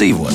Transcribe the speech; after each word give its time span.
dzīvot. 0.00 0.32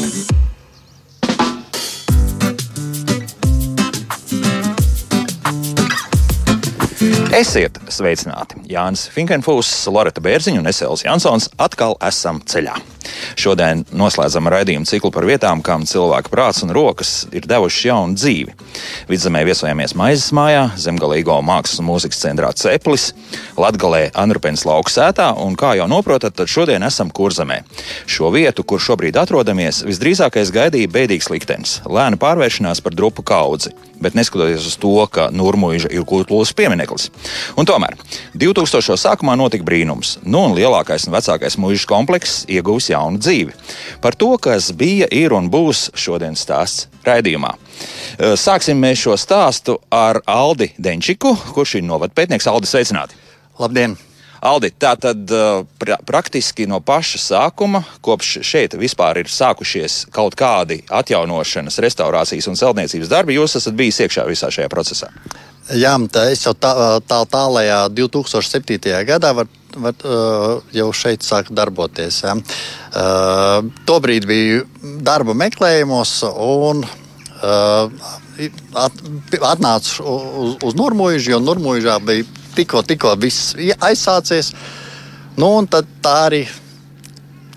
Esiet 7.35 7.81
sveicināti! 7.91 8.61
Jānis 8.71 9.09
Finkenfūs, 9.11 9.71
Loreta 9.91 10.21
Bērziņa 10.23 10.61
un 10.61 10.69
Esēls 10.71 11.03
Jansons 11.07 11.49
atkal 11.59 11.97
esam 12.05 12.39
ceļā. 12.47 12.77
Šodien 13.39 13.83
noslēdzam 13.95 14.49
raidījumu 14.51 14.87
ciklu 14.89 15.11
par 15.15 15.25
vietām, 15.27 15.63
kam 15.65 15.85
cilvēka 15.89 16.31
prāts 16.31 16.63
un 16.65 16.73
rokas 16.75 17.25
ir 17.35 17.47
devuši 17.49 17.89
jaunu 17.89 18.17
dzīvi. 18.17 18.55
Vidzemē 19.09 19.43
viesojamies 19.47 19.95
Maizes 19.97 20.31
mājā, 20.35 20.67
Zemgalīgo 20.79 21.37
mākslas 21.45 21.81
un 21.81 21.89
mūzikas 21.89 22.21
centrā 22.21 22.51
Ceplis, 22.55 23.11
Latgalē 23.59 24.09
Anrupens 24.13 24.65
lauku 24.67 24.93
sētā 24.93 25.31
un, 25.41 25.57
kā 25.59 25.75
jau 25.79 25.87
noprotat, 25.91 26.35
tad 26.37 26.51
šodien 26.51 26.85
esam 26.85 27.11
Kurzemē. 27.13 27.61
Šo 28.05 28.31
vietu, 28.35 28.65
kur 28.67 28.83
šobrīd 28.83 29.17
atrodamies, 29.21 29.83
visdrīzākais 29.87 30.53
gaidīja 30.55 30.91
bēdīgs 30.91 31.31
liktenis- 31.33 31.79
lēna 31.97 32.19
pārvēršanās 32.21 32.83
par 32.83 32.95
drupu 32.95 33.23
kaudzi. 33.23 33.73
Bet 34.01 34.15
neskatoties 34.17 34.67
uz 34.67 34.77
to, 34.81 34.93
ka 35.11 35.29
Nurmuļa 35.33 35.91
ir 35.93 36.05
kultūras 36.07 36.53
piemineklis. 36.55 37.09
Un 37.59 37.67
tomēr 37.67 37.95
2000. 38.35 38.97
sākumā 38.99 39.37
notika 39.39 39.65
brīnums. 39.67 40.17
Nu, 40.23 40.45
un 40.49 40.55
lielākais 40.57 41.07
un 41.07 41.15
vecākais 41.15 41.59
mūža 41.61 41.87
komplekss 41.89 42.45
ieguvis 42.51 42.89
jaunu 42.91 43.21
dzīvi. 43.21 43.55
Par 44.03 44.17
to, 44.19 44.33
kas 44.41 44.71
bija, 44.75 45.07
ir 45.11 45.35
un 45.35 45.49
būs 45.51 45.89
šodienas 45.95 46.43
stāsts 46.45 46.89
raidījumā. 47.05 47.53
Sāksim 48.39 48.83
šo 48.95 49.15
stāstu 49.19 49.79
ar 49.93 50.21
Aldi 50.25 50.71
Denčiku, 50.77 51.35
kurš 51.55 51.79
ir 51.79 51.87
novadpētnieks. 51.87 52.49
Aldi, 52.51 52.71
sveicināti! 52.71 53.17
Labdien! 53.59 53.97
Aldi, 54.45 54.69
tā 54.77 54.91
tad 55.01 55.31
pra 55.81 55.97
praktiski 56.05 56.67
no 56.69 56.77
paša 56.85 57.21
sākuma, 57.21 57.81
kopš 58.05 58.43
šeit 58.45 58.75
vispār 58.77 59.23
ir 59.23 59.31
sākušies 59.31 60.03
kaut 60.13 60.37
kādi 60.37 60.83
atjaunošanas, 60.93 61.79
restaurācijas 61.81 62.49
un 62.51 62.59
celtniecības 62.59 63.09
darbi, 63.09 63.39
jūs 63.39 63.57
esat 63.57 63.77
bijis 63.77 64.03
iekšā 64.05 64.27
visā 64.29 64.51
šajā 64.53 64.69
procesā. 64.69 65.09
Jā, 65.73 65.95
tā 66.13 66.27
es 66.29 66.43
jau 66.45 66.53
tā, 66.53 66.75
tā 67.09 67.23
tālajā 67.25 67.79
2007. 67.97 68.77
gadā 69.07 69.33
var, 69.33 69.49
var, 69.81 70.05
jau 70.77 70.91
šeit 70.93 71.25
sāku 71.25 71.55
darboties. 71.57 72.21
Ja. 72.21 72.37
Tobrīd 73.89 74.29
biju 74.29 74.67
darba 75.01 75.33
meklējumos 75.33 76.19
un 76.29 76.85
at, 78.77 79.03
atnācu 79.41 80.05
uz, 80.05 80.57
uz 80.69 80.77
Nurmuļu, 80.77 81.31
jo 81.33 81.41
Nurmuļā 81.41 81.97
bija 82.05 82.44
tikko, 82.55 82.83
tikko 82.87 83.15
viss 83.19 83.53
aizsācies. 83.79 84.53
Nu, 85.35 85.49
tad 85.69 85.87
tā 86.03 86.15
arī 86.29 86.45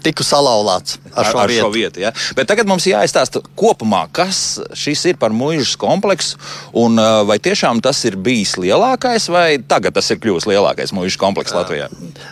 tiku 0.03 0.25
salauzts 0.27 0.99
ar, 1.19 1.27
ar 1.27 1.33
šo 1.33 1.41
ar 1.43 1.51
vietu. 1.51 1.65
Šo 1.65 1.71
vietu 1.75 2.03
ja? 2.03 2.13
Bet 2.37 2.49
tagad 2.51 2.69
mums 2.71 2.87
jāizstāsta 2.89 3.43
kopumā, 3.59 4.05
kas 4.15 4.61
šis 4.79 5.05
ir 5.13 5.19
par 5.21 5.35
mūža 5.35 5.79
kompleksu 5.81 6.39
un 6.79 6.99
uh, 7.01 7.23
vai 7.29 7.39
tiešām 7.43 7.83
tas 7.85 8.01
ir 8.09 8.19
bijis 8.21 8.57
lielākais, 8.61 9.29
vai 9.33 9.59
tagad 9.59 9.97
tas 9.99 10.11
ir 10.13 10.21
kļuvis 10.23 10.49
lielākais 10.49 10.95
mūža 10.97 11.21
komplekss 11.21 11.57
Latvijā? 11.57 11.89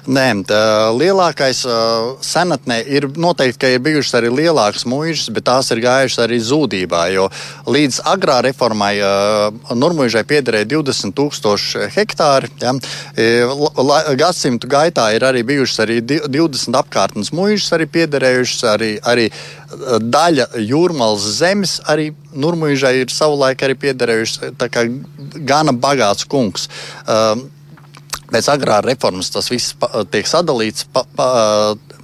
Nē, 0.07 0.27
tā, 0.49 0.61
lielākais 0.97 1.65
uh, 1.69 2.15
senatnē 2.25 2.81
ir 2.87 3.09
noteikti, 3.17 3.61
ka 3.63 3.73
ir 3.75 3.85
bijušas 3.85 4.19
arī 4.21 4.33
lielākas 4.35 4.87
mūžas, 4.89 5.31
bet 5.35 5.49
tās 5.49 5.71
ir 5.75 5.83
gājušas 5.85 6.25
arī 6.27 6.41
zudībā. 6.43 7.07
Jo 7.15 7.29
līdz 7.71 8.03
agrā 8.13 8.41
reformai 8.47 8.95
uh, 9.01 9.75
Nurmuļai 9.77 10.25
piederēja 10.29 10.69
20,000 10.77 11.91
hektāri. 11.97 12.51
Ja? 12.63 12.75
Gadsimtu 14.17 14.69
gaitā 14.71 15.09
ir 15.17 15.25
arī 15.27 15.43
bijušas 15.47 15.83
arī 15.87 16.01
20 16.05 16.79
apkārtnes 16.79 17.33
mūžas 17.35 17.47
mūžas 17.47 17.75
arī 17.77 17.87
piederējušas, 17.91 18.65
arī, 18.77 18.91
arī 19.03 19.27
daļa 20.13 20.49
jūrmālas 20.63 21.27
zemes 21.41 21.79
arī 21.89 22.13
Nurmuļai 22.37 22.93
ir 23.01 23.13
savulaik 23.13 23.65
arī 23.65 23.77
piederējušas. 23.81 24.57
Tā 24.61 24.69
kā 24.73 24.85
gana 25.49 25.73
bagāts 25.73 26.29
kungs. 26.29 26.69
Um, 27.09 27.47
pēc 28.29 28.51
agrāra 28.53 28.85
reformas 28.85 29.31
tas 29.33 29.49
viss 29.53 29.77
pa, 29.81 30.05
tiek 30.13 30.29
sadalīts 30.29 30.89
pa, 30.93 31.07
pa, 31.17 31.29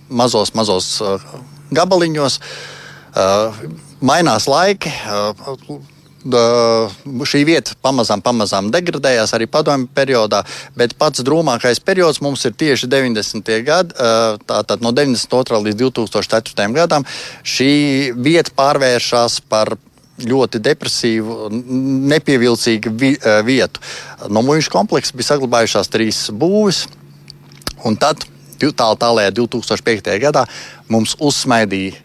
mazos, 0.09 0.55
mazos 0.57 0.95
gabaliņos. 1.75 2.39
Uh, 3.13 3.65
mainās 4.01 4.49
laiki. 4.49 4.93
Uh, 5.05 5.81
šī 6.23 7.43
vieta 7.47 7.75
pamazām, 7.83 8.23
pamazām 8.23 8.71
degradējās 8.73 9.35
arī 9.35 9.49
padomju 9.51 9.89
periodā, 9.95 10.43
bet 10.77 10.95
pats 10.99 11.23
drūmākais 11.27 11.83
periods 11.85 12.21
mums 12.23 12.45
ir 12.47 12.55
tieši 12.55 12.87
90. 12.87 13.63
gadi. 13.67 13.95
Tātad 14.47 14.83
no 14.83 14.93
92. 14.93 15.63
līdz 15.67 15.81
2004. 15.83 16.69
gadam 16.73 17.07
šī 17.43 18.13
vieta 18.15 18.55
pārvēršas 18.55 19.41
par 19.49 19.75
ļoti 20.23 20.61
depresīvu, 20.63 21.49
nepievilcīgu 22.13 22.93
vi, 22.95 23.17
vietu. 23.45 23.81
No 24.31 24.45
mūža 24.47 24.71
kompleksa 24.71 25.17
bija 25.17 25.33
saglabājušās 25.33 25.91
trīs 25.91 26.29
būvis, 26.31 26.85
un 27.83 27.97
tad 27.99 28.23
tālāk, 28.63 29.01
tālāk, 29.03 29.33
2005. 29.35 30.13
gadā 30.23 30.45
mums 30.93 31.17
uzsmaidīja 31.19 31.99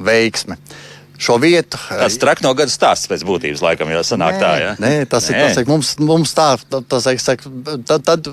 veiksme. 0.00 0.56
Uh, 0.56 0.81
šo 1.22 1.38
vietu. 1.42 1.78
Tas 1.88 2.18
traks 2.20 2.44
no 2.44 2.52
gada 2.58 2.72
stāsts 2.72 3.10
pēc 3.10 3.24
būtības, 3.26 3.62
laikam, 3.64 3.90
jau 3.94 4.02
sanāk 4.06 4.38
nē, 4.38 4.40
tā. 4.42 4.52
Ja? 4.60 4.72
Nē, 4.82 4.92
tas 5.10 5.28
nē. 5.30 5.36
ir 5.38 5.54
tas, 5.56 5.68
mums, 5.68 5.92
mums 6.02 6.34
tā, 6.36 6.48
tas, 6.90 7.06
tas, 7.06 7.46
tad, 7.86 8.08
tad 8.08 8.32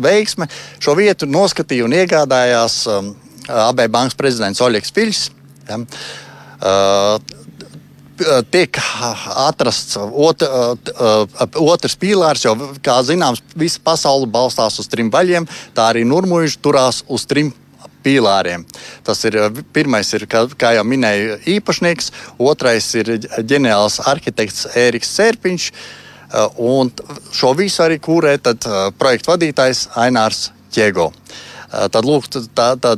veiksme 0.00 0.48
šo 0.80 0.96
vietu 0.98 1.28
noskatīja 1.30 1.86
un 1.86 1.96
iegādājās 2.00 2.80
um, 2.92 3.12
AB 3.68 3.84
bankas 3.92 4.18
prezidents 4.18 4.62
Oļegs 4.64 4.96
Piļs. 4.96 5.26
Ja? 5.68 5.82
Uh, 6.60 7.38
tiek 8.52 8.76
atrasts 9.46 9.96
ot, 9.96 10.44
otrs 11.56 11.96
pīlārs, 12.00 12.44
jo, 12.44 12.54
kā 12.84 12.98
zināms, 13.06 13.42
visa 13.56 13.80
pasaule 13.84 14.28
balstās 14.30 14.78
uz 14.82 14.88
trim 14.90 15.10
vaļiem. 15.12 15.48
Tā 15.76 15.90
arī 15.92 16.04
Nurmuļs 16.08 16.58
turās 16.60 17.02
uz 17.08 17.24
trim 17.30 17.52
pīlāriem. 18.04 18.64
Tas 19.06 19.22
ir 19.28 19.38
eh, 19.40 19.62
pirmais, 19.74 20.10
ir, 20.16 20.26
kā, 20.30 20.44
kā 20.58 20.74
jau 20.76 20.84
minēju, 20.88 21.40
īpašnieks, 21.56 22.12
otrais 22.50 22.88
ir 22.98 23.16
ģenerāls 23.20 24.00
arhitekts 24.10 24.68
Ēriks 24.78 25.14
Sērpiņš, 25.18 25.68
eh, 25.70 26.60
un 26.70 26.92
šo 27.36 27.54
visu 27.58 27.84
arī 27.86 28.00
kūrē 28.02 28.36
tad, 28.42 28.66
eh, 28.66 28.90
projekta 28.98 29.34
vadītājs 29.34 29.86
Ainārs 30.00 30.50
Ķiego. 30.70 31.10
Tad, 31.70 32.02
lūk, 32.02 32.24
tā, 32.54 32.72
tā, 32.82 32.96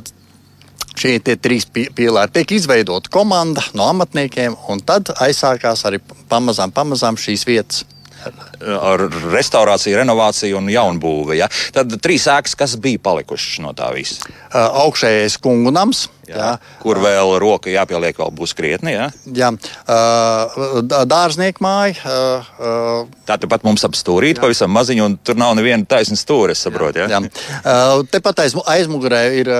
šie 0.97 1.19
trīs 1.21 1.67
pīlāri 1.69 2.33
tiek 2.33 2.55
izveidota 2.57 3.11
komanda 3.13 3.65
no 3.77 3.84
amatniekiem, 3.93 4.57
un 4.73 4.81
tad 4.81 5.13
aizsākās 5.25 5.84
arī 5.89 6.01
pamazām, 6.31 6.73
pamazām 6.73 7.19
šīs 7.21 7.45
vietas 7.49 7.83
ar 8.78 9.06
restaurāciju, 9.33 9.99
renovāciju 10.00 10.60
un 10.60 10.71
jaunbūvi. 10.72 11.38
Ja? 11.41 11.49
Tad 11.75 11.94
trīs 12.03 12.28
ēkas, 12.31 12.56
kas 12.59 12.77
bija 12.83 13.03
palikušas 13.03 13.60
no 13.65 13.75
tā 13.77 13.91
visa? 13.97 14.28
Augšējais 14.53 15.38
kungu 15.43 15.75
nams. 15.75 16.06
Jā, 16.28 16.37
jā. 16.38 16.50
Kur 16.83 17.00
vēl 17.03 17.34
roka 17.43 17.71
jāpieliek, 17.72 18.15
vēl 18.19 18.31
būs 18.38 18.55
krietni. 18.55 18.94
Jā, 18.94 19.09
jā. 19.34 19.50
dārznieku 21.10 21.65
māja. 21.65 22.15
Tā 23.27 23.38
tepat 23.43 23.66
mums 23.66 23.83
ap 23.87 23.97
stūrīt, 23.99 24.38
jā. 24.38 24.44
pavisam 24.44 24.71
maziņa, 24.75 25.09
un 25.09 25.16
tur 25.19 25.38
nav 25.41 25.56
neviena 25.59 25.87
taisna 25.88 26.19
stūra. 26.19 26.55
Saprot, 26.59 27.00
jā, 27.00 27.09
jā. 27.10 27.19
Jā. 27.19 27.83
Tepat 28.13 28.45
aiz, 28.45 28.54
aizmugurē 28.74 29.22
ir 29.41 29.51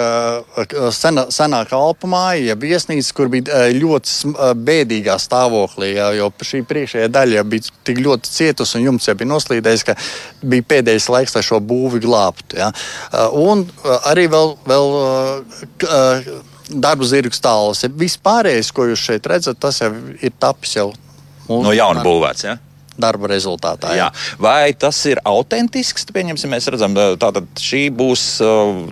sena, 0.95 1.27
senā 1.35 1.65
kalpa 1.71 2.11
māja, 2.11 2.53
ja 2.53 2.59
viesnīca, 2.59 3.11
kur 3.17 3.33
bija 3.33 3.65
ļoti 3.75 4.33
bēdīgā 4.63 5.19
stāvoklī, 5.23 5.93
jā, 5.97 6.13
jo 6.21 6.31
šī 6.47 6.63
priekšējā 6.69 7.11
daļa 7.13 7.45
bija 7.49 7.75
tik 7.87 8.03
ļoti 8.07 8.33
cietusi 8.37 8.79
un 8.79 8.87
jumts 8.91 9.11
jau 9.11 9.17
bija 9.19 9.33
noslīdējis, 9.33 9.87
ka 9.89 9.99
bija 10.47 10.69
pēdējais 10.77 11.11
laiks, 11.11 11.35
lai 11.37 11.45
šo 11.47 11.59
būvi 11.65 12.03
glābtu. 12.07 12.61
Jā. 12.63 12.71
Un 13.35 13.67
arī 14.07 14.29
vēl, 14.31 14.57
vēl 14.69 14.89
darba 16.75 17.09
zirga 17.09 17.37
stāvs. 17.37 17.87
Viss 17.99 18.21
pārējais, 18.23 18.73
ko 18.75 18.89
jūs 18.91 19.07
šeit 19.11 19.27
redzat, 19.31 19.61
tas 19.63 19.81
jau 19.83 19.93
ir 20.21 20.37
tapis 20.43 20.77
jau 20.79 20.91
no 21.49 21.73
jauna 21.75 22.05
būvēts. 22.07 22.47
Ja? 22.49 22.59
darba 22.99 23.31
rezultātā. 23.31 23.95
Jā. 23.97 24.09
Jā. 24.11 24.37
Vai 24.43 24.73
tas 24.77 24.99
ir 25.09 25.21
autentisks? 25.29 26.05
Pieņemsim, 26.13 26.53
mēs 26.53 26.69
redzam, 26.73 26.97
ka 27.21 27.31
šī 27.61 27.87
būs, 27.97 28.27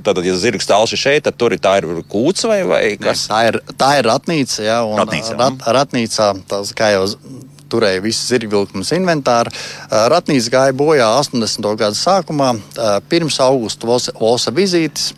tātad, 0.06 0.25
ja 0.27 0.37
zirgs 0.41 0.69
tālši 0.71 1.00
šeit, 1.00 1.27
tad 1.29 1.37
tur 1.41 1.55
ir 1.56 1.62
tā 1.62 1.77
ir 1.81 1.88
kūts 2.11 2.47
vai, 2.49 2.62
vai 2.69 2.82
kas? 3.00 3.27
Tā 3.31 3.43
ir, 3.50 3.61
tā 3.81 3.93
ir 4.00 4.09
ratnīca, 4.09 4.65
jā, 4.65 4.81
un 4.88 5.00
ratnīca, 5.03 5.37
rat, 5.41 5.67
ratnīcā, 5.81 6.31
tas, 6.50 6.73
kā 6.77 6.94
jau 6.97 7.05
turēja 7.70 8.02
visu 8.05 8.26
zirgvilkums 8.31 8.93
inventāru. 8.96 9.52
Ratnīca 10.12 10.55
gāja 10.55 10.76
bojā 10.76 11.08
80. 11.20 11.70
gada 11.81 11.96
sākumā, 11.99 12.52
pirms 13.11 13.40
augusta 13.44 13.88
Volsa 14.20 14.55
vizītes. 14.55 15.12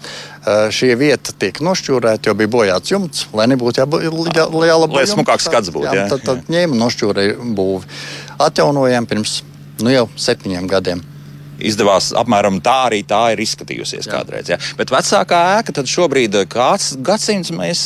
Šie 0.75 0.91
vieta 0.99 1.31
tiek 1.39 1.61
nošķūrēta, 1.63 2.27
jo 2.27 2.35
bija 2.35 2.51
bojāts 2.51 2.91
jumts, 2.91 3.29
lai 3.37 3.47
nebūtu 3.53 3.85
liela 3.87 4.89
Lai 4.91 5.05
smukāks 5.07 5.47
skats 5.47 5.71
būtu. 5.71 5.87
Jā, 5.87 6.01
jā, 6.01 6.09
tad, 6.11 6.25
tad 6.27 6.51
ņēma 6.51 6.79
nošķūrēja 6.81 7.39
būvi. 7.55 7.87
Atjaunojām 8.43 9.07
pirms 9.07 9.39
nu, 9.83 9.93
jau 9.95 10.09
septiņiem 10.19 10.69
gadiem. 10.71 11.09
izdevās 11.63 12.11
apmēram 12.19 12.59
tā 12.65 12.75
arī 12.89 13.03
tā 13.07 13.21
ir 13.35 13.43
izskatījusies 13.45 14.09
jā. 14.09 14.13
kādreiz. 14.13 14.51
Jā. 14.51 14.59
Bet 14.79 14.91
vecākā 14.91 15.41
ēka 15.61 15.75
tad 15.79 15.91
šobrīd 15.91 16.41
kāds 16.51 16.97
gadsimts 16.99 17.53
mēs 17.55 17.85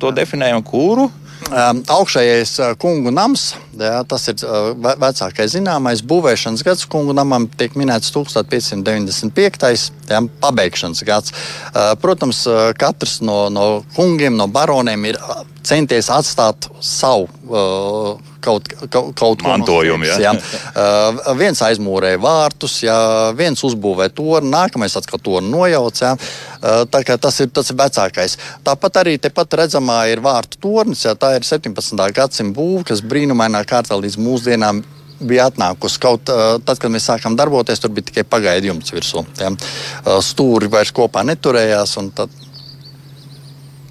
to 0.00 0.12
definējam, 0.12 0.60
kuru? 0.66 1.08
Um, 1.44 1.82
augšējais 1.92 2.52
uh, 2.62 2.70
kungu 2.80 3.10
nams, 3.12 3.50
jā, 3.76 3.98
tas 4.08 4.24
ir 4.32 4.40
uh, 4.46 4.72
vecākais 4.72 5.52
zināmais 5.52 6.00
būvēšanas 6.08 6.64
gads. 6.64 6.86
Kungu 6.90 7.12
namam 7.16 7.44
tiek 7.60 7.76
minēts 7.76 8.08
1595. 8.14 9.90
Jā, 10.08 10.20
pabeigšanas 10.40 11.04
gads. 11.04 11.34
Uh, 11.70 11.92
protams, 12.00 12.46
uh, 12.48 12.72
katrs 12.80 13.20
no, 13.20 13.50
no 13.52 13.84
kungiem, 13.96 14.38
no 14.40 14.48
baroniem 14.48 15.04
ir 15.12 15.20
centies 15.62 16.08
atstāt 16.12 16.70
savu. 16.80 17.28
Uh, 17.44 18.33
kaut, 18.44 18.68
kaut, 18.92 19.10
kaut 19.18 19.44
mantojumu. 19.46 20.08
Ja? 20.08 20.18
Ja. 20.22 20.32
Uh, 20.36 21.32
viens 21.38 21.60
aizmūrē 21.64 22.14
vārtus, 22.22 22.78
ja 22.84 22.96
viens 23.36 23.62
uzbūvē 23.66 24.10
torni, 24.14 24.52
nākamais 24.52 24.96
atkal 25.00 25.22
torni 25.24 25.52
nojauc. 25.52 26.02
Ja? 26.02 26.14
Uh, 26.60 26.82
tas, 26.90 27.40
ir, 27.44 27.50
tas 27.54 27.72
ir 27.72 27.78
vecākais. 27.80 28.38
Tāpat 28.66 29.02
arī 29.04 29.16
tepat 29.22 29.58
redzamā 29.64 30.04
ir 30.12 30.22
vārtu 30.24 30.60
tornis. 30.62 31.06
Ja? 31.08 31.16
Tā 31.18 31.34
ir 31.38 31.46
17. 31.48 31.96
gadsimta 32.14 32.56
būve, 32.58 32.84
kas 32.92 33.04
brīnumainā 33.04 33.64
kārtā 33.68 33.98
līdz 34.00 34.20
mūsdienām 34.20 34.84
bija 35.24 35.48
atnākusi. 35.50 36.00
Kaut 36.02 36.30
uh, 36.32 36.56
tad, 36.64 36.80
kad 36.82 36.92
mēs 36.92 37.08
sākām 37.08 37.36
darboties, 37.38 37.80
tur 37.82 37.92
bija 37.94 38.10
tikai 38.10 38.26
pagaidu 38.28 38.72
jumts 38.72 38.94
virsū. 38.94 39.24
Ja? 39.40 39.52
Uh, 39.52 40.18
stūri 40.24 40.70
vairs 40.72 40.92
kopā 40.94 41.24
neturējās. 41.26 41.98
Tad 42.16 42.43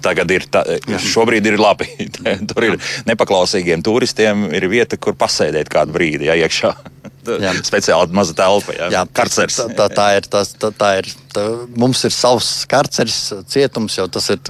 tagad 0.04 0.30
ir, 0.34 0.46
tā, 0.52 0.62
šobrīd 1.02 1.48
ir 1.50 1.58
labi. 1.60 1.88
Tur 2.50 2.68
ir 2.68 2.78
nepaklausīgiem 3.08 3.84
turistiem 3.84 4.48
ir 4.54 4.68
vieta, 4.72 4.98
kur 5.00 5.16
pasēdēt 5.18 5.72
kādu 5.72 5.96
brīdi, 5.96 6.28
ja 6.30 6.38
iekšā. 6.44 6.74
Jā. 7.24 7.54
Speciāli 7.64 8.12
maza 8.12 8.34
telpa, 8.36 8.74
jā, 8.76 8.90
jā 8.92 9.00
karceris. 9.16 9.56
Tā, 9.56 9.64
tā, 9.78 9.86
tā 9.96 10.08
ir, 10.18 10.26
tas, 10.28 10.50
tā, 10.60 10.68
tā 10.76 10.90
ir 10.98 11.06
tā, 11.32 11.44
mums 11.80 12.02
ir 12.04 12.12
savs 12.12 12.50
karceris, 12.68 13.16
cietums, 13.48 13.96
jo 13.96 14.04
tas 14.12 14.28
ir 14.34 14.42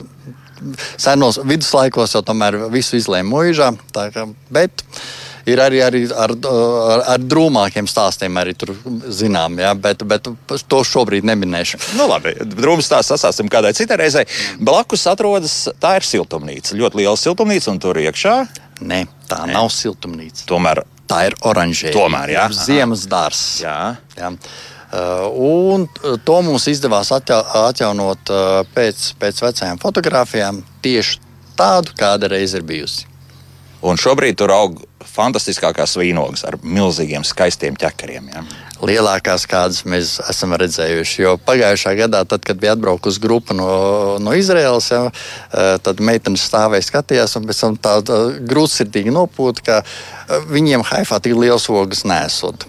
senos 0.99 1.39
viduslaikos, 1.47 2.17
jau 2.17 2.25
tomēr 2.27 2.65
visu 2.73 2.99
izlēma 2.99 3.31
mūžā. 3.31 3.71
Bet 4.55 4.83
ir 5.51 5.61
arī, 5.63 5.81
arī 5.85 6.03
ar, 6.11 6.35
ar, 6.51 7.05
ar 7.15 7.25
drūmākiem 7.25 7.89
stāstiem, 7.91 8.37
arī 8.41 8.55
tur 8.59 8.75
zinām, 9.13 9.59
ja, 9.61 9.75
bet, 9.79 10.05
bet 10.09 10.29
to 10.69 10.83
šobrīd 10.87 11.27
neminēšu. 11.29 11.81
Nu, 11.99 12.09
labi, 12.11 12.35
drūmas 12.55 12.89
stāsts 12.91 13.15
sasāsim 13.15 13.51
kādai 13.53 13.75
citai 13.77 14.01
reizei. 14.01 14.27
Blakus 14.61 15.07
atrodas, 15.11 15.57
tā 15.83 15.97
ir 16.01 16.09
siltumnīca, 16.09 16.77
ļoti 16.79 17.03
liela 17.03 17.17
siltumnīca, 17.21 17.73
un 17.73 17.83
tur 17.83 18.01
iekšā. 18.03 18.37
Nē, 18.85 19.05
tā 19.31 19.45
Nē. 19.47 19.57
nav 19.57 19.71
siltumnīca. 19.73 20.47
Tomēr 20.51 20.85
tā 21.11 21.27
ir 21.29 21.37
oranžēra. 21.47 21.97
Tomēr, 21.97 22.35
jā. 22.35 22.47
Ziemas 22.65 23.05
dārsts. 23.11 23.61
Jā. 23.65 23.79
jā. 24.19 24.33
Uh, 24.95 25.27
un 25.35 25.89
to 26.23 26.37
mums 26.47 26.69
izdevās 26.71 27.11
atja 27.15 27.41
atjaunot 27.65 28.31
uh, 28.31 28.61
pēc, 28.77 29.09
pēc 29.19 29.41
vecajām 29.43 29.81
fotografijām, 29.83 30.61
tieši 30.85 31.19
tādu, 31.59 31.97
kāda 31.99 32.31
reiz 32.31 32.55
ir 32.55 32.63
bijusi. 32.67 33.09
Un 33.85 33.99
šobrīd 34.01 34.39
tur 34.41 34.53
aug 34.55 34.79
fantastiskākās 35.15 35.95
vīnogas 35.99 36.45
ar 36.49 36.57
milzīgiem, 36.63 37.25
skaistiem 37.27 37.77
ķekariem. 37.79 38.29
Ja? 38.33 38.43
Lielākās, 38.85 39.47
kādas 39.49 39.85
mēs 39.89 40.17
esam 40.29 40.57
redzējuši. 40.59 41.21
Jo 41.23 41.37
pagājušā 41.41 41.95
gadā, 42.03 42.25
tad, 42.29 42.45
kad 42.47 42.59
bija 42.61 42.75
atbraukusi 42.75 43.23
grupa 43.23 43.57
no, 43.57 43.69
no 44.23 44.35
Izraels, 44.37 44.91
ja, 44.93 45.07
eh, 45.09 45.75
tad 45.85 46.03
meitenes 46.05 46.45
stāvēja, 46.51 46.89
skatījās, 46.91 47.37
un 47.39 47.49
pēc 47.49 47.65
tam 47.65 47.79
tāda 47.89 48.21
grūtsirdīgi 48.45 49.15
nopūta, 49.15 49.67
ka 49.69 49.81
eh, 49.83 50.49
viņiem 50.51 50.87
Haifā 50.91 51.21
tik 51.23 51.39
liels 51.39 51.71
ogas 51.73 52.05
nesot. 52.09 52.67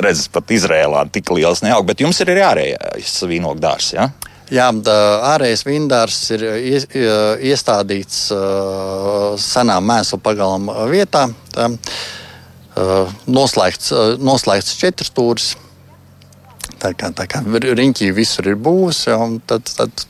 Redzes, 0.00 0.28
pat 0.32 0.50
Izrēlā 0.52 1.06
tik 1.12 1.30
liels 1.32 1.62
neaug, 1.64 1.86
bet 1.88 2.02
jums 2.04 2.18
ir 2.20 2.34
arī 2.34 2.42
ārējais 2.44 3.20
vīnogu 3.30 3.62
dārzs. 3.62 3.94
Ja? 3.96 4.10
Jā, 4.46 4.68
ārējais 4.70 5.64
vindārs 5.66 6.18
ir 6.36 6.44
iestādīts 7.50 8.28
senā 9.42 9.78
mēslu 9.82 10.20
pagalma 10.22 10.84
vietā. 10.86 11.24
Tā, 11.50 11.66
noslēgts, 13.26 13.90
noslēgts 14.22 14.76
četras 14.78 15.10
stūris. 15.10 15.48
Tā 16.78 16.92
kā, 16.94 17.10
tā 17.16 17.26
kā 17.26 17.40
riņķī 17.42 18.12
visur 18.14 18.52
ir 18.52 18.58
būs, 18.60 19.06
tad, 19.50 19.66
tad 19.66 20.06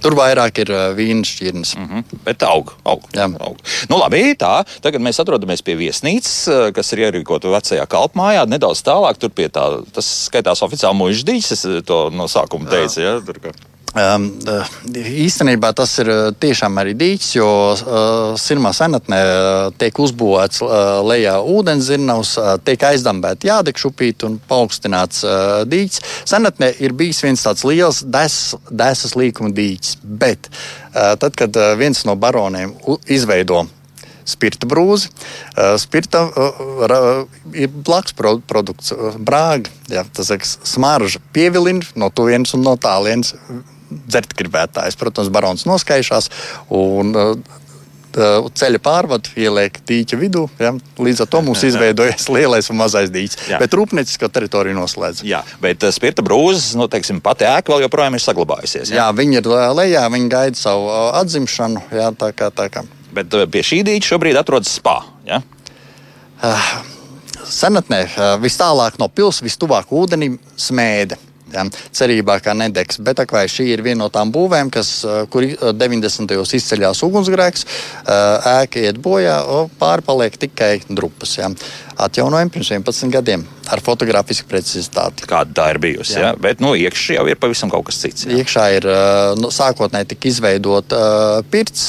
Tur 0.00 0.16
vairāk 0.18 0.62
ir 0.64 0.72
vīna 0.96 1.26
šķirnes. 1.26 1.74
Mm 1.76 1.88
-hmm. 1.88 2.20
Bet 2.24 2.42
aug, 2.42 2.74
aug. 2.84 3.04
aug. 3.40 3.58
Nu, 3.88 3.98
labi, 4.00 4.34
tā. 4.38 4.64
Tagad 4.82 5.00
mēs 5.00 5.20
atrodamies 5.20 5.62
pie 5.62 5.76
viesnīcas, 5.76 6.72
kas 6.74 6.92
ir 6.92 7.06
ierīkota 7.06 7.52
vecajā 7.52 7.86
kalpmājā. 7.86 8.46
Nedaudz 8.48 8.82
tālāk, 8.82 9.18
tur 9.18 9.30
pie 9.30 9.48
tā, 9.48 9.84
tas 9.92 10.28
skaitās 10.28 10.62
oficiāli 10.62 10.96
dīķis. 11.24 11.52
Es 11.52 11.84
to 11.84 12.10
no 12.10 12.28
sākuma 12.28 12.70
teicu. 12.70 13.00
Ja, 13.00 13.20
tur, 13.24 13.40
ka... 13.40 13.52
Um, 13.90 14.28
īstenībā 14.94 15.72
tas 15.74 15.96
ir 15.98 16.08
tiešām 16.38 16.76
arī 16.78 16.92
dīķis, 16.94 17.30
jo 17.34 17.46
uh, 17.74 18.36
sirmā 18.38 18.70
senatnē 18.76 19.18
uh, 19.18 19.72
tiek 19.74 19.96
uzbūvēts 19.98 20.60
uh, 20.62 21.00
lejā 21.02 21.32
ūdenzirnavs, 21.42 22.36
uh, 22.38 22.52
tiek 22.62 22.84
aizdambēta 22.86 23.48
jādekšupīt 23.48 24.22
un 24.28 24.36
paaugstināts 24.46 25.24
uh, 25.26 25.64
dīķis. 25.66 26.04
Senatnē 26.30 26.68
ir 26.78 26.94
bijis 26.94 27.24
viens 27.26 27.42
tāds 27.42 27.66
liels 27.66 28.04
desas 28.06 29.16
līkuma 29.18 29.50
dīķis, 29.56 29.98
bet 30.04 30.46
uh, 30.52 31.16
tad, 31.18 31.34
kad 31.34 31.58
uh, 31.58 31.74
viens 31.80 32.04
no 32.06 32.14
baroniem 32.14 32.76
izveido 33.10 33.64
spirta 34.30 34.68
brūzi. 34.70 35.10
Spirta 35.82 36.20
ir 37.58 37.72
blakus 37.72 38.14
produkts, 38.14 38.92
brāga. 39.18 39.72
Jā, 39.90 40.04
tas 40.14 40.30
ir 40.30 40.44
smarža, 40.46 41.18
pievilina 41.34 41.82
no 41.98 42.12
tuvienes 42.14 42.54
un 42.54 42.62
no 42.62 42.76
tālienes 42.78 43.34
dzert 43.90 44.34
gribētājs. 44.38 44.98
Protams, 45.00 45.30
barons 45.32 45.66
noskaišās. 45.68 46.30
Un, 46.76 47.14
uh, 47.16 47.58
ceļa 48.10 48.80
pārvadu 48.82 49.30
ieliek 49.38 49.76
dīķa 49.86 50.18
vidū. 50.18 50.44
Ja? 50.58 50.72
Līdz 50.98 51.24
ar 51.24 51.30
to 51.30 51.42
mums 51.46 51.62
izveidojas 51.68 52.28
lielais 52.32 52.70
un 52.72 52.80
mazais 52.80 53.12
dīķis. 53.14 53.50
Jā. 53.52 53.60
Bet 53.62 53.74
rūpniecisko 53.76 54.30
teritoriju 54.32 54.78
noslēdz. 54.78 55.22
Jā, 55.28 55.42
bet 55.62 55.86
uh, 55.86 55.94
spirta 55.94 56.24
brūzes, 56.26 56.72
nu, 56.78 56.88
teiksim, 56.90 57.22
pati 57.24 57.46
ēka 57.48 57.74
vēl 57.74 57.86
joprojām 57.86 58.18
ir 58.18 58.24
saglabājusies. 58.24 58.90
Jā, 58.90 59.04
jā 59.04 59.08
viņi 59.16 59.40
ir 59.42 59.50
lejā, 59.78 60.06
viņi 60.10 60.32
gaida 60.32 60.58
savu 60.58 60.90
atzimšanu. 61.20 61.86
Jā, 61.94 62.10
tā 62.18 62.32
kā, 62.36 62.50
tā 62.54 62.70
kā. 62.72 62.84
Bet 63.14 63.34
pie 63.50 63.64
šī 63.66 63.82
dīķa 63.86 64.12
šobrīd 64.12 64.38
atrodas 64.38 64.74
spā. 64.78 65.00
Ja? 65.26 65.42
Uh, 66.40 66.68
senatnē, 67.46 68.04
uh, 68.10 68.36
vis 68.42 68.58
tālāk 68.58 68.98
no 69.02 69.10
pilsētas, 69.10 69.46
vis 69.46 69.58
tuvāk 69.60 69.90
ūdenim, 69.94 70.38
smēde 70.58 71.18
ja, 71.54 71.66
cerībā, 71.96 72.38
ka 72.44 72.54
nedegs. 72.56 73.00
Bet 73.04 73.22
vai 73.32 73.46
šī 73.50 73.68
ir 73.74 73.84
viena 73.86 74.04
no 74.04 74.08
tām 74.12 74.32
būvēm, 74.34 74.70
kas, 74.72 74.92
kur 75.32 75.44
90. 75.44 76.30
gados 76.30 76.54
izceļās 76.56 77.02
ugunsgrēks, 77.06 77.66
ēka 78.54 78.84
iet 78.86 79.00
bojā, 79.02 79.38
pārpaliek 79.80 80.38
tikai 80.40 80.72
drupas. 80.88 81.36
Ja. 81.38 81.50
Atjaunojumi 82.00 82.50
pirms 82.54 82.70
11 82.72 83.12
gadiem 83.12 83.44
ar 83.70 83.80
fotografisku 83.84 84.48
precizitāti. 84.50 85.26
Kāda 85.30 85.54
tā 85.54 85.66
ir 85.74 85.78
bijusi? 85.82 86.16
Jā. 86.16 86.30
Ja? 86.30 86.38
Bet 86.40 86.62
nu, 86.62 86.72
iekšā 86.78 87.18
jau 87.18 87.26
ir 87.30 87.38
pavisam 87.40 87.70
kas 87.70 88.00
cits. 88.02 88.26
Jā. 88.26 88.40
Iekšā 88.40 88.64
ir 88.78 88.86
nu, 89.38 89.50
sākotnēji 89.54 90.10
tika 90.12 90.30
izveidota 90.30 90.98
uh, 91.00 91.44
pirts, 91.50 91.84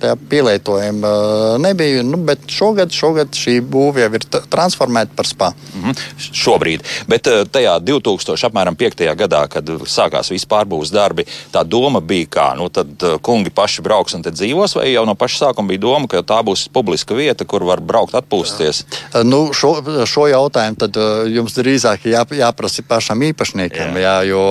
tā 0.00 0.14
pielietojuma 0.30 1.10
uh, 1.10 1.56
nebija. 1.62 2.04
Nu, 2.06 2.20
bet 2.28 2.46
šogad, 2.52 2.94
šogad 2.94 3.36
šī 3.36 3.58
būve 3.60 4.04
jau 4.06 4.10
ir 4.16 4.26
transformēta 4.52 5.16
par 5.16 5.28
spa. 5.28 5.50
Mm 5.74 5.84
-hmm. 5.84 6.04
Šobrīd. 6.44 6.86
Bet 7.08 7.26
uh, 7.26 7.44
tajā 7.44 7.76
2005. 7.80 9.04
gadā, 9.16 9.46
kad 9.48 9.68
sākās 9.68 10.30
visi 10.30 10.46
pārbūves 10.48 10.92
darbi, 10.92 11.26
tā 11.52 11.64
doma 11.64 12.00
bija, 12.00 12.26
kā 12.26 12.48
nu, 12.56 12.68
tad 12.68 12.88
kungi 13.22 13.50
paši 13.50 13.82
brauks 13.82 14.14
un 14.14 14.22
dzīvos, 14.22 14.76
vai 14.76 14.92
jau 14.92 15.04
no 15.06 15.14
paša 15.14 15.46
sākuma 15.46 15.68
bija 15.68 15.80
doma, 15.80 16.08
ka 16.08 16.22
tā 16.22 16.42
būs 16.42 16.68
publiska 16.72 17.14
vieta, 17.14 17.44
kur 17.44 17.64
var 17.64 17.80
braukt 17.80 18.14
atpūsties? 18.14 18.84
Nu, 19.24 19.52
šo, 19.56 19.72
šo 20.08 20.26
jautājumu 20.30 20.80
tad 20.84 20.98
jums 21.32 21.56
drīzāk 21.56 22.06
jā, 22.10 22.22
jāprasa 22.38 22.84
pašam 22.86 23.24
īpašniekam. 23.30 23.96
Jā. 23.96 24.04
Jā, 24.06 24.14
jo, 24.30 24.44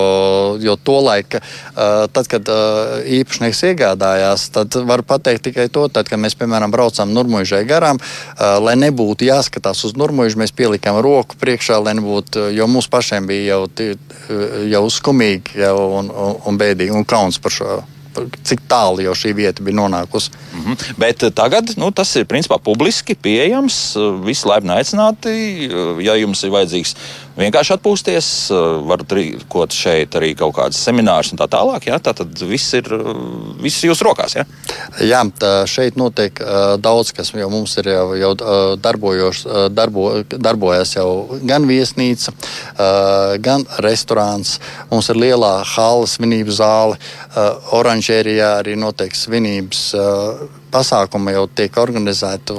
jo 0.62 0.76
to 0.76 0.98
laiku, 1.06 1.40
tad, 1.74 2.28
kad 2.30 2.50
īpašnieks 3.18 3.62
iegādājās, 3.70 4.48
tad 4.54 4.76
var 4.88 5.04
pateikt 5.06 5.46
tikai 5.48 5.68
to, 5.72 5.86
tad, 5.92 6.10
kad 6.10 6.20
mēs, 6.20 6.36
piemēram, 6.38 6.72
braucam 6.74 7.12
Nurmuļžai 7.14 7.62
garām, 7.68 8.00
lai 8.36 8.76
nebūtu 8.80 9.28
jāskatās 9.28 9.84
uz 9.88 9.96
Nurmuļžu, 9.98 10.40
mēs 10.42 10.54
pielikām 10.56 11.00
roku 11.04 11.38
priekšā, 11.40 11.80
lai 11.82 11.96
nebūtu, 11.98 12.50
jo 12.56 12.68
mums 12.70 12.90
pašiem 12.92 13.28
bija 13.30 13.56
jau, 13.56 13.88
jau 14.70 14.86
skumīgi 14.92 15.60
jau 15.62 15.76
un, 16.00 16.10
un, 16.10 16.40
un 16.46 16.58
bēdīgi 16.60 16.94
un 16.96 17.06
kauns 17.08 17.40
par 17.42 17.54
šo 17.54 17.76
cik 18.46 18.64
tālu 18.70 19.04
jau 19.04 19.14
šī 19.16 19.34
vieta 19.36 19.64
bija 19.64 19.76
nonākusi. 19.80 20.30
Mm 20.30 20.64
-hmm. 20.64 20.94
Bet 20.98 21.22
eh, 21.22 21.30
tagad 21.30 21.76
nu, 21.76 21.90
tas 21.90 22.16
ir 22.16 22.24
principā 22.24 22.58
publiski 22.58 23.14
pieejams. 23.14 23.96
Eh, 23.96 24.24
visi 24.24 24.48
laipni 24.48 24.70
aicināti. 24.70 25.30
Eh, 25.70 26.04
ja 26.04 26.14
jums 26.14 26.42
ir 26.44 26.50
vajadzīgs 26.50 26.94
vienkārši 27.36 27.74
atpūsties, 27.76 28.28
varat 28.88 29.12
rīkot 29.18 29.74
šeit 29.74 30.16
arī 30.18 30.32
kaut 30.38 30.56
kādas 30.58 30.80
seminārus 30.82 31.32
un 31.34 31.40
tā 31.40 31.48
tālāk. 31.52 31.88
Jā, 31.90 31.98
tā 32.02 32.14
tad 32.16 32.32
viss 32.48 32.74
ir, 32.78 32.88
viss 33.62 33.82
ir 33.82 33.92
jūsu 33.92 34.06
rokās. 34.08 34.36
Jā, 34.38 34.46
jā 35.04 35.22
šeit 35.68 35.98
notiek 36.00 36.40
uh, 36.42 36.76
daudz 36.80 37.12
kas, 37.16 37.32
jo 37.36 37.48
mums 37.52 37.76
ir 37.80 37.90
jau, 37.92 38.06
jau 38.18 38.32
darbo, 38.80 39.12
darbojas 40.32 40.96
jau 40.96 41.38
gan 41.46 41.66
viesnīca, 41.68 42.32
gan 43.42 43.66
restorāns. 43.84 44.56
Mums 44.90 45.10
ir 45.12 45.20
lielā 45.20 45.52
hala 45.76 46.06
svinību 46.10 46.54
zāle, 46.54 47.00
oranžērijā 47.76 48.52
arī 48.60 48.76
notiek 48.80 49.14
svinības 49.16 49.82
pasākumi, 50.72 51.36
jau 51.36 51.46
tiek 51.48 51.76
organizēti 51.82 52.56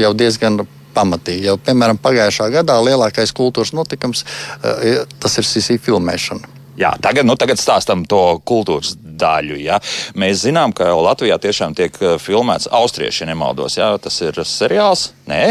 jau 0.00 0.12
diezgan 0.16 0.62
pamatīgi. 0.94 1.48
Jau, 1.50 1.58
piemēram, 1.66 2.00
pagājušā 2.02 2.50
gadā 2.54 2.78
lielākais 2.84 3.34
kultūras 3.36 3.74
notikums 3.76 4.24
uh, 4.24 5.04
tas 5.20 5.38
ir 5.40 5.48
CC 5.48 5.78
filmēšana. 5.82 6.56
Jā, 6.80 6.94
tagad, 7.02 7.26
nu, 7.28 7.34
tagad 7.36 7.60
stāstam 7.60 8.06
to 8.08 8.40
kultūras 8.48 8.94
daļu. 8.96 9.58
Ja. 9.60 9.80
Mēs 10.18 10.46
zinām, 10.46 10.72
ka 10.76 10.88
Latvijā 10.96 11.36
tiešām 11.42 11.76
tiek 11.76 11.98
eh, 12.00 12.14
filmēts 12.22 12.70
austrieši, 12.72 13.24
ja 13.24 13.32
nemaldos. 13.32 13.76
Ja. 13.76 13.92
Tas 14.00 14.16
ir 14.24 14.40
seriāls, 14.46 15.10
Nē, 15.28 15.42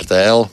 RTL. 0.00 0.46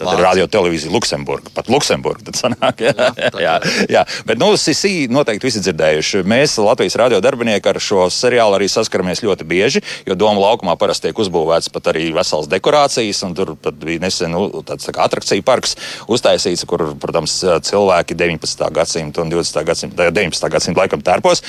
Tad 0.00 0.08
Vāc. 0.08 0.16
ir 0.16 0.24
radio 0.24 0.46
televīzija 0.48 0.92
Luksemburga. 0.94 1.50
Pat 1.52 1.68
Luksemburga 1.68 2.24
tad 2.30 2.38
sanāk. 2.38 2.80
Jā, 2.80 2.94
jā, 2.96 3.32
jā, 3.44 3.54
jā. 3.92 4.04
Bet, 4.24 4.38
nu, 4.40 4.54
Sisi 4.60 5.10
noteikti 5.12 5.44
visi 5.44 5.60
dzirdējuši. 5.60 6.22
Mēs 6.28 6.56
Latvijas 6.64 6.96
radio 6.96 7.18
darbinieki 7.20 7.68
ar 7.68 7.80
šo 7.84 8.06
seriālu 8.12 8.56
arī 8.56 8.68
saskaramies 8.72 9.20
ļoti 9.24 9.44
bieži, 9.50 9.82
jo 10.08 10.16
Doma 10.16 10.40
laukumā 10.40 10.78
parasti 10.80 11.10
tiek 11.10 11.20
uzbūvēts 11.20 11.68
pat 11.74 11.90
arī 11.92 12.06
vesels 12.16 12.48
dekorācijas, 12.48 13.20
un 13.28 13.36
tur 13.36 13.52
bija 13.60 14.00
nesen 14.00 14.32
nu, 14.32 14.46
tāds 14.64 14.88
tā 14.88 14.96
kā 14.96 15.04
atrakcija 15.04 15.44
parks 15.44 15.76
uztaisīts, 16.08 16.64
kur, 16.70 16.86
protams, 17.00 17.36
cilvēki 17.68 18.16
19. 18.16 18.66
gadsimta 18.80 19.24
un 19.24 19.34
20. 19.36 19.60
gadsimta, 19.68 20.08
19. 20.08 20.50
gadsimta 20.56 20.84
laikam 20.86 21.04
tērpos 21.04 21.44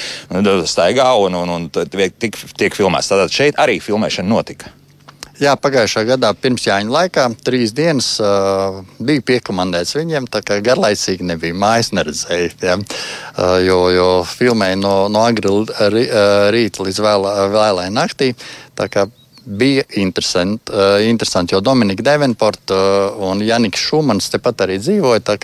staigā 0.68 1.08
un, 1.24 1.40
un, 1.40 1.56
un 1.56 1.72
tiek, 1.72 2.36
tiek 2.60 2.76
filmēts. 2.76 3.14
Tātad 3.16 3.32
šeit 3.32 3.60
arī 3.64 3.80
filmēšana 3.84 4.28
notika. 4.28 4.76
Jā, 5.42 5.56
pagājušā 5.58 6.04
gadā 6.06 6.30
pirms 6.38 6.68
Jāņa 6.68 6.94
laikā 6.94 7.24
trīs 7.42 7.72
dienas 7.74 8.12
uh, 8.22 8.76
bija 9.02 9.24
piekomandēts 9.26 9.96
viņiem, 9.98 10.28
tā 10.30 10.44
kā 10.46 10.60
garlaicīgi 10.62 11.26
nebija 11.26 11.58
mājas 11.58 11.90
neredzēja. 11.98 12.52
Ja? 12.62 12.76
Uh, 12.78 13.56
jo, 13.66 13.80
jo 13.90 14.06
filmēja 14.30 14.78
no, 14.78 14.94
no 15.10 15.24
agri 15.26 15.50
rīta 16.54 16.86
līdz 16.86 17.02
vēlai 17.56 17.88
naktī. 17.90 18.36
Bija 19.42 19.88
interesanti, 19.98 20.70
uh, 20.78 21.02
interesanti, 21.10 21.58
jo 21.58 21.64
Dominika 21.66 22.06
Devenporta 22.06 22.78
uh, 22.78 23.26
un 23.32 23.42
Janiks 23.42 23.82
Šumans 23.90 24.30
tepat 24.30 24.68
arī 24.68 24.78
dzīvoja 24.78 25.42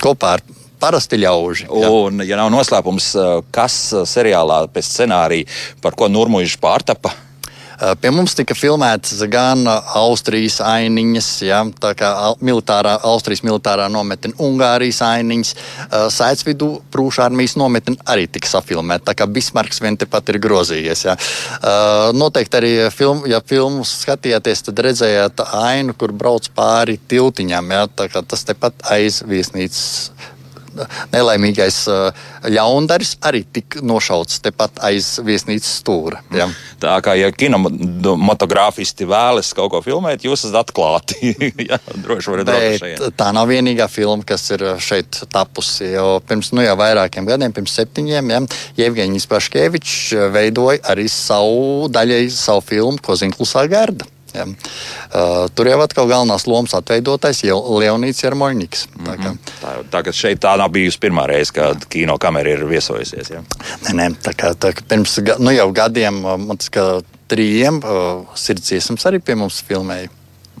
kopā 0.00 0.34
ar 0.38 0.46
parasti 0.80 1.20
ļauži. 1.20 1.68
Jā. 1.68 1.92
Un, 1.92 2.24
ja 2.24 2.40
nav 2.40 2.48
noslēpums, 2.56 3.12
kas 3.52 3.80
seriālā 4.08 4.62
pēc 4.72 4.92
scenārija, 4.96 5.56
par 5.84 5.98
ko 5.98 6.08
Nurmuļs 6.08 6.56
pārtapa? 6.62 7.12
Eh, 7.12 7.27
pie 8.00 8.10
mums 8.14 8.34
tika 8.38 8.56
filmētas 8.58 9.20
gan 9.30 9.62
eh, 9.68 9.92
Austrijas 10.00 10.58
ainiņas, 10.64 11.28
ja, 11.46 11.60
tā 11.80 11.92
kā 11.98 12.10
militārā, 12.44 12.96
Austrijas 13.08 13.44
militārā 13.46 13.88
nometne, 13.92 14.34
Ungārijas 14.42 15.00
ainiņas, 15.06 15.54
eh, 15.54 16.06
Sēdzvidu 16.14 16.70
prūšu 16.94 17.24
armijas 17.28 17.56
nometne 17.60 17.96
arī 18.08 18.26
tika 18.30 18.50
safilmēta. 18.50 19.10
Tā 19.10 19.16
kā 19.20 19.28
Bismarks 19.30 19.82
vien 19.84 19.96
tepat 19.98 20.32
ir 20.32 20.40
grozījies. 20.42 21.04
Ja. 21.06 21.14
Noteikti 22.12 22.58
arī, 22.58 22.72
film, 22.92 23.22
ja 23.30 23.40
filmu 23.44 23.84
skatījāties, 23.86 24.64
tad 24.66 24.82
redzējāt 24.84 25.42
ainu, 25.46 25.94
kur 25.98 26.12
brauc 26.12 26.48
pāri 26.56 26.98
tiltiņam. 27.10 27.72
Ja, 27.74 27.86
tas 28.20 28.44
tepat 28.48 28.82
aiz 28.92 29.22
viesnīcas 29.26 30.10
nelaimīgais 31.12 31.80
uh, 31.90 32.26
ļaundaris 32.48 33.16
arī 33.28 33.44
tika 33.44 33.82
nošauts 33.84 34.42
tepat 34.44 34.80
aiz 34.88 35.16
viesnīcas 35.24 35.70
stūra. 35.80 36.22
Ja. 36.34 36.48
Tā 36.82 36.96
kā 37.04 37.14
ja 37.18 37.30
kinematogrāfisti 37.34 39.08
vēlas 39.08 39.52
kaut 39.56 39.72
ko 39.74 39.82
filmēt, 39.84 40.26
jūs 40.26 40.46
esat 40.46 40.68
atklāti. 40.68 41.34
jā, 41.70 41.80
droši 42.04 42.34
varat 42.34 42.52
būt. 42.52 43.06
Tā 43.18 43.30
nav 43.36 43.50
vienīgā 43.50 43.88
filma, 43.90 44.26
kas 44.26 44.48
ir 44.54 44.64
šeit 44.82 45.22
tapusi. 45.32 45.92
Jau 45.94 46.18
pirms 46.24 46.52
nu, 46.54 46.62
jau 46.64 46.76
vairākiem 46.78 47.28
gadiem, 47.28 47.54
pirms 47.56 47.78
septiņiem, 47.80 48.34
ja, 48.34 48.42
Jevgeņģis 48.78 49.28
Paškevičs 49.30 49.96
veidoja 50.34 50.82
arī 50.92 51.08
savu 51.12 51.88
daļai 51.92 52.28
savu 52.32 52.64
filmu 52.68 53.02
Kozinklusā 53.04 53.66
Garda. 53.70 54.06
Ja. 54.38 54.46
Uh, 54.46 55.46
tur 55.54 55.70
jau 55.70 55.78
atkal 55.84 56.08
galvenās 56.10 56.46
lomas 56.46 56.74
atveidotais 56.78 57.42
Leonīds 57.44 58.22
Jermoņņiks. 58.24 58.86
Mm 58.94 59.06
-hmm. 59.06 59.38
Tā, 59.60 59.74
tā, 59.90 60.02
tā, 60.02 60.12
šeit 60.14 60.40
tā 60.44 60.56
nav 60.58 60.70
bijusi 60.74 61.00
pirmā 61.02 61.26
reize, 61.26 61.52
kad 61.52 61.84
kino 61.90 62.18
kamera 62.18 62.50
ir 62.50 62.66
viesojusies. 62.68 63.30
Ja. 63.30 63.42
Nē, 63.88 63.94
nē, 63.94 64.10
tā 64.22 64.34
kā, 64.34 64.54
tā 64.54 64.72
kā 64.72 64.86
pirms 64.88 65.18
nu, 65.38 65.50
jau 65.50 65.72
gadiem, 65.72 66.20
man 66.22 66.56
tas 66.56 66.70
kā 66.70 66.86
trījiem, 67.28 67.82
uh, 67.82 68.24
sirdsdziesmas 68.34 69.06
arī 69.06 69.20
pie 69.20 69.34
mums 69.34 69.62
filmēja. 69.68 70.08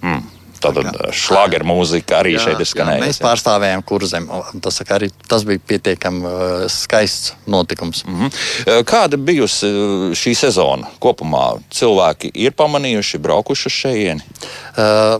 Mm. 0.02 0.37
Tātad 0.62 0.98
šlāgeru 1.14 1.68
mūzika 1.68 2.20
arī 2.22 2.34
jā, 2.34 2.44
šeit 2.46 2.62
ir 2.62 2.68
skanējusi. 2.68 3.06
Mēs 3.06 3.22
pārstāvējām 3.22 3.84
kurzem. 3.86 4.28
Tas, 4.64 4.80
arī, 4.94 5.10
tas 5.30 5.46
bija 5.48 5.62
pietiekami 5.72 6.22
uh, 6.26 6.66
skaists 6.72 7.34
notikums. 7.46 8.04
Mm 8.06 8.20
-hmm. 8.20 8.84
Kāda 8.88 9.16
bijusi 9.16 9.66
šī 10.18 10.34
sezona 10.34 10.90
kopumā? 11.00 11.58
Cilvēki 11.70 12.30
ir 12.34 12.52
pamanījuši, 12.52 13.18
braukuši 13.18 13.66
uz 13.66 13.72
šejieni? 13.72 14.22
Uh, 14.76 15.18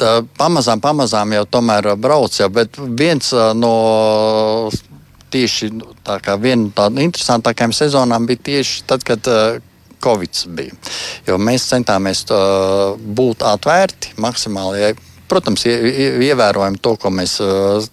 tā, 0.00 0.12
pamazām, 0.38 0.80
pamazām 0.80 1.32
jau 1.32 1.44
tomēr 1.46 1.94
brauc, 1.96 2.40
jau, 2.40 2.48
bet 2.48 2.78
viens 2.78 3.32
no 3.54 3.74
tieši 5.30 5.70
tā 6.06 6.18
kā 6.24 6.36
viena 6.40 6.66
no 6.66 6.74
tādām 6.74 7.04
interesantākajām 7.06 7.74
sezonām 7.76 8.26
bija 8.26 8.46
tieši 8.50 8.86
tad, 8.90 9.04
kad 9.06 9.28
Covid 10.02 10.42
bija. 10.56 10.74
Jo 11.28 11.38
mēs 11.40 11.68
centāmies 11.70 12.24
uh, 12.32 12.96
būt 12.98 13.44
atvērti 13.46 14.16
maksimāli. 14.20 14.82
Ja, 14.82 14.92
protams, 15.30 15.62
ievērojam 15.66 16.78
to, 16.82 16.96
ko 16.98 17.12
mēs 17.14 17.36
uh, 17.44 17.84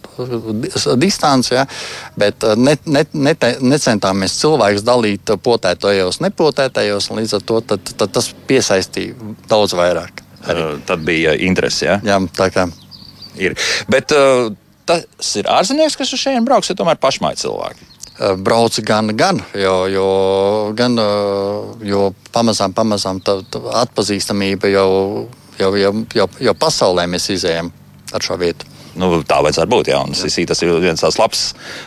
distancē, 0.97 1.59
ja, 1.59 1.65
bet 2.17 2.45
uh, 2.47 2.55
ne, 2.57 2.77
ne, 2.89 3.03
ne, 3.13 3.35
necentāmies 3.73 4.39
cilvēkus 4.41 4.85
dalīt 4.87 5.35
potētajos, 5.45 6.21
nepotētajos. 6.25 7.11
Līdz 7.19 7.37
ar 7.37 7.45
to 7.51 7.61
tad, 7.73 7.93
tad 7.99 8.15
tas 8.17 8.31
piesaistīja 8.49 9.35
daudz 9.49 9.77
vairāk. 9.77 10.23
Arī. 10.47 10.69
Tad 10.87 11.03
bija 11.05 11.35
interese. 11.43 11.85
Ja? 11.89 11.99
Jā, 12.05 12.21
tā 12.37 12.49
kā 12.53 12.67
ir. 13.41 13.57
Bet 13.91 14.13
uh, 14.15 14.49
tas 14.87 15.35
ir 15.39 15.49
ārzemnieks, 15.51 15.97
kas 15.99 16.13
uz 16.15 16.23
šejienes 16.23 16.47
brauks, 16.47 16.71
vai 16.71 16.79
tomēr 16.79 16.99
pašmāju 17.01 17.43
cilvēki? 17.43 17.91
Eh, 18.17 18.33
brauc 18.33 18.79
gan, 18.81 19.11
gan, 19.13 19.37
jo, 19.53 19.85
jo, 19.85 20.07
gan, 20.73 20.97
eh, 20.97 21.85
jo 21.85 22.07
pamazām, 22.33 22.73
pamazām 22.73 23.19
tā, 23.21 23.43
tā 23.45 23.61
atpazīstamība 23.83 24.71
jau, 24.73 25.27
jau, 25.59 25.69
jau, 25.77 25.91
jau, 26.17 26.25
jau 26.41 26.53
pasaulē 26.57 27.05
mēs 27.05 27.29
izējām 27.35 27.69
ar 28.17 28.25
šo 28.25 28.39
vietu. 28.41 28.65
Nu, 28.97 29.11
tā 29.21 29.37
vajadzētu 29.45 29.69
būt. 29.69 29.91
Jā, 29.91 29.99
un 30.01 30.17
Sisī, 30.17 30.47
tas 30.49 30.63
ir 30.65 30.73
viens 30.81 31.03
tāds 31.03 31.19
labs 31.21 31.43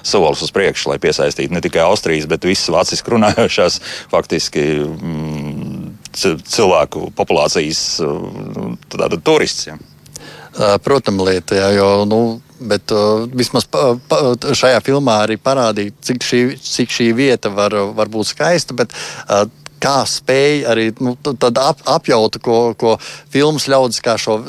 solis 0.06 0.44
uz 0.46 0.52
priekšu, 0.54 0.92
lai 0.92 1.00
piesaistītu 1.02 1.50
ne 1.50 1.62
tikai 1.64 1.82
Austrijas, 1.82 2.28
bet 2.30 2.46
visas 2.46 2.70
vāciski 2.70 3.10
runājošās 3.10 3.80
faktiski 4.12 4.66
mm, 4.86 5.88
cilvēku 6.14 7.08
populācijas 7.18 7.82
mm, 8.06 9.18
turistus. 9.26 9.72
Eh, 9.74 10.78
protams, 10.86 11.26
lieta, 11.26 11.58
jā, 11.58 11.72
jo 11.74 11.90
nu, 12.06 12.20
Bet 12.60 12.92
uh, 12.92 13.24
vismaz 13.32 13.64
pa, 13.70 13.94
pa, 14.08 14.20
šajā 14.36 14.82
filmā 14.84 15.22
arī 15.24 15.38
parādīja, 15.40 15.94
cik 16.10 16.26
šī, 16.26 16.42
cik 16.60 16.92
šī 16.92 17.10
vieta 17.16 17.52
var, 17.54 17.76
var 17.96 18.12
būt 18.12 18.34
skaista. 18.34 18.76
Bet, 18.76 18.92
uh, 19.28 19.46
kā 19.80 20.00
spēja 20.08 20.74
arī 20.74 20.90
nu, 21.00 21.14
ap, 21.24 21.80
apjaut, 21.88 22.36
ko, 22.44 22.58
ko 22.78 22.96
filmas 23.32 23.68
ļaudis 23.70 24.02
kā 24.04 24.18
šo 24.20 24.42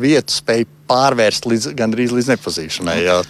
vietu 0.00 0.38
spēja 0.38 0.68
pārvērst 0.90 1.46
līdz, 1.50 1.74
gandrīz 1.78 2.16
līdz 2.16 2.32
nepazīšanai. 2.34 2.96
Jā. 3.04 3.20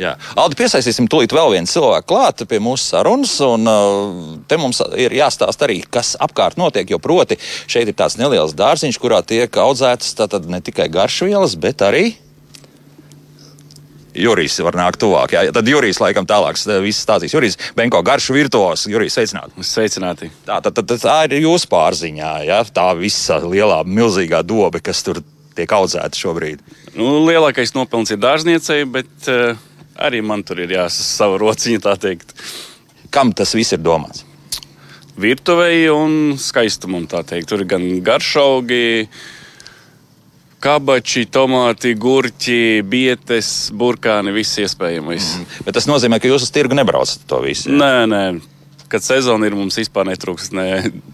Jā. 0.00 0.14
Aldi, 0.38 0.56
piesaistīsim 0.56 1.08
tūlīt 1.10 1.32
vēl 1.34 1.50
vienu 1.56 1.68
cilvēku 1.68 2.06
klāt 2.08 2.44
pie 2.48 2.60
mūsu 2.62 2.92
sarunas. 2.92 3.34
Un, 3.44 3.66
te 4.48 4.56
mums 4.60 4.80
ir 4.96 5.12
jāstāsta 5.12 5.66
arī, 5.66 5.80
kas 5.82 6.14
apkārt 6.22 6.56
notiek. 6.60 6.88
Jo 6.88 7.00
proti, 7.02 7.36
šeit 7.68 7.90
ir 7.90 7.96
tāds 7.98 8.16
neliels 8.20 8.54
dārziņš, 8.56 9.00
kurā 9.02 9.20
tiek 9.26 9.60
audzētas 9.60 10.14
ne 10.48 10.62
tikai 10.64 10.88
garšvielas, 10.94 11.58
bet 11.60 11.84
arī 11.84 12.04
Jurijs 14.16 14.58
var 14.64 14.74
nākt 14.78 14.98
tuvāk. 15.02 15.34
Jā. 15.36 15.42
Tad 15.54 15.68
Jurijs 15.70 16.00
laikam 16.02 16.26
tālāk 16.28 16.58
viss 16.82 17.04
stāstīs. 17.04 17.34
Jurijs 17.34 17.58
Benko 17.78 18.00
garšu 18.06 18.34
virtuos. 18.34 18.86
Jurijs, 18.90 19.14
sveicināti. 19.14 19.66
Sveicināti. 19.66 20.30
Tā, 20.46 20.58
tad, 20.64 20.80
tad 20.82 20.96
tā 21.02 21.18
ir 21.28 21.44
jūsu 21.44 21.70
pārziņā. 21.70 22.32
Jā. 22.48 22.62
Tā 22.74 22.88
visa 22.98 23.38
lielā, 23.44 23.82
milzīgā 23.86 24.42
dobe, 24.46 24.82
kas 24.82 25.04
tur 25.06 25.22
tiek 25.56 25.70
audzēta 25.76 26.18
šobrīd. 26.18 26.64
Nu, 26.96 27.20
lielākais 27.26 27.74
nopelns 27.76 28.10
ir 28.14 28.20
dārzniecei, 28.22 28.82
bet 28.90 29.30
uh, 29.30 29.54
arī 30.00 30.22
man 30.26 30.42
tur 30.46 30.62
ir 30.64 30.74
jāsas 30.74 31.06
sava 31.20 31.38
rociņa, 31.42 31.84
tā 31.86 31.94
teikt. 32.00 32.34
Kam 33.14 33.34
tas 33.36 33.54
viss 33.58 33.74
ir 33.74 33.82
domāts? 33.82 34.24
Virtuvei 35.20 35.84
un 35.92 36.38
skaistumam, 36.40 37.04
tā 37.10 37.22
teikt. 37.26 37.50
Tur 37.50 37.64
ir 37.64 37.70
gan 37.70 37.86
garšaugi, 38.06 39.10
kabači, 40.60 41.24
tomāti, 41.32 41.94
gurķi, 41.98 42.82
bietes, 42.86 43.70
burkāni, 43.76 44.34
viss 44.36 44.60
iespējamais. 44.60 45.32
Mm. 45.38 45.58
Bet 45.66 45.76
tas 45.78 45.88
nozīmē, 45.90 46.20
ka 46.20 46.30
jūs 46.30 46.46
uz 46.46 46.54
tirgu 46.54 46.76
nebraucat 46.78 47.24
to 47.30 47.40
visu. 47.44 47.70
Jā? 47.70 47.78
Nē, 47.80 47.92
nē. 48.10 48.24
Kad 48.90 49.04
sezona 49.06 49.46
ir, 49.46 49.54
mums 49.54 49.78
vispār 49.78 50.08
netrūks 50.08 50.50
ne 50.56 50.66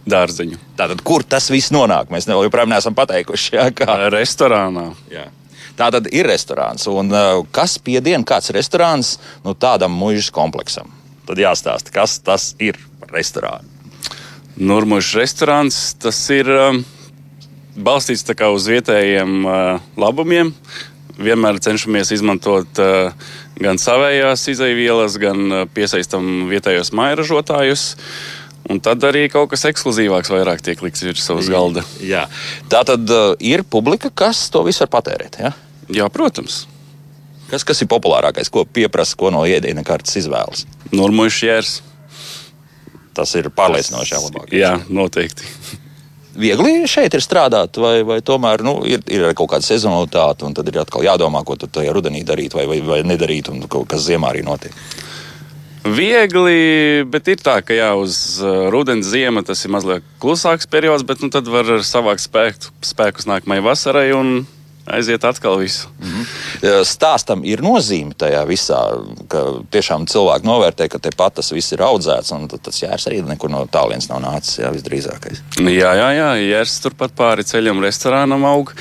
dārzeņu. 0.09 0.59
Tātad, 0.79 1.03
kur 1.05 1.27
tas 1.29 1.51
viss 1.53 1.75
nonāk? 1.75 2.09
Mēs 2.13 2.29
joprojām 2.31 2.73
neesam 2.73 2.97
pateikuši. 2.97 3.51
Jā, 3.59 3.67
kā 3.77 3.99
restorānā. 4.15 4.89
Jā. 5.13 5.27
Tā 5.77 5.91
tad 5.93 6.09
ir 6.09 6.25
restorāns. 6.31 6.87
Un, 6.89 7.13
uh, 7.13 7.43
kas 7.53 7.77
piedien 7.85 8.25
kāds 8.25 8.49
restorāns 8.57 9.19
nu, 9.45 9.53
tādam 9.53 9.93
mūža 9.93 10.33
kompleksam? 10.33 10.89
Tad 11.29 11.43
jāstāsta, 11.43 11.93
kas 11.93 12.17
tas 12.25 12.55
ir 12.63 12.81
par 13.03 13.13
restorānu. 13.13 13.69
Normāls 14.57 15.13
restorāns 15.19 15.91
tas 16.01 16.23
ir. 16.33 16.49
Um, 16.49 16.85
balstīts 17.77 18.25
uz 18.27 18.69
vietējiem 18.71 19.45
uh, 19.45 19.81
labumiem. 19.97 20.53
Vienmēr 21.17 21.61
cenšamies 21.65 22.13
izmantot 22.13 22.81
uh, 22.83 23.13
gan 23.61 23.81
savējās 23.81 24.49
izaivielas, 24.53 25.17
gan 25.21 25.47
uh, 25.49 25.63
piesaistam 25.73 26.49
vietējos 26.51 26.93
mairažotājus. 26.97 27.95
Un 28.67 28.81
tad 28.83 29.05
arī 29.07 29.29
kaut 29.31 29.53
kas 29.53 29.65
ekskluzīvāks 29.69 30.33
vairāk 30.33 30.65
tiek 30.65 30.81
likts 30.83 31.05
virs 31.07 31.23
savas 31.25 31.49
galda. 31.53 31.85
Jā. 32.03 32.27
Tā 32.73 32.83
tad 32.89 33.07
uh, 33.13 33.35
ir 33.41 33.63
publika, 33.63 34.11
kas 34.11 34.49
to 34.51 34.65
visu 34.67 34.85
var 34.85 34.93
patērēt. 34.99 35.39
Ja? 35.41 35.55
Jā, 35.93 36.11
protams. 36.13 36.65
Kas, 37.47 37.63
kas 37.63 37.81
ir 37.85 37.89
populārākais, 37.93 38.51
ko 38.51 38.65
pieprasa, 38.67 39.15
ko 39.17 39.31
no 39.31 39.45
ēdienu 39.47 39.87
kartes 39.87 40.19
izvēlas? 40.19 40.67
Normāls 40.91 41.39
jērs. 41.47 41.79
Tas 43.17 43.31
ir 43.39 43.49
pārliecinoši 43.55 44.19
labāk. 44.27 44.51
Jā, 44.53 44.75
noteikti 44.93 45.47
viegli 46.39 46.87
šeit 46.91 47.17
ir 47.17 47.25
strādāt, 47.25 47.81
vai, 47.81 48.01
vai 48.07 48.21
tomēr 48.25 48.65
nu, 48.67 48.79
ir, 48.89 49.03
ir 49.11 49.27
kaut 49.37 49.51
kāda 49.55 49.67
sezonalitāte, 49.67 50.47
un 50.47 50.57
tad 50.57 50.69
ir 50.71 50.81
atkal 50.83 51.05
jādomā, 51.07 51.43
ko 51.47 51.57
tu 51.59 51.69
tajā 51.71 51.95
rudenī 51.97 52.23
darīt 52.27 52.57
vai, 52.57 52.67
vai, 52.71 52.81
vai 52.85 53.03
nedarīt, 53.07 53.51
un 53.53 53.67
kas 53.67 54.07
ziemā 54.09 54.33
arī 54.33 54.45
notiek. 54.47 54.77
Viegli, 55.87 57.05
bet 57.07 57.29
ir 57.31 57.39
tā, 57.39 57.61
ka 57.63 57.75
jā, 57.77 57.93
uz 57.95 58.41
uh, 58.43 58.67
rudens 58.75 59.07
ziema 59.07 59.45
tas 59.47 59.61
ir 59.63 59.71
mazliet 59.71 60.07
klusāks 60.23 60.67
periods, 60.67 61.05
bet 61.07 61.23
nu, 61.23 61.31
tad 61.31 61.47
var 61.47 61.69
savākt 61.87 62.25
spēku, 62.25 62.73
spēkus 62.83 63.29
nākamajai 63.31 63.67
vasarai 63.69 64.09
un 64.17 64.33
aiziet 64.87 65.25
atkal 65.25 65.59
visu. 65.59 65.89
Mm 65.99 66.11
-hmm. 66.11 66.85
Stāstam 66.85 67.45
ir 67.45 67.63
nozīme 67.63 68.15
tajā 68.15 68.45
visā, 68.47 68.81
ka 69.29 69.43
tiešām 69.71 70.07
cilvēki 70.07 70.47
novērtē, 70.47 70.89
ka 70.89 70.99
tepat 70.99 71.35
tas 71.35 71.53
viss 71.53 71.73
ir 71.73 71.83
audzēts, 71.83 72.33
un 72.35 72.49
tas 72.49 72.83
jērs 72.83 73.09
arī 73.11 73.23
nekur 73.27 73.51
no 73.51 73.67
tālienes 73.67 74.09
nav 74.09 74.23
nācis, 74.23 74.59
jā, 74.63 74.71
visdrīzākais. 74.73 75.43
Jā, 75.59 75.93
jā, 75.95 76.11
jā, 76.13 76.31
jērs 76.37 76.81
turpat 76.81 77.13
pāri 77.17 77.45
ceļam 77.45 77.83
restorānam 77.83 78.45
aug. 78.45 78.73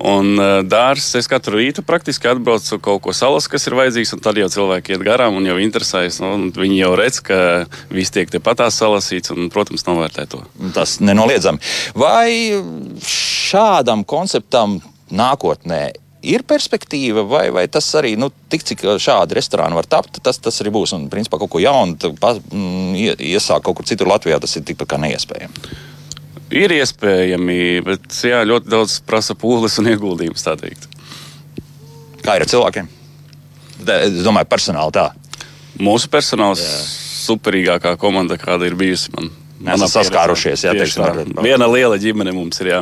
Un 0.00 0.38
dārsts 0.64 1.18
es 1.20 1.28
katru 1.28 1.58
rītu 1.60 1.82
praktiski 1.84 2.30
atbraucu 2.30 2.78
kaut 2.80 3.02
ko 3.04 3.12
salas, 3.12 3.48
kas 3.52 3.66
ir 3.68 3.76
vajadzīgs, 3.76 4.14
un 4.16 4.22
tad 4.24 4.38
jau 4.40 4.48
cilvēki 4.48 4.94
iet 4.94 5.04
garām 5.04 5.36
un 5.36 5.44
jau 5.44 5.58
interesējas. 5.60 6.22
Nu, 6.24 6.48
viņi 6.56 6.78
jau 6.80 6.94
redz, 6.96 7.20
ka 7.20 7.66
viss 7.92 8.10
tiek 8.14 8.30
tepatās 8.32 8.80
salasīts, 8.80 9.34
un, 9.34 9.50
protams, 9.52 9.84
novērtē 9.84 10.24
to. 10.32 10.40
Tas 10.72 11.00
nenoliedzami. 11.04 11.60
Vai 11.94 12.56
šādam 13.04 14.06
konceptam 14.08 14.80
nākotnē 15.14 15.82
ir 16.22 16.44
perspektīva, 16.48 17.24
vai, 17.28 17.48
vai 17.54 17.64
tas 17.72 17.86
arī, 17.96 18.12
nu, 18.20 18.28
tik 18.52 18.64
cik 18.68 18.84
šādi 19.00 19.36
restorāni 19.38 19.76
var 19.76 19.88
tapt, 19.88 20.20
tas, 20.24 20.38
tas 20.42 20.60
arī 20.62 20.72
būs. 20.74 20.92
Un, 20.96 21.08
principā, 21.12 21.40
kaut 21.40 21.52
ko 21.54 21.62
jaunu 21.62 22.12
pa, 22.20 22.34
mm, 22.36 23.16
iesākt 23.30 23.64
kaut 23.66 23.80
kur 23.80 23.88
citur 23.88 24.10
Latvijā, 24.10 24.40
tas 24.42 24.56
ir 24.56 24.66
tikpat 24.68 24.92
kā 24.92 25.00
neiespējami. 25.00 25.70
Ir 26.60 26.74
iespējami, 26.74 27.58
bet 27.86 28.22
jā, 28.26 28.42
ļoti 28.48 28.72
daudz 28.72 28.98
prasa 29.06 29.36
pūles 29.38 29.78
un 29.80 29.92
ieguldījumus, 29.92 30.44
tā 30.44 30.56
teikt. 30.60 30.88
Kā 32.24 32.36
ir 32.36 32.44
ar 32.44 32.50
cilvēkiem? 32.50 32.88
Es 33.80 34.24
domāju, 34.26 34.50
personāli 34.50 34.96
tā. 34.98 35.06
Mūsu 35.80 36.10
personāls 36.12 36.60
jā. 36.60 36.80
superīgākā 37.30 37.94
komanda, 38.00 38.36
kāda 38.40 38.66
ir 38.68 38.76
bijusi 38.76 39.14
man. 39.14 39.30
Mēs 39.60 39.76
esam 39.76 39.92
saskārušies, 39.92 40.64
jā, 40.64 40.72
teiksim, 40.76 41.04
ar, 41.04 41.20
viena 41.44 41.68
liela 41.68 41.98
ģimene 42.00 42.32
mums 42.32 42.60
ir. 42.64 42.72
Jā. 42.72 42.80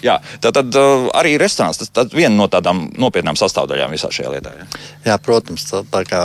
Jā, 0.00 0.16
tad, 0.40 0.54
tad 0.56 0.76
uh, 0.80 1.08
arī 1.18 1.34
restorāns 1.40 1.80
tas 1.80 1.90
ir 1.92 2.16
viena 2.16 2.32
no 2.38 2.46
tādām 2.52 2.86
nopietnām 3.00 3.36
sastāvdaļām 3.36 3.92
visā 3.92 4.08
šajā 4.14 4.32
lietā. 4.32 4.54
Jā, 4.56 4.66
jā 5.10 5.16
protams, 5.20 5.66
tā, 5.68 5.82
tā 5.92 6.02
kā, 6.08 6.22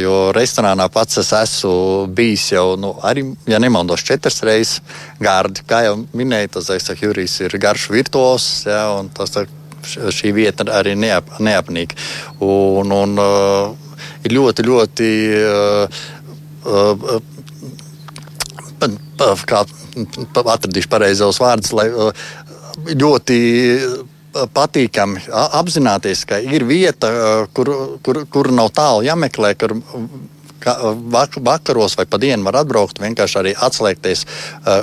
jo 0.00 0.16
restorānā 0.36 0.90
pats 0.92 1.22
es 1.22 1.32
esmu 1.36 1.74
bijis 2.14 2.50
jau, 2.52 2.66
nu, 2.80 2.92
arī, 3.06 3.24
ja 3.48 3.60
nemaldos, 3.62 4.04
četras 4.04 4.42
reizes 4.44 4.82
gārdi. 5.24 5.64
Kā 5.68 5.84
jau 5.88 5.98
minēju, 6.12 6.52
tas 6.56 6.68
Zvaigznes 6.68 7.04
Jurijs 7.04 7.38
ir 7.46 7.56
garš 7.62 7.88
virtuos, 7.94 8.48
jā, 8.68 8.82
un 8.98 9.08
tas 9.14 9.32
šī 9.84 10.32
vieta 10.36 10.66
arī 10.72 10.94
neap, 10.98 11.36
neapnīk. 11.42 11.94
Un, 12.44 12.92
un 12.92 13.20
uh, 13.20 13.94
ir 14.24 14.36
ļoti, 14.36 14.68
ļoti. 14.68 15.12
Uh, 15.44 16.02
uh, 16.68 17.30
Kā 19.48 19.60
atradīšu 19.62 20.88
pareizos 20.90 21.38
vārdus, 21.40 21.70
lai 21.76 21.86
uh, 21.88 22.24
ļoti 22.92 23.38
patīkami 24.54 25.28
apzināties, 25.32 26.24
ka 26.26 26.40
ir 26.42 26.66
vieta, 26.66 27.10
kur, 27.54 27.70
kur, 28.02 28.24
kur 28.30 28.50
nav 28.54 28.72
tālu 28.74 29.04
jāmeklē, 29.06 29.54
kur 29.58 29.76
vakaros 31.44 31.96
vai 31.98 32.06
pa 32.08 32.18
dienu 32.18 32.48
var 32.48 32.62
atbraukt, 32.62 33.00
vienkārši 33.02 33.40
arī 33.40 33.54
atslēgties 33.66 34.24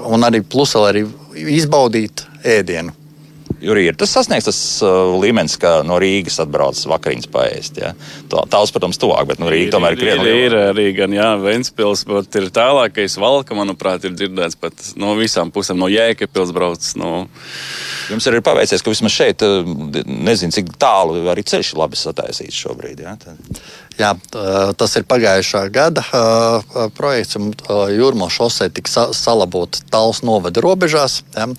un 0.08 0.28
arī 0.28 0.44
plus 0.46 0.76
vēl 0.78 0.88
arī 0.92 1.06
izbaudīt 1.58 2.26
ēdienu. 2.46 3.01
Jurija, 3.62 3.92
ir 3.92 3.98
tas 4.00 4.14
sasniegts 4.16 4.48
tas 4.50 4.60
uh, 4.82 5.14
līmenis, 5.22 5.58
ka 5.62 5.82
no 5.86 6.00
Rīgas 6.02 6.40
atbrauc 6.42 6.80
vakariņas 6.90 7.30
paēst. 7.32 7.78
Ja? 7.82 7.92
Tāls, 8.32 8.74
protams, 8.74 8.98
tuvāk, 9.02 9.28
bet 9.30 9.42
no 9.42 9.46
nu, 9.48 9.54
Rīgas 9.54 9.76
tomēr 9.76 9.98
ir 9.98 10.02
krietni. 10.02 10.32
Ir, 10.32 10.40
ir 10.48 10.58
arī 10.72 10.88
gan, 10.98 11.14
jā, 11.14 11.30
Ventspils, 11.44 12.04
bet 12.10 12.40
ir 12.40 12.50
tālākais 12.56 13.20
valka, 13.22 13.58
manuprāt, 13.58 14.08
ir 14.10 14.18
dzirdēts 14.18 14.58
pat 14.62 14.88
no 15.02 15.14
visām 15.20 15.54
pusēm, 15.54 15.78
no 15.82 15.92
Jēkabpils 15.92 16.56
brauc. 16.58 16.90
No... 16.98 17.14
Jums 18.10 18.26
arī 18.28 18.42
ir 18.42 18.46
paveicies, 18.48 18.82
ka 18.82 18.92
vismaz 18.92 19.14
šeit, 19.14 19.46
uh, 19.46 19.62
nezinu, 20.10 20.58
cik 20.58 20.74
tālu 20.82 21.22
arī 21.32 21.46
ceļš 21.48 21.76
ir 21.76 21.84
labi 21.84 22.02
sataisīts 22.02 22.64
šobrīd. 22.66 23.06
Ja? 23.06 23.14
Tad... 23.22 23.62
Jā, 24.00 24.14
tas 24.80 24.96
ir 24.98 25.06
pagājušā 25.10 25.66
gada 25.74 26.04
uh, 26.16 26.88
projekts. 26.96 27.38
Jūrmā 27.92 28.30
šosei 28.32 28.72
tika 28.74 29.10
salabota 29.14 29.84
tāls 29.92 30.24
novada 30.26 30.64
robežās. 30.64 31.22
Ja. 31.36 31.50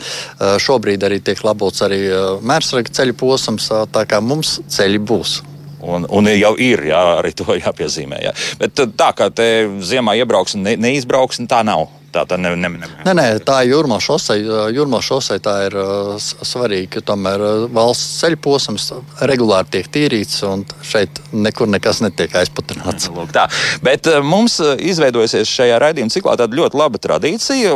Šobrīd 0.62 1.04
arī 1.06 1.20
tiek 1.24 1.42
labots 1.44 1.84
arī 1.84 2.02
mērsraga 2.42 2.92
ceļu 2.98 3.16
posms, 3.20 3.70
tā 3.92 4.04
kā 4.08 4.22
mums 4.24 4.58
ceļi 4.72 5.02
būs. 5.12 5.38
Un, 5.82 6.06
un 6.14 6.30
jau 6.30 6.52
ir, 6.62 6.84
jā, 6.92 7.00
arī 7.18 7.32
to 7.34 7.56
jāpiezīmē. 7.64 8.22
Jā. 8.28 8.36
Bet 8.60 8.78
tā 8.98 9.10
kā 9.18 9.28
te 9.34 9.48
ziemā 9.82 10.16
iebrauks 10.22 10.56
un 10.58 10.66
ne, 10.68 10.76
neizbrauks, 10.80 11.42
tā 11.50 11.62
nav. 11.66 11.88
Tā, 12.12 12.26
tā 12.28 12.36
ne, 12.36 12.50
ne, 12.60 12.68
ne. 12.68 12.88
Nē, 13.06 13.12
nē, 13.16 13.24
tā 13.40 13.62
ir 13.64 13.70
jūrmā 13.72 13.96
šosei. 14.04 14.42
Jūrmā 14.76 14.98
šosei 15.04 15.40
tā 15.40 15.54
ir 15.70 15.76
uh, 15.80 16.10
svarīga. 16.20 17.00
Tomēr 17.08 17.40
uh, 17.40 17.62
valsts 17.72 18.18
ceļu 18.20 18.38
posms 18.44 18.90
regulāri 19.30 19.72
tiek 19.78 19.88
tīrīts, 19.94 20.42
un 20.44 20.66
šeit 20.84 21.22
nekur 21.32 21.72
nekas 21.72 22.02
netiek 22.04 22.36
aizputināts. 22.42 23.08
Lūk, 23.16 23.32
tā. 23.32 23.46
Bet 23.84 24.10
uh, 24.12 24.20
mums 24.20 24.58
izveidojusies 24.60 25.48
šajā 25.56 25.80
raidījuma 25.80 26.12
ciklā 26.12 26.36
tāda 26.36 26.60
ļoti 26.60 26.82
laba 26.82 27.00
tradīcija, 27.00 27.72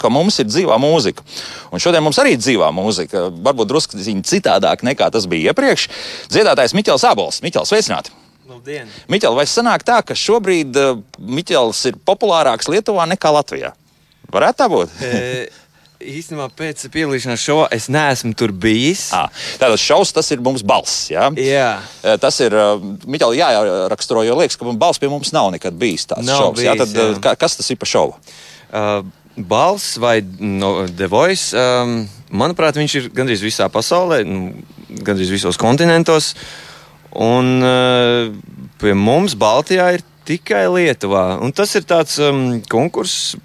ka 0.00 0.14
mums 0.16 0.40
ir 0.40 0.48
dzīvā 0.48 0.80
mūzika. 0.80 1.28
Un 1.68 1.84
šodien 1.84 2.08
mums 2.08 2.22
arī 2.24 2.38
ir 2.38 2.40
dzīvā 2.40 2.72
mūzika. 2.72 3.28
Varbūt 3.44 3.74
drusku 3.74 4.00
citādāk 4.00 4.88
nekā 4.88 5.12
tas 5.12 5.28
bija 5.28 5.52
iepriekš. 5.52 5.90
Dziedātājs 6.32 6.72
Miķels 6.72 7.04
Abols. 7.12 7.44
Miķels, 7.44 7.68
sveicināti! 7.74 8.23
Miķel, 9.08 9.34
vai 9.38 9.46
sanāk 9.48 9.84
tā, 9.86 10.02
ka 10.04 10.16
šobrīd 10.18 10.76
uh, 10.76 10.98
Miķels 11.16 11.80
ir 11.88 11.98
populārāks 12.04 12.68
Lietuvā 12.68 13.06
nekā 13.14 13.32
Latvijā? 13.32 13.72
Varētu 14.32 14.60
tā 14.60 14.70
būt? 14.72 14.96
e... 15.04 15.20
Īstenībā 16.04 16.50
pēc 16.52 16.82
piedalīšanās 16.92 17.40
šovā 17.40 17.68
es 17.72 17.86
neesmu 17.88 18.34
tur 18.36 18.52
bijis. 18.52 19.06
À, 19.16 19.22
tātad 19.56 19.80
šausmas 19.80 20.12
tas 20.18 20.26
ir 20.34 20.42
mums 20.44 20.60
balss. 20.66 21.06
Ja? 21.08 21.30
Jā. 21.40 21.70
Tas 22.20 22.36
ir 22.44 22.52
Miķeli 23.08 23.38
jāraksturo, 23.40 24.20
jo 24.26 24.34
liekas, 24.36 24.58
ka 24.60 24.74
balss 24.76 25.00
pie 25.00 25.08
mums 25.08 25.32
nav 25.32 25.48
nekad 25.54 25.78
bijis 25.80 26.04
tāds 26.10 26.26
nav 26.28 26.42
šovs. 26.42 26.60
Bijis, 26.60 26.68
jā, 26.68 26.74
tad, 26.82 26.92
jā. 27.24 27.32
Kas 27.40 27.56
tas 27.56 27.72
ir 27.72 27.80
par 27.80 27.88
šovu? 27.88 28.18
Uh, 28.68 28.92
balss 29.48 29.96
vai 30.02 30.18
no, 30.42 30.74
The 30.92 31.08
Voice, 31.08 31.56
um, 31.56 32.02
manuprāt, 32.36 32.76
viņš 32.76 32.98
ir 33.00 33.08
gandrīz 33.14 33.46
visā 33.46 33.70
pasaulē, 33.72 34.20
nu, 34.28 34.50
gandrīz 35.00 35.32
visos 35.32 35.56
kontinentos. 35.62 36.34
Uh, 36.34 36.63
Un 37.14 37.62
uh, 37.62 38.32
pie 38.80 38.94
mums 38.98 39.36
Baltijā 39.38 39.92
ir 39.96 40.04
tikai 40.26 40.64
Lietuvā. 40.72 41.38
Un 41.44 41.52
tas 41.54 41.74
ir 41.78 41.86
tāds 41.86 42.16
um, 42.22 42.58
konkurss, 42.70 43.36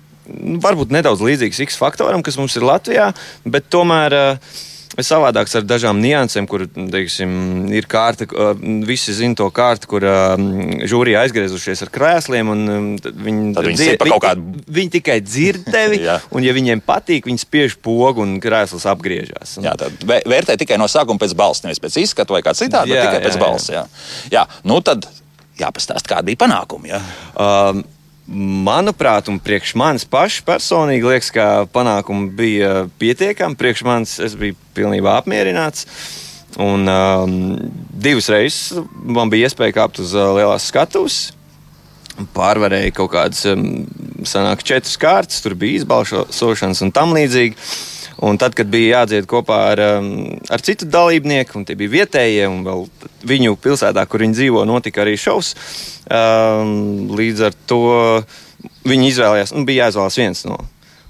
varbūt 0.64 0.94
nedaudz 0.94 1.22
līdzīgs 1.26 1.62
X 1.68 1.78
faktoram, 1.80 2.24
kas 2.26 2.40
mums 2.40 2.58
ir 2.58 2.68
Latvijā, 2.68 3.12
bet 3.46 3.70
tomēr. 3.74 4.18
Uh, 4.18 4.66
savādāks 5.06 5.56
ar 5.60 5.66
dažām 5.68 6.00
niansēm, 6.02 6.48
kur 6.50 6.66
teiksim, 6.70 7.32
ir 7.76 7.88
kārta, 7.90 8.28
visi 8.88 9.16
zina 9.18 9.38
to 9.40 9.48
kārtu, 9.54 9.90
kur 9.92 10.06
žūrija 10.90 11.24
aizgriezušies 11.26 11.86
ar 11.86 11.94
krēsliem. 11.94 12.50
Viņi, 12.50 13.14
viņi, 13.28 13.54
dzir, 13.76 13.96
viņi, 14.02 14.20
kādu... 14.24 14.64
viņi 14.80 14.94
tikai 14.98 15.20
dzird 15.26 15.70
tevi, 15.76 16.02
un, 16.06 16.46
ja 16.46 16.56
viņiem 16.56 16.84
patīk, 16.86 17.30
viņi 17.30 17.44
spiež 17.46 17.78
pogu 17.84 18.26
un 18.26 18.38
krēsls 18.44 18.88
apgriežas. 18.90 19.58
Un... 19.60 19.70
Jā, 19.70 19.78
tad 19.80 20.04
vērtē 20.08 20.58
tikai 20.60 20.80
no 20.82 20.90
sākuma 20.92 21.22
pēc 21.22 21.36
balss, 21.38 21.66
nevis 21.66 21.82
pēc 21.84 22.02
izskata 22.04 22.36
vai 22.36 22.44
kā 22.46 22.56
citādi, 22.58 22.96
bet 22.96 23.06
tikai 23.06 23.22
jā, 23.22 23.26
pēc 23.28 23.40
balss. 23.42 23.72
Jā. 23.74 23.86
Jā. 24.34 24.46
Nu, 24.68 24.82
tad 24.86 25.08
jāpastāsta, 25.60 26.16
kādi 26.16 26.32
bija 26.32 26.46
panākumi. 26.46 26.94
Jā. 26.94 27.02
Um, 27.36 27.84
Manuprāt, 28.30 29.26
un 29.32 29.40
priekš 29.42 29.72
manis 29.80 30.06
pašs 30.06 30.44
personīgi 30.46 31.08
liekas, 31.08 31.32
ka 31.34 31.46
panākumi 31.74 32.28
bija 32.38 32.74
pietiekami. 33.02 33.58
Priekš 33.58 33.82
manis 33.88 34.20
es 34.22 34.36
biju 34.38 34.58
pilnībā 34.78 35.16
apmierināts. 35.18 35.88
Un 36.62 36.86
um, 36.90 37.34
divas 37.90 38.30
reizes 38.30 38.78
man 39.02 39.32
bija 39.34 39.50
iespēja 39.50 39.80
kāpt 39.82 40.02
uz 40.04 40.14
uh, 40.18 40.30
lielās 40.38 40.68
skatuves. 40.70 41.20
Pārvarēja 42.36 42.94
kaut 42.98 43.14
kādas, 43.16 43.42
um, 43.50 43.88
sanāk, 44.28 44.62
četras 44.68 44.98
kārtas, 45.02 45.42
tur 45.42 45.56
bija 45.58 45.82
izbalsošanas 45.82 46.84
un 46.86 46.94
tam 46.94 47.16
līdzīgi. 47.18 47.58
Un 48.26 48.40
tad, 48.40 48.52
kad 48.58 48.68
bija 48.68 49.00
jādzied 49.00 49.30
kopā 49.32 49.60
ar, 49.72 49.82
um, 50.00 50.10
ar 50.52 50.64
citu 50.66 50.88
dalībnieku, 50.92 51.56
un 51.60 51.66
tie 51.68 51.78
bija 51.80 51.94
vietējie, 51.94 52.50
un 52.52 52.66
vēl 52.66 52.84
viņu 53.30 53.56
pilsētā, 53.64 54.04
kur 54.12 54.26
viņi 54.26 54.36
dzīvo, 54.36 54.66
notika 54.68 55.06
arī 55.06 55.16
šovs. 55.20 55.54
Um, 56.12 57.08
līdz 57.16 57.48
ar 57.48 57.56
to 57.70 57.82
viņi 58.90 59.14
izvēlējās, 59.14 59.56
un 59.56 59.68
bija 59.70 59.88
jāizvēlas 59.88 60.20
viens 60.20 60.44
no. 60.50 60.60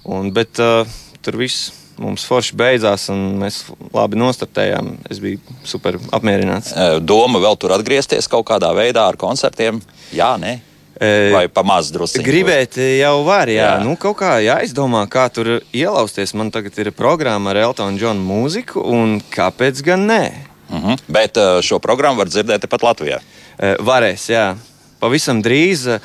Un, 0.09 0.29
bet 0.35 0.61
uh, 0.61 0.85
tur 1.25 1.39
viss 1.41 1.71
mums 1.99 2.23
forši 2.29 2.55
beidzās, 2.59 3.09
un 3.11 3.25
mēs 3.41 3.63
labi 3.95 4.19
nostartējām. 4.19 4.93
Es 5.11 5.19
biju 5.23 5.41
super 5.67 5.97
apmierināts. 6.15 6.71
Doma 7.03 7.41
vēl 7.43 7.59
tur 7.59 7.73
atgriezties 7.75 8.29
kaut 8.31 8.47
kādā 8.47 8.71
veidā 8.77 9.09
ar 9.09 9.19
koncertiem? 9.19 9.81
Jā, 10.15 10.35
nē. 10.39 10.59
Vai 10.99 11.47
pamazs 11.47 11.93
drusku? 11.95 12.19
Gribēt 12.23 12.75
jau 12.99 13.23
var, 13.23 13.47
jā. 13.47 13.63
jā. 13.63 13.83
Nu, 13.85 13.95
kaut 13.95 14.17
kā 14.19 14.33
jāizdomā, 14.43 15.05
kā 15.07 15.29
tur 15.31 15.61
ielausties. 15.71 16.33
Man 16.35 16.51
tagad 16.51 16.75
ir 16.81 16.91
programma 16.91 17.53
ar 17.53 17.61
Eltonu 17.69 17.99
Džonu 17.99 18.19
mūziku, 18.19 18.83
un 18.83 19.21
kāpēc 19.31 19.83
gan 19.85 20.07
nē? 20.09 20.23
Uh 20.69 20.75
mhm. 20.75 20.87
-huh. 20.89 20.99
Bet 21.07 21.37
šo 21.63 21.79
programmu 21.79 22.19
var 22.19 22.27
dzirdēt 22.27 22.67
pat 22.67 22.81
Latvijā. 22.81 23.19
Varēs, 23.79 24.29
jā. 24.29 24.55
Pavisam 24.99 25.41
drīz, 25.43 25.99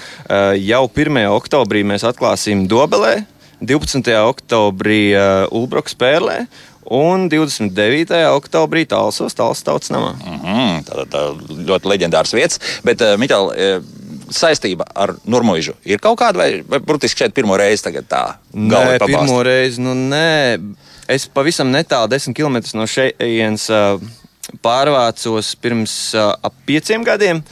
jau 0.63 0.89
1. 0.89 1.27
oktobrī, 1.27 1.83
mēs 1.83 2.07
atklāsim 2.07 2.69
Dobelē, 2.69 3.25
12. 3.61 4.15
oktobrī 4.31 5.15
Ulbroks 5.51 5.95
Pērlē 5.95 6.47
un 6.85 7.29
29. 7.29 8.15
oktobrī 8.37 8.85
Talsos, 8.87 9.35
Talsos 9.35 9.65
tautas 9.65 9.91
namā. 9.91 10.15
Mm 10.21 10.39
-hmm, 10.41 10.85
tā, 10.85 11.07
tā 11.09 11.23
ļoti 11.67 11.91
leģendārs 11.91 12.35
vietas. 12.35 12.61
Bet, 12.85 13.01
Mitāl, 13.19 13.51
saistība 14.33 14.87
ar 14.95 15.15
Nurmuļu 15.29 15.77
ir 15.89 16.03
kaut 16.03 16.19
kāda, 16.21 16.41
vai, 16.41 16.49
vai 16.69 16.81
burtiski 16.85 17.25
šeit 17.25 17.35
pirmo 17.37 17.57
reizi 17.61 17.85
tā 17.85 17.93
gala? 17.95 18.35
Nē, 18.55 18.99
pirmo 19.05 19.41
reizi, 19.45 19.83
nu 19.85 19.95
nē. 19.95 20.59
Es 21.11 21.27
pavisam 21.29 21.69
netālu, 21.73 22.09
desmit 22.09 22.37
km 22.39 22.63
no 22.79 22.87
šejienes 22.89 23.69
pārvācos 24.65 25.55
pirms 25.61 25.97
ap 26.17 26.55
pieciem 26.69 27.05
gadiem. 27.05 27.43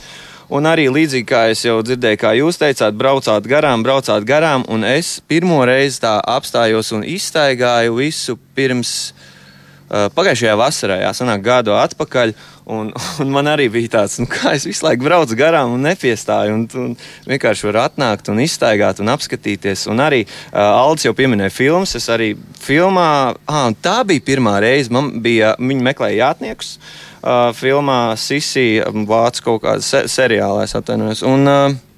Un 0.53 0.67
arī 0.69 0.85
līdzīgi 0.93 1.25
kā 1.29 1.47
es 1.49 1.63
jau 1.65 1.79
dzirdēju, 1.81 2.19
kā 2.21 2.35
jūs 2.37 2.59
teicāt, 2.61 2.97
braucāt 2.97 3.47
garām, 3.49 3.85
braucāt 3.85 4.25
garām, 4.29 4.67
un 4.69 4.85
es 4.85 5.15
pirmo 5.25 5.63
reizi 5.65 6.03
tā 6.03 6.19
apstājos 6.29 6.93
un 6.93 7.07
izstaigāju 7.09 7.97
visu 7.97 8.37
pirms 8.57 9.15
pagājušajā 9.89 10.57
vasarā, 10.61 10.99
jā, 11.07 11.15
sanāk 11.17 11.45
gadu 11.45 11.73
atpakaļ. 11.77 12.33
Uh, 12.33 12.52
Un, 12.65 12.93
un 13.23 13.31
man 13.35 13.49
arī 13.51 13.67
bija 13.73 13.97
tāds, 13.99 14.19
nu, 14.23 14.29
kā 14.31 14.55
es 14.57 14.67
visu 14.69 14.87
laiku 14.87 15.07
braucu 15.07 15.37
garām 15.39 15.75
un 15.75 15.87
nepiestāju. 15.87 16.55
Un, 16.55 16.67
un 16.79 16.97
vienkārši 17.29 17.69
var 17.71 17.81
atnākt 17.89 18.31
un 18.33 18.43
iztaigāt 18.45 19.03
un 19.03 19.11
apskatīties. 19.13 19.89
Un 19.91 20.03
arī 20.05 20.23
uh, 20.27 20.61
Aldis 20.63 21.09
jau 21.09 21.15
pieminēja 21.19 21.55
filmas. 21.55 21.97
Es 21.99 22.09
arī 22.13 22.33
filmā, 22.63 23.09
ah, 23.51 23.71
tā 23.83 24.01
bija 24.09 24.27
pirmā 24.33 24.59
reize, 24.63 24.93
man 24.95 25.15
bija, 25.25 25.57
viņi 25.59 25.89
meklēja 25.91 26.29
jātniekus. 26.29 26.77
Uh, 27.23 27.51
filmā 27.55 28.01
Sisi 28.19 28.67
vācu 28.83 29.49
kaut 29.49 29.65
kādu 29.67 29.87
se 29.87 30.07
seriālu, 30.11 30.63
es 30.65 30.75
atvainojos. 30.79 31.23
Un, 31.27 31.51
uh, 31.51 31.92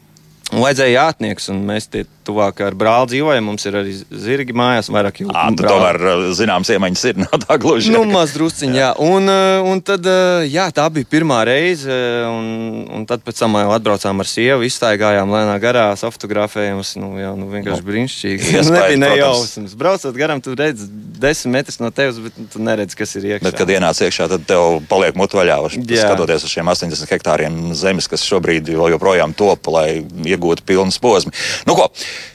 vajadzēja 0.62 0.98
jātnieks, 0.98 1.48
un 1.52 1.62
mēs 1.68 1.88
tie 1.92 2.04
tuvāk 2.24 2.62
ar 2.64 2.76
brāli 2.78 3.12
dzīvojam. 3.12 3.48
Mums 3.50 3.66
ir 3.68 3.78
arī 3.80 3.94
zirgi 3.94 4.56
mājās, 4.56 4.88
vairāk 4.92 5.20
jau 5.22 5.28
tādu. 5.32 5.66
Tomēr 5.68 6.00
zināms, 6.36 6.70
iemaņas 6.74 7.04
ir 7.10 7.20
nav 7.24 7.34
tā 7.44 7.58
gluži. 7.60 7.92
Nu, 7.94 8.04
maz 8.08 8.34
drusciņā, 8.36 8.76
jā. 8.78 8.90
Un, 9.04 9.28
un 9.70 9.82
tad, 9.84 10.08
jā, 10.48 10.68
tā 10.74 10.86
bija 10.94 11.08
pirmā 11.16 11.42
reize, 11.48 11.98
un, 12.28 12.84
un 12.94 13.06
tad 13.08 13.24
pēc 13.26 13.42
tam 13.44 13.58
jau 13.60 13.72
atbraucām 13.76 14.24
ar 14.24 14.30
sievu, 14.30 14.64
izstaigājām 14.68 15.32
lēnā 15.34 15.56
garā, 15.62 15.86
fotografējām. 16.00 16.82
Nu, 17.00 17.10
jā, 17.20 17.32
nu, 17.38 17.48
vienkārši 17.52 17.84
nu, 17.84 17.88
brīnišķīgi. 17.90 18.54
Tas 18.58 18.72
nebija 18.72 19.00
nejausmas. 19.04 19.76
Braucot 19.78 20.16
garām, 20.18 20.42
tu 20.44 20.56
redz 20.58 20.86
desmit 21.20 21.54
metrus 21.54 21.80
no 21.80 21.90
tevis, 21.94 22.18
bet 22.22 22.36
tu 22.52 22.62
neredz, 22.62 22.96
kas 22.98 23.14
ir 23.18 23.28
iekšā. 23.34 23.46
Bet, 23.46 23.58
kad 23.58 23.70
ienāc 23.72 24.00
iekšā, 24.04 24.28
tad 24.32 24.46
tev 24.48 24.80
paliek 24.90 25.16
mutu 25.18 25.38
vaļā. 25.38 25.58
Skatoties 25.74 26.46
uz 26.46 26.52
šiem 26.52 26.70
80 26.70 27.14
hektāriem 27.14 27.58
zemes, 27.78 28.08
kas 28.10 28.24
šobrīd 28.26 28.68
joprojām 28.74 29.34
top, 29.38 29.70
lai 29.72 30.02
iegūtu 30.02 30.43
pilnu 30.66 30.94
posmu. 31.00 31.32
Nu, 31.68 31.76
ko, 31.78 31.88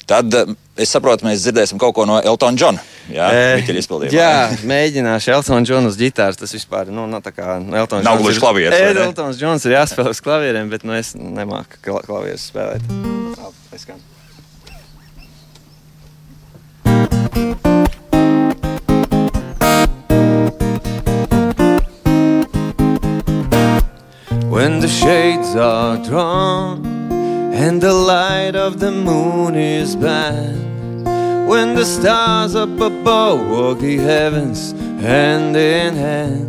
tad 0.10 0.34
eh, 0.34 0.52
es 0.80 0.92
saprotu, 0.94 1.28
mēs 1.28 1.44
dzirdēsim 1.46 1.80
kaut 1.82 1.96
ko 1.98 2.06
no 2.10 2.20
Eltona 2.20 2.58
Džona. 2.58 2.84
Jā, 3.10 3.30
e, 3.34 3.80
jā 4.14 4.34
mēģināšu 4.74 5.34
Eltona 5.38 5.66
Džona 5.66 5.92
uz 5.92 5.98
ģitāras. 6.00 6.40
Tas 6.40 6.54
vispār 6.56 6.92
nu, 6.94 7.08
nav 7.10 7.24
tā 7.26 7.34
kā 7.36 7.58
Eltons 7.58 8.06
Nav 8.06 8.22
gluži 8.22 8.44
klavieres. 8.44 8.78
Ir, 8.92 9.02
Eltons 9.08 9.40
Džons 9.40 9.66
ir 9.70 9.78
jāspēlē 9.80 10.14
uz 10.14 10.22
klavieriem, 10.26 10.70
bet 10.72 10.86
nu, 10.88 10.98
es 10.98 11.16
nemāku 11.18 11.82
klavierus 12.06 12.50
spēlēt. 12.52 12.86
Labi, 13.40 14.00
When 24.60 24.82
the 24.82 24.90
shades 24.90 25.56
are 25.56 25.98
drawn 26.04 26.99
and 27.60 27.82
the 27.82 27.94
light 27.94 28.56
of 28.56 28.80
the 28.80 28.90
moon 28.90 29.54
is 29.54 29.94
bad. 29.94 30.56
When 31.46 31.76
the 31.76 31.84
stars 31.84 32.56
up 32.56 32.80
above 32.80 33.50
walk 33.50 33.80
the 33.80 33.98
heavens 33.98 34.72
hand 35.02 35.58
in 35.58 35.94
hand. 35.94 36.48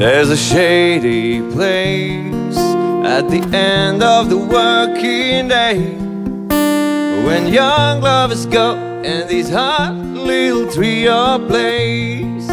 There's 0.00 0.30
a 0.30 0.38
shady 0.38 1.42
place 1.52 2.56
at 3.04 3.28
the 3.28 3.42
end 3.54 4.02
of 4.02 4.30
the 4.30 4.38
working 4.38 5.48
day 5.48 5.80
when 7.26 7.48
young 7.52 8.00
lovers 8.00 8.46
go 8.46 8.74
and 9.04 9.28
these 9.28 9.50
hot 9.50 9.92
little 10.14 10.72
trio 10.72 11.46
plays. 11.46 12.46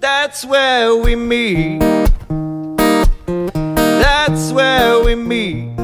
That's 0.00 0.44
where 0.44 0.96
we 0.96 1.14
meet. 1.14 1.98
That's 4.30 4.52
where 4.52 5.02
we 5.02 5.14
meet. 5.14 5.74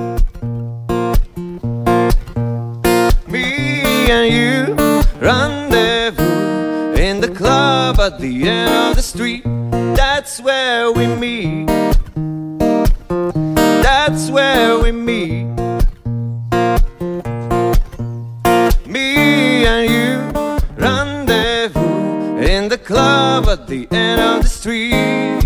Me 3.26 4.10
and 4.10 4.28
you 4.30 4.74
rendezvous 5.18 6.92
in 6.92 7.22
the 7.22 7.32
club 7.34 7.98
at 7.98 8.20
the 8.20 8.46
end 8.46 8.90
of 8.90 8.96
the 8.96 9.02
street. 9.02 9.44
That's 9.96 10.42
where 10.42 10.92
we 10.92 11.06
meet. 11.06 11.68
That's 13.82 14.28
where 14.28 14.78
we 14.78 14.92
meet. 14.92 15.46
Me 18.86 19.64
and 19.64 19.90
you 19.90 20.18
rendezvous 20.76 22.36
in 22.42 22.68
the 22.68 22.76
club 22.76 23.46
at 23.46 23.66
the 23.68 23.88
end 23.90 24.20
of 24.20 24.42
the 24.42 24.48
street. 24.50 25.43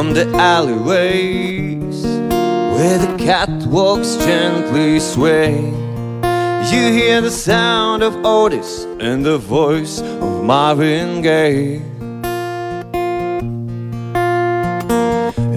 From 0.00 0.14
the 0.14 0.34
alleyways 0.34 2.02
where 2.74 2.96
the 2.96 3.22
catwalks 3.22 4.18
gently 4.24 4.98
sway, 4.98 5.56
you 6.72 6.92
hear 6.98 7.20
the 7.20 7.30
sound 7.30 8.02
of 8.02 8.16
Otis 8.24 8.84
and 8.98 9.22
the 9.22 9.36
voice 9.36 10.00
of 10.00 10.42
Marvin 10.42 11.20
Gaye. 11.20 11.82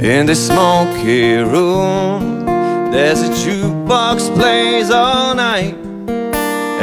In 0.03 0.25
the 0.25 0.35
smoky 0.35 1.35
room, 1.37 2.45
there's 2.91 3.21
a 3.21 3.29
jukebox 3.29 4.35
plays 4.35 4.91
all 4.91 5.35
night, 5.35 5.75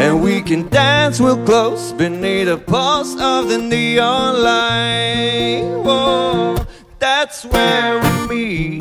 And 0.00 0.22
we 0.22 0.40
can 0.40 0.66
dance 0.70 1.20
real 1.20 1.36
close 1.44 1.92
beneath 1.92 2.46
the 2.46 2.56
pulse 2.56 3.12
of 3.20 3.50
the 3.50 3.58
neon 3.58 4.42
light. 4.42 5.60
Whoa, 5.84 6.56
that's 7.00 7.44
where 7.46 7.98
we 8.28 8.28
meet. 8.28 8.78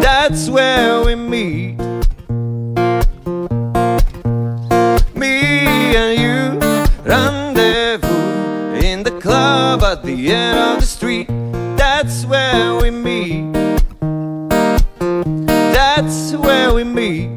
That's 0.00 0.48
where 0.48 1.04
we 1.04 1.16
meet. 1.16 1.76
Me 5.14 5.96
and 5.96 6.20
you 6.20 6.58
rendezvous 7.02 8.86
in 8.86 9.02
the 9.02 9.18
club 9.20 9.82
at 9.82 10.04
the 10.04 10.32
end 10.32 10.58
of 10.58 10.80
the 10.80 10.86
street. 10.86 11.26
That's 11.76 12.24
where 12.24 12.76
we 12.76 12.90
meet. 12.90 13.52
That's 15.74 16.32
where 16.34 16.72
we 16.72 16.84
meet. 16.84 17.35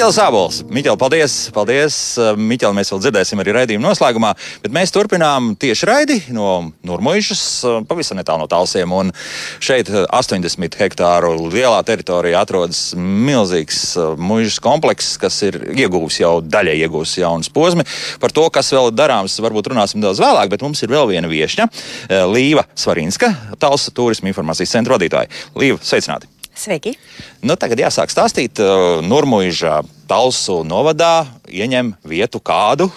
Miķels 0.00 0.16
Zābols. 0.16 0.58
Miķel, 0.72 0.96
paldies! 0.96 1.32
paldies. 1.52 1.94
Miķel, 2.40 2.72
mēs 2.72 2.88
vēl 2.88 3.02
dzirdēsim 3.02 3.42
arī 3.42 3.52
raidījuma 3.52 3.90
noslēgumā, 3.90 4.30
bet 4.62 4.72
mēs 4.72 4.94
turpinām 4.94 5.50
tieši 5.60 5.88
raidi 5.90 6.16
no 6.32 6.70
Nurmuižas, 6.88 7.42
pavisam 7.84 8.16
netālu 8.16 8.40
no 8.40 8.48
Talsiem. 8.48 8.94
Un 8.96 9.12
šeit 9.60 9.92
80 9.92 10.80
hektāru 10.80 11.34
lielā 11.52 11.82
teritorijā 11.84 12.40
atrodas 12.40 12.80
milzīgs 12.96 13.82
muižas 14.16 14.56
komplekss, 14.64 15.20
kas 15.20 15.36
ir 15.44 15.60
ieguvis 15.68 16.22
jau 16.22 16.38
daļai 16.40 16.80
ieguvis 16.80 17.18
jaunas 17.20 17.52
posmi. 17.52 17.84
Par 18.24 18.32
to, 18.32 18.48
kas 18.56 18.72
vēl 18.72 18.94
darāms, 18.96 19.36
varbūt 19.44 19.68
runāsim 19.74 20.00
daudz 20.00 20.24
vēlāk, 20.24 20.48
bet 20.56 20.64
mums 20.64 20.80
ir 20.80 20.96
vēl 20.96 21.12
viena 21.12 21.28
viešņa- 21.28 21.68
Līva 22.38 22.64
Svarinska, 22.72 23.34
Talsa 23.60 23.92
turisma 23.92 24.32
informācijas 24.32 24.78
centra 24.80 24.96
vadītāja. 24.96 25.28
Līva, 25.60 25.76
sveicināti! 25.84 26.39
Sveiki! 26.60 26.92
Nu, 27.40 27.54
tagad 27.56 27.80
jāsāk 27.80 28.10
stāstīt. 28.12 28.60
Uh, 28.60 29.00
Nurmuļžā, 29.00 29.78
Talsu 30.10 30.58
novadā 30.68 31.24
ieņem 31.48 31.94
vietu 32.04 32.42
kādu. 32.44 32.90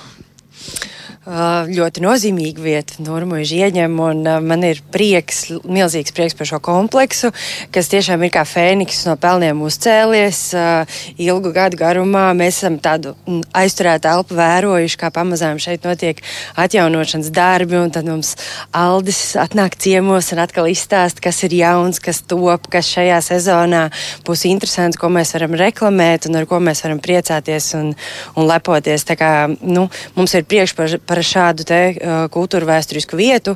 Uh, 1.23 1.69
ļoti 1.71 2.01
nozīmīga 2.03 2.59
vieta. 2.59 2.97
Normūži 2.99 3.61
ieņem, 3.63 3.93
un 4.03 4.25
uh, 4.27 4.41
man 4.43 4.59
ir 4.67 4.81
prieks, 4.91 5.53
milzīgs 5.63 6.11
prieks 6.11 6.35
par 6.35 6.49
šo 6.49 6.57
kompleksu, 6.59 7.29
kas 7.71 7.87
tiešām 7.93 8.25
ir 8.25 8.31
kā 8.35 8.41
fēniks 8.43 9.05
no 9.07 9.13
pelniem 9.15 9.61
uzcēlies. 9.63 10.41
Uh, 10.51 10.97
ilgu 11.23 11.53
gadu 11.55 11.79
garumā 11.79 12.25
mēs 12.35 12.57
esam 12.59 12.75
tādu 12.83 13.13
mm, 13.23 13.45
aizturētu 13.55 14.09
elpu 14.11 14.35
vērojuši, 14.35 14.97
kā 14.99 15.13
pamazām 15.15 15.61
šeit 15.63 15.87
notiek 15.87 16.19
atjaunošanas 16.59 17.31
darbi, 17.31 17.79
un 17.79 17.95
tad 17.95 18.11
mums 18.11 18.33
Aldis 18.75 19.21
atnāk 19.39 19.79
ciemos 19.79 20.33
un 20.35 20.43
atkal 20.43 20.67
izstāst, 20.73 21.23
kas 21.23 21.39
ir 21.47 21.55
jauns, 21.55 22.03
kas 22.03 22.19
top, 22.27 22.67
kas 22.67 22.91
šajā 22.97 23.21
sezonā 23.29 23.85
būs 24.27 24.43
interesants, 24.51 24.99
ko 24.99 25.07
mēs 25.07 25.31
varam 25.39 25.55
reklamēt 25.55 26.27
un 26.27 26.41
ar 26.41 26.51
ko 26.51 26.59
mēs 26.59 26.83
varam 26.83 26.99
priecāties 26.99 27.71
un, 27.79 27.95
un 28.35 28.51
lepoties. 28.51 29.07
Tā 29.07 29.15
kā, 29.15 29.33
nu, 29.63 29.87
mums 30.19 30.35
ir 30.35 30.43
priekš 30.51 30.75
par, 30.75 30.99
par 30.99 31.12
šādu 31.21 31.65
te, 31.67 31.81
uh, 31.93 32.25
kultūra 32.33 32.65
vēsturisku 32.71 33.19
vietu, 33.19 33.53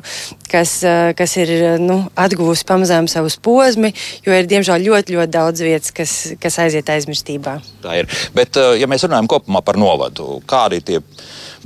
kas, 0.50 0.78
uh, 0.86 1.10
kas 1.18 1.34
ir 1.40 1.80
nu, 1.82 2.00
atguvusi 2.14 2.66
pamazām 2.68 3.08
savus 3.10 3.38
posmi, 3.42 3.90
jo 4.26 4.36
ir 4.36 4.46
diemžēl 4.50 4.86
ļoti, 4.86 5.16
ļoti 5.18 5.34
daudz 5.34 5.64
vietas, 5.64 5.94
kas, 5.96 6.14
kas 6.40 6.60
aiziet 6.62 6.88
aizmirstībā. 6.94 7.58
Tā 7.82 7.98
ir. 8.02 8.10
Bet, 8.36 8.60
uh, 8.60 8.76
ja 8.78 8.90
mēs 8.90 9.06
runājam 9.08 9.30
kopumā 9.30 9.64
par 9.66 9.80
novadu, 9.80 10.38
kādi 10.48 10.78
ir 10.78 10.86
tie 10.86 11.00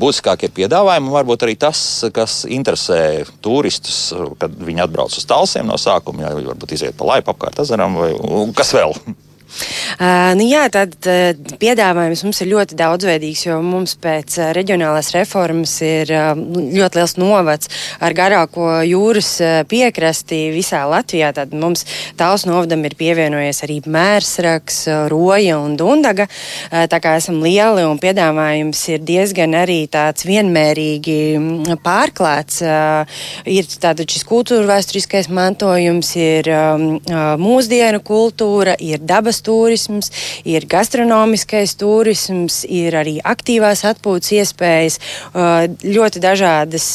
būtiskākie 0.00 0.48
piedāvājumi, 0.54 1.12
varbūt 1.12 1.44
arī 1.46 1.56
tas, 1.60 1.82
kas 2.14 2.42
interesē 2.48 3.26
turistus, 3.44 4.12
kad 4.40 4.54
viņi 4.56 4.86
atbrauc 4.86 5.18
uz 5.18 5.28
talsiem 5.28 5.68
no 5.68 5.76
sākuma, 5.80 6.24
ja 6.24 6.32
varbūt 6.38 6.78
iziet 6.78 6.96
pa 6.98 7.12
laipu 7.12 7.34
apkārt 7.34 7.60
ezeram 7.64 7.98
vai 8.00 8.14
kas 8.56 8.72
vēl. 8.76 8.96
Uh, 9.52 10.32
nu 10.38 10.46
jā, 10.48 10.64
tad 10.72 10.94
uh, 11.06 11.32
piedāvājums 11.60 12.22
mums 12.26 12.40
ir 12.42 12.50
ļoti 12.52 12.76
daudzveidīgs, 12.78 13.44
jo 13.46 13.58
mums 13.64 13.94
pēc 14.00 14.38
uh, 14.40 14.50
reģionālās 14.56 15.12
reformas 15.14 15.74
ir 15.84 16.10
ļoti 16.12 16.98
liels 16.98 17.14
novads 17.20 17.70
ar 18.02 18.14
garāko 18.16 18.68
jūras 18.86 19.30
piekrasti 19.68 20.40
visā 20.54 20.82
Latvijā. 20.88 21.32
Tad 21.36 21.52
mums 21.56 21.84
tāls 22.18 22.46
novadam 22.48 22.84
ir 22.88 22.96
pievienojies 22.98 23.62
arī 23.66 23.78
Mērsraks, 23.84 24.80
Roja 25.12 25.58
un 25.60 25.76
Dundaga. 25.80 26.26
Tā 26.70 27.00
kā 27.02 27.14
esam 27.18 27.40
lieli 27.44 27.84
un 27.88 28.00
piedāvājums 28.02 28.80
ir 28.94 29.04
diezgan 29.06 29.56
arī 29.58 29.80
tāds 29.92 30.26
vienmērīgi 30.28 31.18
pārklāts. 31.84 32.62
Ir 33.52 33.70
tātad 33.72 34.08
šis 34.12 34.26
kultūra 34.28 34.68
vēsturiskais 34.70 35.30
mantojums, 35.32 36.12
ir 36.20 36.50
um, 36.52 36.86
mūsdienu 37.42 38.02
kultūra, 38.06 38.76
ir 38.80 39.02
dabas 39.02 39.41
turisms, 39.44 40.10
ir 40.48 40.66
gastronomiskais 40.70 41.76
turisms, 41.80 42.62
ir 42.68 42.96
arī 42.98 43.18
aktīvās 43.20 43.84
atpūtas 43.92 44.34
iespējas, 44.40 45.00
ļoti 45.82 46.22
dažādas 46.22 46.88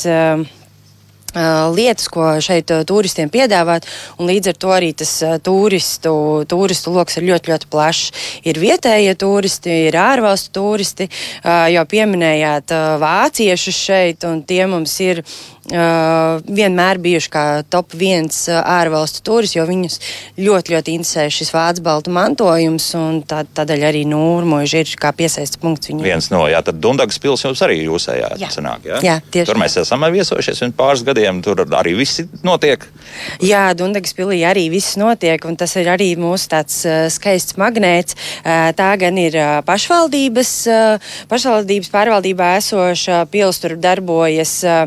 lietas, 1.76 2.08
ko 2.10 2.30
šeit 2.42 2.72
turistiem 2.88 3.30
piedāvāt, 3.30 3.86
un 4.18 4.30
līdz 4.30 4.52
ar 4.54 4.58
to 4.58 4.72
arī 4.74 4.94
tas 4.98 5.12
turistu, 5.46 6.14
turistu 6.50 6.94
lokus 6.96 7.20
ir 7.20 7.28
ļoti, 7.28 7.52
ļoti 7.52 7.70
plašs. 7.70 8.08
Ir 8.48 8.60
vietējie 8.62 9.14
turisti, 9.20 9.76
ir 9.90 10.00
ārvalstu 10.02 10.56
turisti, 10.58 11.10
jau 11.44 11.86
pieminējāt 11.92 12.74
vāciešus 13.04 13.84
šeit, 13.90 14.26
un 14.26 14.42
tie 14.48 14.64
mums 14.72 14.98
ir 15.04 15.22
uh, 15.22 15.57
vienmēr 15.68 17.00
bijuši 17.04 17.32
kā 17.32 17.44
top 17.68 17.92
viens 17.98 18.46
ārvalstu 18.48 19.24
turisti, 19.26 19.58
jo 19.60 19.66
viņus 19.68 19.98
ļoti, 20.40 20.74
ļoti 20.76 20.94
interesē 20.96 21.26
šis 21.34 21.52
vācu 21.52 21.84
baltu 21.84 22.14
mantojums, 22.16 22.86
un 22.96 23.20
tā, 23.28 23.42
tādēļ 23.44 23.84
arī 23.90 24.04
Nūrmoži 24.08 24.84
ir 24.84 24.94
kā 25.02 25.12
piesaistes 25.18 25.60
punkts 25.60 25.92
viņu. 25.92 26.06
Viens 26.06 26.30
no, 26.32 26.46
jā, 26.48 26.62
tad 26.64 26.80
Dundagas 26.84 27.20
pils 27.20 27.44
jums 27.44 27.64
arī 27.66 27.82
jūsējā 27.84 28.32
jā. 28.40 28.52
sanāk, 28.54 28.88
jā? 28.88 29.02
Jā, 29.04 29.18
tieši. 29.34 29.50
Tur 29.50 29.60
mēs 29.60 29.76
esam 29.82 30.08
viesojušies 30.14 30.64
pirms 30.64 30.78
pāris 30.78 31.04
gadiem, 31.08 31.42
tur 31.44 31.66
arī 31.68 31.98
viss 32.00 32.24
notiek. 32.48 32.88
Jā, 33.44 33.66
Dundagas 33.78 34.16
pilī 34.16 34.40
arī 34.48 34.68
viss 34.72 34.96
notiek, 35.00 35.44
un 35.50 35.60
tas 35.60 35.76
ir 35.80 35.92
arī 35.92 36.14
mūsu 36.20 36.52
tāds 36.54 36.80
skaists 37.14 37.58
magnēts. 37.60 38.16
Tā 38.78 38.90
gan 39.02 39.20
ir 39.20 39.36
pašvaldības, 39.68 40.54
pašvaldības 41.28 41.92
pārvaldībā 41.92 42.54
esoša 42.62 43.26
pils, 43.34 43.60
tur 43.64 43.76
darbojas 43.82 44.56
uh, 44.64 44.86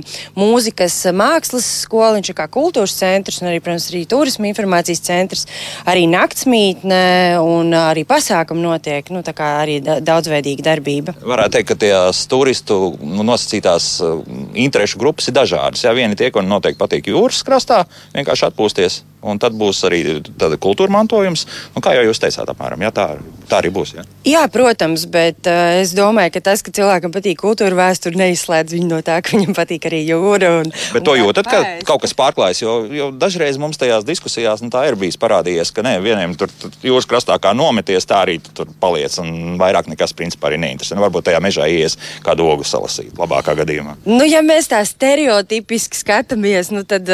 mūzikas 0.71 1.13
mākslas 1.13 1.67
skola, 1.85 2.15
viņš 2.17 2.31
ir 2.31 2.37
kā 2.39 2.47
kultūras 2.49 2.95
centrs, 2.95 3.41
un 3.43 3.49
arī, 3.51 3.61
protams, 3.61 3.91
arī 3.91 4.07
turisma 4.07 4.47
informācijas 4.49 5.03
centrs, 5.03 5.47
arī 5.85 6.07
naktsmītne 6.07 7.41
un 7.43 7.73
arī 7.75 8.05
pasākumi 8.07 8.63
notiek, 8.63 9.11
nu 9.11 9.23
tā 9.23 9.35
kā 9.35 9.63
arī 9.63 9.81
da 9.83 10.01
daudzveidīga 10.01 10.63
darbība. 10.63 11.15
Varētu 11.21 11.57
teikt, 11.57 11.69
ka 11.73 11.79
tās 11.81 12.27
turistu 12.31 12.97
nu, 13.03 13.25
nosacītās 13.27 14.01
uh, 14.05 14.23
interešu 14.55 14.99
grupas 14.99 15.29
ir 15.29 15.35
dažādas. 15.35 15.85
Jā, 15.85 15.93
vieni 15.93 16.17
tie, 16.17 16.31
kuriem 16.31 16.51
noteikti 16.51 16.81
patīk 16.81 17.11
jūras 17.11 17.43
krastā, 17.47 17.85
vienkārši 18.15 18.51
atpūsties. 18.51 19.03
Un 19.21 19.41
tad 19.41 19.53
būs 19.59 19.83
arī 19.85 20.01
tāda 20.25 20.57
kultūra 20.61 20.93
mantojums. 20.95 21.45
Nu, 21.75 21.83
kā 21.85 21.93
jau 21.97 22.07
jūs 22.07 22.21
teicāt, 22.23 22.49
apmēram, 22.49 22.81
jā, 22.87 22.91
tā, 22.97 23.07
tā 23.51 23.59
arī 23.61 23.69
būs. 23.75 23.93
Jā, 23.99 24.05
jā 24.25 24.45
protams, 24.53 25.05
bet 25.13 25.49
uh, 25.51 25.77
es 25.83 25.93
domāju, 25.97 26.33
ka 26.37 26.43
tas, 26.49 26.63
ka 26.65 26.73
cilvēkam 26.73 27.13
patīk 27.13 27.37
kultūra 27.43 27.77
vēsture, 27.77 28.17
neizslēdz 28.17 28.77
viņu 28.77 28.89
no 28.89 29.01
tā, 29.05 29.19
ka 29.25 29.37
viņam 29.37 29.57
patīk 29.57 29.91
arī 29.91 30.01
jūra. 30.09 30.55
Un, 30.63 30.73
bet 30.95 31.05
to 31.05 31.17
jūtat, 31.19 31.51
ka 31.53 31.61
kaut 31.89 32.05
kas 32.07 32.17
pārklājas, 32.17 32.63
jo, 32.65 32.79
jo 32.97 33.11
dažreiz 33.13 33.61
mums 33.61 33.81
tajās 33.81 34.07
diskusijās 34.09 34.65
nu, 34.65 34.73
tā 34.73 34.87
ir 34.89 34.97
bijis 35.01 35.21
parādījies, 35.21 35.75
ka 35.77 35.85
ne, 35.85 35.99
vieniem 36.01 36.33
tur, 36.41 36.53
tur 36.63 36.73
jūras 36.87 37.09
krastā 37.11 37.37
kā 37.43 37.53
nometies, 37.57 38.09
tā 38.09 38.23
arī 38.25 38.39
tur 38.41 38.73
paliec. 38.81 39.13
Un 39.21 39.61
vairāk 39.61 39.91
nekas 39.93 40.17
principā 40.17 40.49
arī 40.49 40.63
neinteresē. 40.65 40.97
Nu, 40.97 41.05
varbūt 41.05 41.29
tajā 41.29 41.43
mežā 41.45 41.69
ies 41.69 41.99
kādu 42.25 42.49
ogu 42.49 42.65
salasīt, 42.65 43.13
labākā 43.21 43.53
gadījumā. 43.61 43.99
Nu, 44.09 44.25
ja 44.25 44.41
mēs 44.47 44.71
tā 44.73 44.81
stereotipiski 44.89 45.99
skatāmies, 46.01 46.73
nu, 46.73 46.87
tad, 46.89 47.09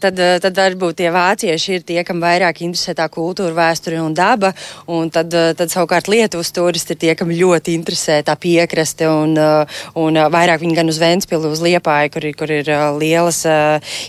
tad, 0.00 0.24
tad 0.40 0.64
varbūt 0.64 1.02
tie 1.02 1.12
vācieši 1.12 1.49
latvieši 1.50 1.78
ir 1.78 1.82
tie, 1.86 2.02
kam 2.06 2.20
vairāk 2.22 2.62
interesē 2.62 2.94
tā 2.94 3.06
kultūra, 3.10 3.52
vēsture 3.54 4.00
un 4.02 4.14
daba, 4.14 4.52
un 4.86 5.10
tad, 5.10 5.32
eh, 5.34 5.52
tad 5.54 5.70
savukārt 5.70 6.08
Lietuvas 6.08 6.52
turisti 6.52 6.94
ir 6.94 6.98
tie, 6.98 7.14
kam 7.14 7.28
ļoti 7.28 7.74
interesē 7.74 8.22
tā 8.22 8.36
piekraste, 8.36 9.08
un, 9.08 9.36
eh, 9.36 9.66
un 9.96 10.16
eh, 10.16 10.28
vairāk 10.28 10.60
viņi 10.60 10.76
gan 10.76 10.88
uz 10.88 10.98
Ventspilu, 10.98 11.50
uz 11.50 11.60
Liepāju, 11.60 12.12
kur, 12.12 12.22
kur 12.36 12.50
ir 12.50 12.64
lielas 12.98 13.44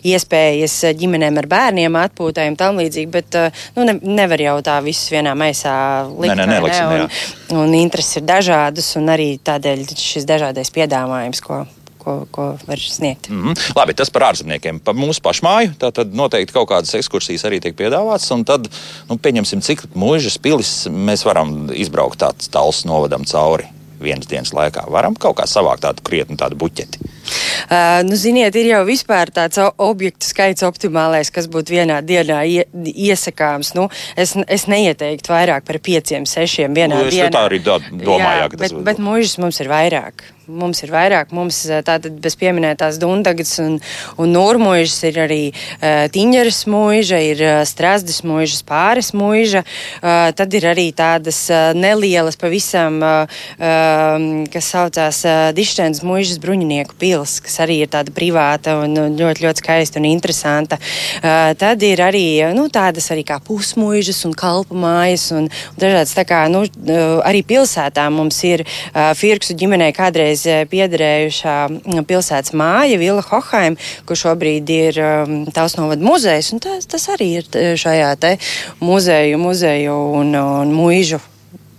iespējas 0.03 0.93
ģimenēm 0.97 1.37
ar 1.37 1.47
bērniem 1.47 1.93
atpūtai 1.93 2.47
un 2.49 2.55
tam 2.55 2.77
līdzīgi, 2.77 3.11
bet 3.11 3.35
nu, 3.75 3.83
ne, 3.83 3.97
nevar 4.01 4.39
jau 4.39 4.61
tā 4.61 4.81
visus 4.83 5.09
vienā 5.09 5.33
maisā 5.35 6.05
likt. 6.11 6.35
Nē, 6.35 6.45
nē, 6.45 6.59
neliksim, 6.59 6.89
ne, 6.89 7.09
un, 7.51 7.65
un 7.65 7.73
intereses 7.73 8.21
ir 8.21 8.23
dažādas, 8.23 8.95
un 8.97 9.09
arī 9.09 9.37
tādēļ 9.39 9.85
šis 9.95 10.25
dažādais 10.29 10.69
piedāvājums, 10.69 11.41
ko 11.41 11.65
ko, 12.01 12.15
ko 12.33 12.47
var 12.67 12.79
sniegt. 12.81 13.29
Mm 13.29 13.43
-hmm. 13.43 13.73
Labi, 13.77 13.93
tas 13.93 14.09
par 14.09 14.27
ārzemniekiem. 14.31 14.79
Par 14.79 14.95
mūsu 14.95 15.21
pašmāju 15.23 15.75
tad 15.77 16.13
noteikti 16.13 16.53
kaut 16.53 16.69
kādas 16.69 16.95
ekskursijas 16.97 17.45
arī 17.45 17.61
tiek 17.61 17.75
piedāvātas. 17.77 18.31
Tad, 18.45 18.67
nu, 19.09 19.17
pieņemsim, 19.17 19.61
cik 19.61 19.85
mūžas 19.95 20.37
pilis 20.41 20.87
mēs 20.87 21.25
varam 21.25 21.69
izbraukt 21.73 22.19
tāds 22.19 22.49
tāls 22.49 22.85
novadam 22.85 23.25
cauri 23.25 23.69
vienas 24.01 24.27
dienas 24.27 24.53
laikā. 24.55 24.85
Varam 24.91 25.15
kaut 25.19 25.37
kā 25.39 25.47
savākt 25.49 25.85
tādu 25.85 26.03
krietnu 26.05 26.37
tādu 26.39 26.57
buķeti. 26.59 27.01
Uh, 27.01 28.01
nu, 28.07 28.17
ziniet, 28.17 28.55
ir 28.57 28.71
jau 28.71 28.81
vispār 28.87 29.31
tāds 29.33 29.61
objektu 29.77 30.27
skaits 30.27 30.65
optimālais, 30.67 31.31
kas 31.33 31.47
būtu 31.51 31.77
vienā 31.77 32.01
dienā 32.05 32.41
ie, 32.49 32.65
iesakāms. 32.91 33.73
Nu, 33.77 33.87
es, 34.19 34.35
es 34.47 34.67
neieteiktu 34.71 35.33
vairāk 35.33 35.67
par 35.67 35.79
pieciem, 35.83 36.25
sešiem 36.25 36.75
vienā 36.77 37.03
nu, 37.03 37.09
dienā. 37.13 37.31
Tā 37.33 37.45
arī 37.49 37.61
domāju, 37.63 38.41
Jā, 38.41 38.51
bet, 38.57 38.77
bet 38.85 39.01
mūžas 39.01 39.37
mums 39.41 39.61
ir 39.63 39.71
vairāk 39.71 40.25
mums 40.51 40.83
ir 40.83 40.91
vairāk. 40.93 41.31
Mums 41.35 41.63
tātad 41.87 42.17
bez 42.21 42.35
pieminētās 42.39 42.99
Dundagas 43.01 43.55
un, 43.63 43.77
un 44.21 44.33
Nūrmuižas 44.35 44.99
ir 45.09 45.19
arī 45.25 45.41
uh, 45.51 46.07
Tiņģeras 46.11 46.61
mūža, 46.71 47.21
ir 47.31 47.43
uh, 47.45 47.61
Strasdas 47.67 48.21
mūžas, 48.27 48.63
Pāres 48.67 49.11
mūža. 49.17 49.63
Uh, 50.01 50.29
tad 50.37 50.53
ir 50.57 50.67
arī 50.71 50.89
tādas 50.95 51.43
uh, 51.51 51.71
nelielas 51.77 52.37
pavisam, 52.39 52.99
uh, 53.03 53.39
uh, 53.57 54.27
kas 54.51 54.71
saucās 54.75 55.23
uh, 55.27 55.49
Dišķēns 55.57 56.03
mūžas 56.07 56.41
bruņinieku 56.43 56.97
pils, 57.01 57.39
kas 57.45 57.59
arī 57.65 57.81
ir 57.85 57.91
tāda 57.91 58.13
privāta 58.15 58.77
un 58.83 58.95
ļoti, 59.17 59.45
ļoti 59.45 59.63
skaista 59.63 60.01
un 60.01 60.09
interesanta. 60.11 60.79
Uh, 61.21 61.51
tad 61.59 61.83
ir 61.85 62.03
arī 62.03 62.25
nu, 62.57 62.67
tādas 62.73 63.11
arī 63.13 63.25
kā 63.27 63.39
pusmuižas 63.43 64.23
un 64.27 64.35
kalpu 64.37 64.77
mājas 64.79 65.29
un, 65.35 65.47
un 65.47 65.81
dažādas 65.81 66.15
tā 66.17 66.25
kā, 66.27 66.43
nu, 66.51 66.63
uh, 66.65 67.19
arī 67.27 67.43
pilsētā 67.47 68.07
mums 68.13 68.37
ir 68.47 68.65
uh, 68.65 69.11
Firksu 69.17 69.55
ģimenei 69.57 69.91
kādreiz 69.95 70.40
kādreiz 70.41 70.45
eh, 70.47 70.65
piederējušā 70.69 71.69
mm, 71.69 72.05
pilsētas 72.05 72.53
māja, 72.53 72.97
Vila 72.97 73.21
Hohaim, 73.21 73.77
kur 74.05 74.15
šobrīd 74.15 74.69
ir 74.69 74.99
um, 74.99 75.45
tās 75.51 75.77
novada 75.77 76.01
muzejs. 76.03 76.53
Tas, 76.61 76.85
tas 76.85 77.09
arī 77.09 77.41
ir 77.41 77.77
šajā 77.77 78.15
te 78.19 78.37
muzeju, 78.79 79.37
muzeju 79.37 79.93
un, 80.17 80.35
un 80.35 80.73
mūžu 80.73 81.19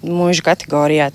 mūža 0.03 0.43
kategorijā. 0.43 1.11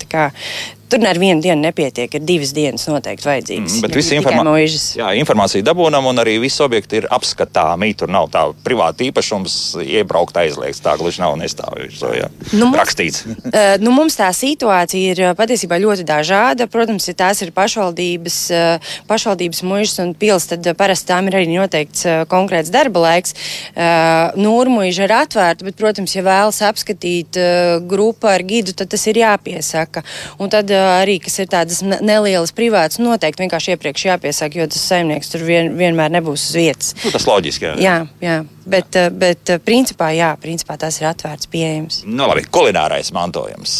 Tur 0.88 1.04
ar 1.04 1.18
vienu 1.20 1.42
dienu 1.44 1.60
nepietiek, 1.60 2.14
ir 2.16 2.24
divas 2.24 2.54
dienas 2.56 2.86
noteikti 2.88 3.28
vajadzīgas. 3.28 3.74
Mm, 3.76 3.84
bet 3.84 3.96
visi 3.98 4.16
informā... 4.16 4.54
jā, 4.96 5.08
informācija 5.20 5.64
dabūnam, 5.66 6.06
un 6.08 6.22
arī 6.22 6.38
visi 6.40 6.62
objekti 6.64 7.02
ir 7.02 7.08
apskatāmi. 7.12 7.90
Tur 7.98 8.08
nav 8.12 8.30
tā 8.32 8.46
privāta 8.64 9.04
īpašums, 9.04 9.58
iebraukt 9.84 10.38
aizliegts. 10.40 10.80
Tā 10.84 10.94
gluži 11.00 11.20
nav 11.20 11.36
nestāvjuši 11.40 12.22
nu, 12.56 12.70
rakstīts. 12.76 13.26
uh, 13.28 13.74
nu, 13.84 13.92
mums 13.92 14.16
tā 14.16 14.30
situācija 14.32 15.12
ir 15.12 15.36
patiesībā 15.38 15.76
ļoti 15.82 16.06
dažāda. 16.08 16.68
Protams, 16.72 17.10
ja 17.10 17.16
tās 17.20 17.42
ir 17.44 17.52
pašvaldības, 17.56 18.38
uh, 18.56 18.94
pašvaldības 19.10 19.62
mužas 19.68 20.00
un 20.04 20.14
pils, 20.16 20.48
tad 20.54 20.70
parasti 20.78 21.12
tām 21.12 21.28
ir 21.28 21.38
arī 21.42 21.50
noteikts 21.52 22.06
uh, 22.08 22.22
konkrēts 22.30 22.72
darba 22.72 23.04
laiks. 23.10 23.36
Uh, 23.74 24.32
Nūrmuiža 24.40 25.04
ir 25.04 25.16
atvērta, 25.18 25.68
bet, 25.68 25.76
protams, 25.76 26.16
ja 26.16 26.24
vēlas 26.24 26.62
apskatīt 26.64 27.36
uh, 27.36 27.76
grupu 27.84 28.32
ar 28.32 28.44
gidu, 28.48 28.72
tad 28.72 28.88
tas 28.96 29.04
ir 29.10 29.20
jāpiesaka. 29.20 30.06
Un 30.40 30.52
tad 30.52 30.72
arī, 30.82 31.18
kas 31.22 31.38
ir 31.42 31.50
tādas 31.50 31.82
nelielas 31.82 32.54
privātas, 32.56 33.00
noteikti 33.02 33.44
vienkārši 33.44 33.74
iepriekš 33.74 34.06
jāpiesaka, 34.10 34.62
jo 34.62 34.68
tas 34.70 34.86
saimnieks 34.92 35.32
tur 35.32 35.46
vien, 35.48 35.74
vienmēr 35.78 36.12
nebūs 36.18 36.50
uz 36.50 36.58
vietas. 36.58 36.94
Nu, 37.04 37.12
tas 37.14 37.28
loģiski. 37.28 37.74
Jā, 37.74 37.80
jā. 37.82 37.98
jā. 38.24 38.38
Bet, 38.68 38.96
eh, 38.96 39.08
bet 39.08 39.48
eh, 39.48 39.60
principā, 39.64 40.10
jā, 40.12 40.28
principā 40.40 40.76
tas 40.80 40.98
ir 41.00 41.08
atvērts, 41.08 41.48
pieejams. 41.48 42.02
Nu, 42.04 42.26
labi, 42.28 42.44
kulinārais 42.52 43.08
mantojums. 43.16 43.72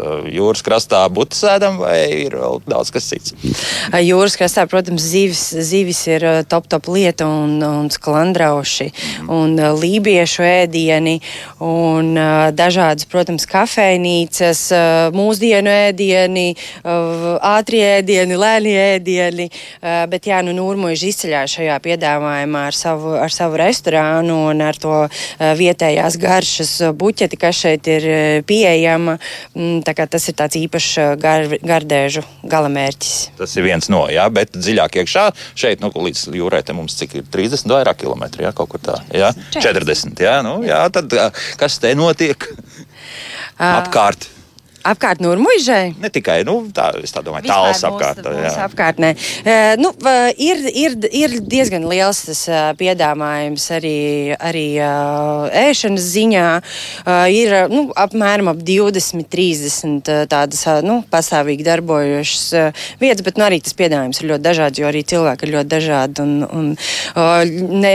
Eh, 0.00 0.30
jūras 0.38 0.64
krastā 0.64 1.02
būtu 1.12 1.36
sēdam 1.36 1.76
vai 1.82 1.98
ir 2.24 2.38
vēl 2.40 2.62
daudz 2.70 2.92
kas 2.94 3.10
cits? 3.10 3.34
Jūras 4.00 4.38
krastā, 4.40 4.64
protams, 4.70 5.04
zivis, 5.04 5.42
zivis 5.52 6.00
ir 6.08 6.24
top, 6.48 6.70
top 6.72 6.88
lieta 6.88 7.28
un, 7.28 7.58
un 7.60 7.90
sklandrauši 7.92 8.88
mm. 8.88 9.28
un 9.34 9.60
lībiešu 9.82 10.46
ēdieni 10.46 11.18
un 11.64 12.14
dažādas, 12.56 13.04
protams, 13.10 13.44
kafejnīcas, 13.50 14.62
mūsdienu 15.16 15.74
ēdieni, 15.90 16.39
ātrie 16.84 17.82
ēdieni, 17.98 18.38
lēni 18.40 18.74
ēdieni. 18.78 19.48
Bet, 19.80 20.28
jā, 20.30 20.40
nu, 20.46 20.54
Nūrmuiži 20.56 21.10
izceļās 21.12 21.56
šajā 21.56 21.76
piedāvājumā 21.84 22.66
ar 22.68 22.76
savu, 22.76 23.14
ar 23.18 23.32
savu 23.32 23.58
restorānu 23.60 24.36
un 24.50 24.62
ar 24.64 24.78
to 24.80 24.94
eh, 25.06 25.52
vietējās 25.58 26.18
garšas 26.20 26.72
buķeti, 27.00 27.38
kas 27.40 27.62
šeit 27.64 27.90
ir 27.90 28.08
eh, 28.08 28.40
pieejama. 28.46 29.16
Mm, 29.54 29.82
tas 29.84 30.28
ir 30.30 30.38
tāds 30.38 30.58
īpašs 30.60 30.90
eh, 31.00 31.12
gar, 31.20 31.46
gardēžu 31.72 32.24
galamērķis. 32.50 33.14
Tas 33.40 33.56
ir 33.56 33.66
viens 33.68 33.90
no, 33.92 34.04
jā, 34.12 34.26
bet 34.34 34.56
dziļāk 34.56 35.00
iekšā 35.02 35.28
šeit 35.58 35.84
nu, 35.84 35.92
līdz 36.08 36.26
jūrai 36.36 36.64
mums 36.76 36.98
cik 36.98 37.16
ir 37.20 37.30
30 37.32 37.72
vairāk 37.72 38.02
kilometri, 38.04 38.44
jā, 38.46 38.52
kaut 38.56 38.74
kur 38.74 38.82
tā, 38.84 39.00
jā, 39.16 39.32
40, 39.56 40.20
jā, 40.22 40.36
nu, 40.46 40.60
jā, 40.66 40.82
tad 40.94 41.16
kas 41.60 41.80
te 41.82 41.94
notiek? 41.98 42.46
Apkārt. 43.60 44.28
Apkārt 44.80 45.20
Nūrmuižai? 45.20 45.96
Ne 46.00 46.08
tikai 46.08 46.38
nu, 46.48 46.54
tā, 46.72 46.86
tā 47.04 47.20
domāju, 47.24 47.50
tāls 47.50 47.82
apkārt. 47.84 48.22
Mūsu, 48.24 48.44
mūsu 48.46 48.60
apkārtnē. 48.64 49.10
Uh, 49.44 49.74
nu, 49.76 49.90
ir, 50.40 50.62
ir, 50.72 50.94
ir 51.12 51.34
diezgan 51.44 51.84
liels 51.90 52.22
tas 52.24 52.40
uh, 52.48 52.70
piedāvājums 52.80 53.66
arī, 53.76 54.00
arī 54.40 54.64
uh, 54.80 55.50
ēšanas 55.68 56.06
ziņā. 56.14 56.46
Ir 57.34 57.52
nu, 57.72 57.82
apmēram 57.98 58.48
ap 58.54 58.62
20, 58.64 59.28
30 59.28 60.08
uh, 60.08 60.22
tādas 60.30 60.64
nu, 60.86 61.00
pastāvīgi 61.12 61.66
darbojošas 61.66 62.72
vietas, 63.02 63.24
bet 63.26 63.36
nu, 63.36 63.44
arī 63.50 63.60
tas 63.64 63.76
piedāvājums 63.76 64.22
ir 64.22 64.30
ļoti 64.32 64.44
dažāds, 64.48 64.80
jo 64.80 64.88
arī 64.88 65.04
cilvēki 65.12 65.44
ir 65.44 65.54
ļoti 65.58 65.72
dažādi. 65.74 66.24
Un, 66.24 66.32
un, 66.48 66.72
ne, 67.84 67.94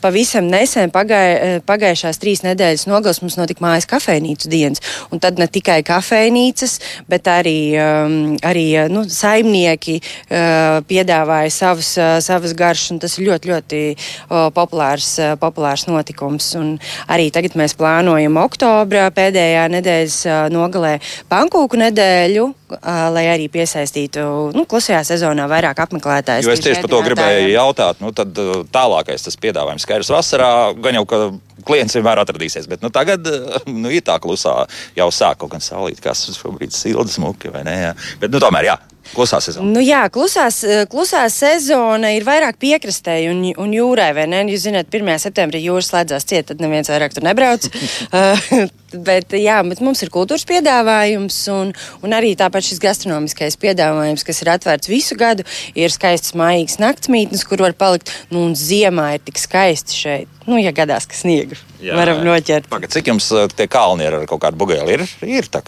pavisam 0.00 0.48
nesen 0.48 0.92
pagai, 0.94 1.60
pagājušās 1.68 2.20
trīs 2.22 2.44
nedēļas 2.46 2.88
nogals 2.88 3.20
mums 3.20 3.36
notika 3.40 3.64
mājas 3.64 3.90
kafejnīcu 3.90 4.48
dienas. 4.52 4.84
Un 5.12 5.20
tad 5.20 5.40
ne 5.40 5.50
tikai 5.50 5.82
kafejnīca, 5.84 6.21
kafejnīcas, 6.22 6.78
bet 7.10 7.26
arī, 7.26 7.74
um, 7.78 8.36
arī 8.42 8.88
nu, 8.90 9.04
saimnieki 9.08 9.98
uh, 10.00 10.80
piedāvāja 10.86 11.50
savus, 11.50 11.96
uh, 11.98 12.18
savus 12.22 12.54
garšas. 12.54 13.00
Tas 13.02 13.18
ir 13.18 13.28
ļoti, 13.30 13.50
ļoti 13.50 13.80
uh, 13.96 14.50
populārs, 14.54 15.18
uh, 15.18 15.34
populārs 15.40 15.86
notikums. 15.88 16.52
Un 16.58 16.76
arī 17.10 17.30
tagad 17.34 17.56
mēs 17.58 17.74
plānojam 17.78 18.38
oktobra 18.42 19.10
pēdējā 19.14 19.66
nedēļas 19.72 20.18
uh, 20.26 20.40
nogalē 20.52 20.98
pankūku 21.30 21.80
nedēļu, 21.82 22.46
uh, 22.46 22.90
lai 23.14 23.26
arī 23.32 23.48
piesaistītu 23.52 24.52
nu, 24.54 24.66
klusajā 24.68 25.02
sezonā 25.12 25.48
vairāk 25.50 25.82
apmeklētājus. 25.86 26.46
Jo 26.46 26.54
es 26.54 26.64
tieši 26.64 26.84
par 26.84 26.94
to 26.94 27.02
gribēju 27.08 27.54
jautāt. 27.54 28.02
Nu, 28.02 28.12
tad 28.16 28.36
uh, 28.38 28.62
tālākais 28.72 29.26
tas 29.26 29.38
piedāvājums 29.40 29.86
skaidrs 29.86 30.12
vasarā 30.12 30.52
gan 30.78 31.00
jau, 31.00 31.06
ka 31.08 31.24
klients 31.66 31.96
vienmēr 31.98 32.22
atradīsies. 32.22 32.68
Bet 32.70 32.84
nu, 32.84 32.92
tagad 32.94 33.26
nu, 33.66 33.90
ir 33.92 34.04
tā 34.06 34.18
klusā, 34.22 34.62
jau 34.98 35.10
sāk 35.14 35.42
kaut 35.42 35.54
kāda 35.54 35.66
saulīta, 35.66 36.04
kas 36.10 36.26
šobrīd 36.38 36.74
silda 36.76 37.10
smuki 37.12 37.52
ne. 37.62 37.76
Jā. 37.88 37.92
Bet 38.22 38.34
nu, 38.34 38.42
tomēr 38.42 38.72
jā. 38.72 38.78
Klusā 39.12 39.40
sezona. 39.44 39.68
Nu, 39.74 39.82
jā, 39.82 40.04
klusās, 40.12 40.62
klusā 40.92 41.24
sezona 41.32 42.12
ir 42.16 42.26
vairāk 42.26 42.58
piekrastē 42.62 43.18
un, 43.32 43.42
un 43.60 43.74
jūrai. 43.74 44.12
Jūs 44.52 44.66
zināt, 44.68 44.92
1. 44.94 45.10
septembrī 45.22 45.62
jūras 45.64 45.90
slēdzās 45.90 46.28
ciet, 46.28 46.48
tad 46.50 46.62
neviens 46.62 46.90
vairāk 46.92 47.16
tur 47.16 47.26
nebrauc. 47.26 47.66
uh, 48.12 48.46
bet, 49.08 49.34
jā, 49.36 49.58
bet 49.66 49.82
mums 49.84 50.02
ir 50.04 50.12
kultūras 50.14 50.46
piedāvājums 50.48 51.38
un, 51.52 51.74
un 52.04 52.16
arī 52.16 52.32
tāpat 52.38 52.66
šis 52.66 52.80
gastronomiskais 52.82 53.58
piedāvājums, 53.60 54.24
kas 54.26 54.42
ir 54.44 54.52
atvērts 54.54 54.90
visu 54.92 55.18
gadu. 55.18 55.46
Ir 55.78 55.92
skaists 55.92 56.36
mājīgs 56.38 56.78
naktsmītnes, 56.82 57.44
kur 57.48 57.64
var 57.64 57.76
palikt. 57.78 58.14
Nu, 58.32 58.46
un 58.48 58.56
ziemā 58.58 59.12
ir 59.18 59.26
tik 59.26 59.40
skaisti 59.40 59.98
šeit. 59.98 60.40
Nu, 60.46 60.58
ja 60.58 60.72
gadās, 60.74 61.06
ka 61.06 61.14
sniegu 61.14 61.58
jā, 61.82 61.94
varam 61.98 62.22
noķert. 62.26 62.70
Pagad, 62.72 62.94
cik 62.94 63.12
jums 63.12 63.28
tie 63.56 63.68
kalni 63.70 64.08
ir 64.08 64.22
ar 64.22 64.26
kaut 64.30 64.42
kādu 64.42 64.58
buģēli? 64.62 64.98
Ir, 64.98 65.06
ir 65.38 65.50
tā. 65.52 65.62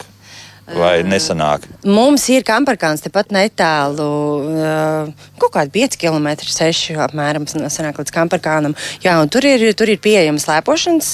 Vai 0.65 1.03
nesanāk? 1.05 1.67
Mums 1.85 2.25
ir 2.33 2.45
kamparkāns 2.47 3.03
tepat 3.05 3.35
netālu, 3.35 4.07
kaut 5.41 5.53
kādi 5.53 5.75
5 5.75 5.99
km, 6.01 6.31
6 6.41 6.97
apmēram 7.05 7.45
sanāk 7.47 7.99
līdz 8.01 8.13
kamparkānam. 8.15 8.77
Jā, 9.05 9.19
un 9.21 9.29
tur 9.33 9.45
ir, 9.45 9.67
tur 9.77 9.93
ir 9.93 10.01
pieejama 10.01 10.41
slēpošanas 10.41 11.11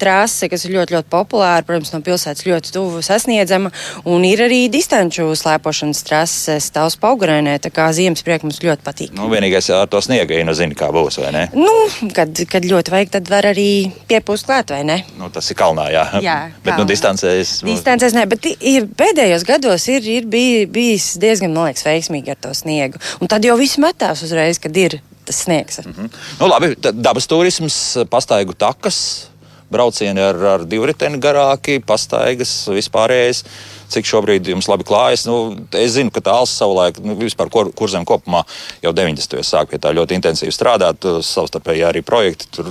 trase, 0.00 0.48
kas 0.50 0.66
ir 0.66 0.74
ļoti, 0.74 0.96
ļoti 0.96 1.10
populāra, 1.12 1.62
protams, 1.66 1.92
no 1.94 2.02
pilsētas 2.04 2.46
ļoti 2.48 2.74
tuvu 2.74 3.04
sasniedzama. 3.06 3.70
Un 4.10 4.26
ir 4.26 4.42
arī 4.48 4.64
distanču 4.72 5.30
slēpošanas 5.38 6.02
trases 6.06 6.68
tavs 6.74 6.98
paugurēnē, 7.00 7.56
tā 7.62 7.70
kā 7.74 7.86
ziemas 7.94 8.24
priek 8.26 8.42
mums 8.46 8.58
ļoti 8.64 8.86
patīk. 8.86 9.14
Nu, 9.14 9.30
vienīgais 9.32 9.70
ar 9.74 9.86
to 9.90 10.02
sniega, 10.04 10.34
ja 10.34 10.46
nu 10.46 10.56
zini, 10.58 10.76
kā 10.78 10.90
būs, 10.94 11.20
vai 11.22 11.30
ne? 11.36 11.46
Nu, 11.54 11.72
kad, 12.16 12.34
kad 12.50 12.66
ļoti 12.66 12.94
vajag, 12.94 13.14
tad 13.18 13.30
var 13.30 13.46
arī 13.52 13.68
piepūst 14.10 14.50
klāt, 14.50 14.74
vai 14.74 14.82
ne? 14.86 15.00
Nu, 15.20 15.30
tas 15.32 15.50
ir 15.54 15.58
kalnā, 15.58 15.86
jā. 15.94 16.04
jā 16.24 16.38
Bet, 16.64 16.72
kalnā. 16.72 16.82
nu, 16.82 16.88
distancēs. 16.90 17.56
Distancēs 17.66 18.16
ne, 18.16 18.23
Nē, 18.24 18.30
bet 18.32 18.46
ir, 18.64 18.86
pēdējos 18.96 19.42
gados 19.44 19.84
ir, 19.92 20.06
ir 20.08 20.24
bij, 20.32 20.62
bijis 20.72 21.10
diezgan 21.20 21.52
liekas, 21.52 21.84
veiksmīgi 21.84 22.32
ar 22.32 22.38
to 22.40 22.54
sniegu. 22.56 22.96
Un 23.20 23.28
tad 23.28 23.44
jau 23.44 23.52
viss 23.60 23.76
metās 23.76 24.22
uzreiz, 24.24 24.56
kad 24.62 24.72
ir 24.80 24.96
tas 25.28 25.42
sniegs. 25.44 25.82
Mm 25.84 25.92
-hmm. 25.92 26.08
nu, 26.40 26.48
labi, 26.48 26.70
dabas 26.80 27.28
turisms, 27.28 27.98
pastaigu 28.08 28.56
takas, 28.56 29.28
braucieni 29.68 30.24
ar, 30.24 30.40
ar 30.54 30.64
divriteni 30.64 31.20
garāki, 31.20 31.82
pastaigas 31.84 32.64
vispārējais 32.72 33.44
cik 33.92 34.08
šobrīd 34.08 34.48
jums 34.52 34.68
labi 34.70 34.86
klājas. 34.86 35.26
Nu, 35.28 35.54
es 35.78 35.94
zinu, 35.96 36.12
ka 36.14 36.22
tā 36.24 36.34
Alsa 36.40 36.64
savulaik, 36.64 37.00
nu, 37.04 37.16
vispār 37.18 37.50
kur, 37.52 37.70
kurzem 37.76 38.06
kopumā 38.08 38.44
jau 38.84 38.92
90. 38.96 39.42
sāk 39.46 39.72
pie 39.72 39.80
tā 39.82 39.92
ļoti 39.96 40.16
intensīvi 40.18 40.54
strādāt, 40.54 41.04
savstarpēji 41.24 41.84
arī 41.88 42.04
projekti. 42.06 42.48
Tur 42.54 42.70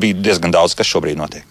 bija 0.00 0.16
diezgan 0.28 0.54
daudz, 0.54 0.76
kas 0.78 0.88
šobrīd 0.90 1.18
notiek. 1.18 1.46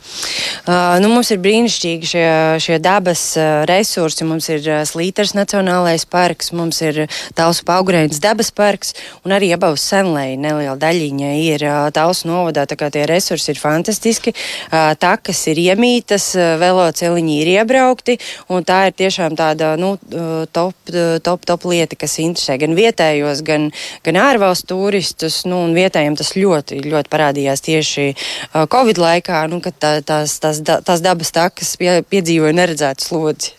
Uh, 0.68 0.98
nu, 1.04 1.12
mums 1.14 1.32
ir 1.34 1.42
brīnišķīgi 1.44 2.12
šie, 2.12 2.28
šie 2.64 2.80
dabas 2.84 3.24
uh, 3.40 3.64
resursi. 3.70 4.28
Mums 4.28 4.50
ir 4.54 4.66
uh, 4.66 4.82
Slīters 4.88 5.36
Nacionālais 5.38 6.08
parks, 6.10 6.52
mums 6.56 6.82
ir 6.86 7.06
Tausu 7.38 7.66
Paugurēnas 7.68 8.22
dabas 8.24 8.52
parks 8.56 8.94
un 9.26 9.36
arī 9.36 9.52
Abaus 9.56 9.86
Senlei 9.86 10.36
neliela 10.40 10.78
daļiņa 10.82 11.32
ir 11.44 11.68
uh, 11.68 11.78
Tausu 11.96 12.32
novadā. 12.32 12.68
Tā 12.68 12.78
kā 12.80 12.92
tie 12.94 13.06
resursi 13.10 13.54
ir 13.54 13.62
fantastiski. 13.62 14.34
Uh, 14.34 14.94
takas 15.00 15.44
ir 15.52 15.62
iemītas, 15.68 16.30
uh, 16.38 16.56
veloceliņi 16.62 17.40
ir 17.44 17.54
iebraukti 17.58 18.18
un 18.54 18.66
tā 18.68 18.88
ir 18.90 18.97
tiešām 19.00 19.38
tāda 19.40 19.74
nu, 19.80 19.94
top, 20.56 20.92
top, 21.24 21.46
top 21.48 21.68
lieta, 21.70 21.98
kas 22.00 22.18
interesē 22.24 22.58
gan 22.62 22.76
vietējos, 22.78 23.44
gan, 23.48 23.70
gan 24.06 24.20
ārvalstu 24.22 24.74
turistus. 24.74 25.44
Nu, 25.50 25.64
vietējiem 25.76 26.18
tas 26.20 26.34
ļoti, 26.38 26.82
ļoti 26.88 27.14
parādījās 27.14 27.64
tieši 27.68 28.10
Covid 28.74 29.02
laikā, 29.02 29.46
nu, 29.52 29.62
kad 29.64 29.78
tā, 29.80 29.94
tās, 30.06 30.40
tās, 30.44 30.62
tās 30.66 31.06
dabas 31.06 31.34
takas 31.36 31.76
pie, 31.80 32.00
piedzīvoja 32.10 32.58
neredzētu 32.58 33.10
slodzi. 33.10 33.56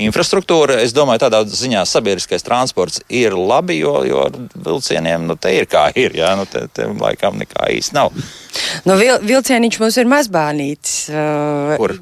Infrastruktūra, 0.00 0.78
es 0.84 0.94
domāju, 0.94 1.24
tādā 1.24 1.40
ziņā 1.46 1.82
sabiedriskais 1.86 2.44
transports 2.46 3.02
ir 3.06 3.34
labi, 3.34 3.80
jo, 3.80 3.96
jo 4.06 4.26
vilcieniem 4.54 5.26
nu, 5.26 5.36
te 5.38 5.52
ir 5.58 5.66
kā 5.70 5.88
ir. 5.98 6.14
Jā, 6.18 6.32
nu, 6.38 6.46
te, 6.50 6.64
te 6.74 6.86
laikam 6.90 7.38
nekā 7.40 7.70
īsti 7.76 7.98
nav. 7.98 8.14
Nu, 8.88 8.96
vil, 8.98 9.16
vilcieniņš 9.24 9.78
mums 9.80 9.96
ir 10.00 10.08
mazbānītis. 10.10 10.94
Uh, 11.12 11.74
Kur? 11.80 11.94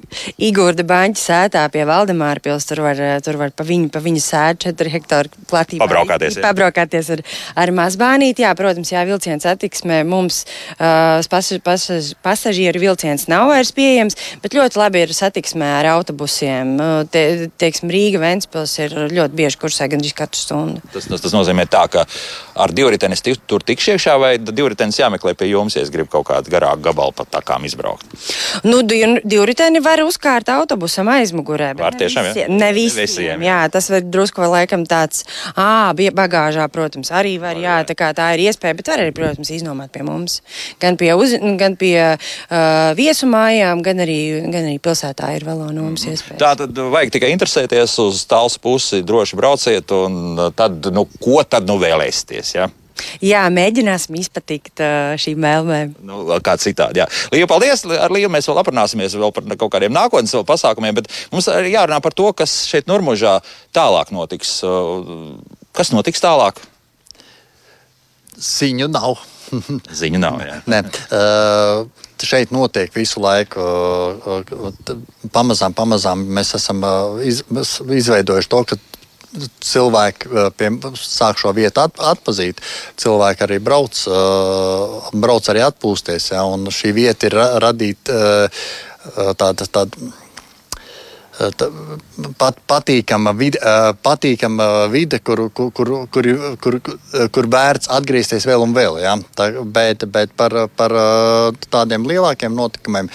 Igūda 0.48 0.84
baņķa 0.86 1.20
sētā 1.20 1.64
pie 1.72 1.84
Valdemāra 1.88 2.42
pils. 2.44 2.66
Tur 2.68 2.82
var, 2.84 3.00
tur 3.24 3.38
var 3.40 3.52
pa 3.56 3.66
viņu, 3.66 3.90
pa 3.92 4.02
viņu 4.04 4.22
sēdu 4.22 4.68
4 4.68 4.92
hektāru 4.92 5.32
platībā. 5.50 5.84
Pabraukāties. 5.84 6.38
Jā. 6.38 6.44
Pabraukāties 6.46 7.10
ar, 7.16 7.24
ar 7.64 7.72
mazbānīti. 7.74 8.44
Jā, 8.46 8.52
protams, 8.58 8.92
jā, 8.94 9.04
vilciens 9.08 9.46
attiksmē 9.48 10.00
mums 10.08 10.44
uh, 10.76 11.18
pas, 11.30 11.50
pas, 11.64 11.86
pasažieru 12.24 12.82
vilciens 12.82 13.28
nav 13.30 13.48
vairs 13.52 13.72
pieejams, 13.76 14.18
bet 14.44 14.56
ļoti 14.56 14.80
labi 14.80 15.04
ir 15.06 15.14
satiksmē 15.16 15.72
ar 15.80 15.90
autobusiem. 15.96 16.74
Uh, 16.78 17.02
te, 17.10 17.24
teiksim, 17.60 17.92
Rīga, 17.92 18.22
Ventspils 18.22 18.76
ir 18.84 18.96
ļoti 19.12 19.38
bieži 19.42 19.60
kursē 19.60 19.90
gandrīz 19.90 20.16
katru 20.16 20.42
stundu. 20.42 20.84
Tas, 20.94 21.08
tas, 21.10 21.24
tas 21.24 21.36
nozīmē 21.36 21.68
tā, 21.70 21.84
ka 21.92 22.06
ar 22.58 22.74
divritenis 22.74 23.24
tur 23.48 23.64
tikšu 23.64 23.96
iekšā 23.96 24.16
vai 24.20 24.32
divritenis 24.38 24.98
jāmeklē 25.00 25.34
pie 25.38 25.50
jums, 25.52 25.76
ja 25.78 25.84
es 25.84 25.92
gribu 25.94 26.10
kaut 26.18 26.28
kādu 26.38 26.52
garāku 26.54 26.84
gabalu 26.88 27.14
pat 27.16 27.30
takām 27.38 27.66
izbraukt. 27.68 28.06
Nu, 28.66 28.80
divriteni 28.86 29.82
var 29.84 30.02
uzkārt 30.04 30.48
autobusam 30.52 31.10
aizmugurē. 31.12 31.72
Var 31.78 31.98
tiešām, 31.98 32.30
jā? 32.32 32.46
Ne 32.50 32.70
visiem. 32.76 33.06
Visiem, 33.08 33.44
jā, 33.46 33.58
tas 33.72 33.90
var 33.90 34.06
drusku 34.06 34.42
vai 34.44 34.50
laikam 34.60 34.84
tāds, 34.88 35.24
ā, 35.58 35.92
bija 35.98 36.14
bagāžā, 36.16 36.68
protams, 36.72 37.10
arī 37.14 37.36
var, 37.42 37.58
jā, 37.58 37.80
tā 37.88 37.96
kā 37.98 38.10
tā 38.16 38.30
ir 38.36 38.46
iespēja, 38.48 38.78
bet 38.78 38.90
var 38.92 39.02
arī, 39.04 39.14
protams, 39.16 39.52
iznomāt 39.54 39.92
pie 39.94 40.06
mums. 40.06 40.40
Gan 40.82 40.98
pie, 41.00 41.12
uz, 41.18 41.34
gan 41.60 41.76
pie 41.80 41.96
uh, 42.14 42.90
viesumājām, 42.98 43.82
gan 43.86 44.04
arī, 44.04 44.18
gan 44.48 44.62
arī 44.64 44.78
pilsētā 44.82 45.32
ir 45.36 45.46
vēl 45.48 45.64
no 45.68 45.88
mums 45.88 46.06
iespēja. 46.08 46.40
Tā 46.40 46.54
tad 46.62 46.78
vajag 46.78 47.14
tikai 47.14 47.32
interesēties 47.34 47.98
uz 48.04 48.24
tāls 48.30 48.58
pusi, 48.62 49.02
droši 49.06 49.38
brauciet, 49.38 49.94
un 49.94 50.52
tad, 50.56 50.90
nu, 50.94 51.08
ko 51.22 51.42
tad 51.46 51.68
nu 51.68 51.78
vēlēsieties? 51.82 52.54
Ja? 52.58 52.68
Jā, 53.24 53.44
mēģināsim 53.52 54.16
izpatikt 54.20 54.82
uh, 54.84 55.14
šīm 55.20 55.42
vēlmēm. 55.44 55.94
Nu, 56.06 56.22
kā 56.44 56.56
citādi. 56.60 57.04
Līja, 57.34 57.48
paldies! 57.50 57.84
Ar 57.98 58.14
Līju 58.14 58.30
mēs 58.32 58.48
vēl 58.50 58.62
aprunāsimies 58.62 59.16
vēl 59.18 59.34
par 59.34 59.46
kaut 59.56 59.72
kādiem 59.74 59.94
nākotnes 59.94 60.34
pasākumiem, 60.48 60.96
bet 61.00 61.12
mums 61.32 61.50
arī 61.52 61.74
jārunā 61.74 62.00
par 62.04 62.16
to, 62.16 62.30
kas 62.36 62.60
šeit 62.70 62.90
Nurmužā 62.90 63.38
tālāk 63.76 64.12
notiks. 64.14 64.58
Kas 65.76 65.94
notiks 65.94 66.22
tālāk? 66.24 66.60
Ziņu 68.38 68.90
nav. 68.90 69.18
Ziņu 70.00 70.20
nav. 70.22 70.42
Nē, 70.68 70.82
uh, 71.14 71.86
šeit 72.22 72.52
notiek 72.54 72.92
visu 72.94 73.22
laiku. 73.22 73.62
Uh, 73.62 75.08
pamazām, 75.34 75.74
pamazām 75.76 76.24
mēs 76.38 76.54
esam 76.58 76.84
uh, 76.86 77.18
iz, 77.24 77.42
izveidojuši 77.48 78.52
to, 78.52 78.62
ka 78.68 78.78
cilvēki 79.36 80.46
pie, 80.56 80.70
sāk 80.98 81.40
šo 81.40 81.52
vietu 81.56 81.82
at, 81.84 81.98
atpazīt. 82.12 82.62
Cilvēki 83.00 83.44
arī 83.46 83.58
brauc, 83.64 83.98
uh, 84.10 85.10
brauc 85.12 85.50
arī 85.52 85.64
atpūsties. 85.66 86.30
Ja, 86.32 86.46
šī 86.72 86.94
vieta 86.96 87.28
ir 87.28 87.36
ra 87.38 87.50
radīta 87.68 88.22
uh, 88.48 88.64
tāda. 89.36 89.68
tāda 89.68 90.10
Pat, 91.38 92.56
patīkama 92.66 93.30
vide, 93.38 93.60
patīkama 94.02 94.88
vide 94.90 95.20
kur, 95.22 95.44
kur, 95.54 95.70
kur, 95.70 96.28
kur, 96.58 96.78
kur, 97.30 97.48
vērts 97.52 97.92
atgriezties 97.94 98.42
vēl 98.48 98.64
un 98.64 98.74
vēl. 98.74 98.98
Ja? 99.04 99.12
Tā, 99.38 99.46
bet 99.62 100.02
bet 100.10 100.34
par, 100.34 100.56
par 100.74 100.96
tādiem 101.70 102.10
lielākiem 102.10 102.58
notikumiem 102.58 103.06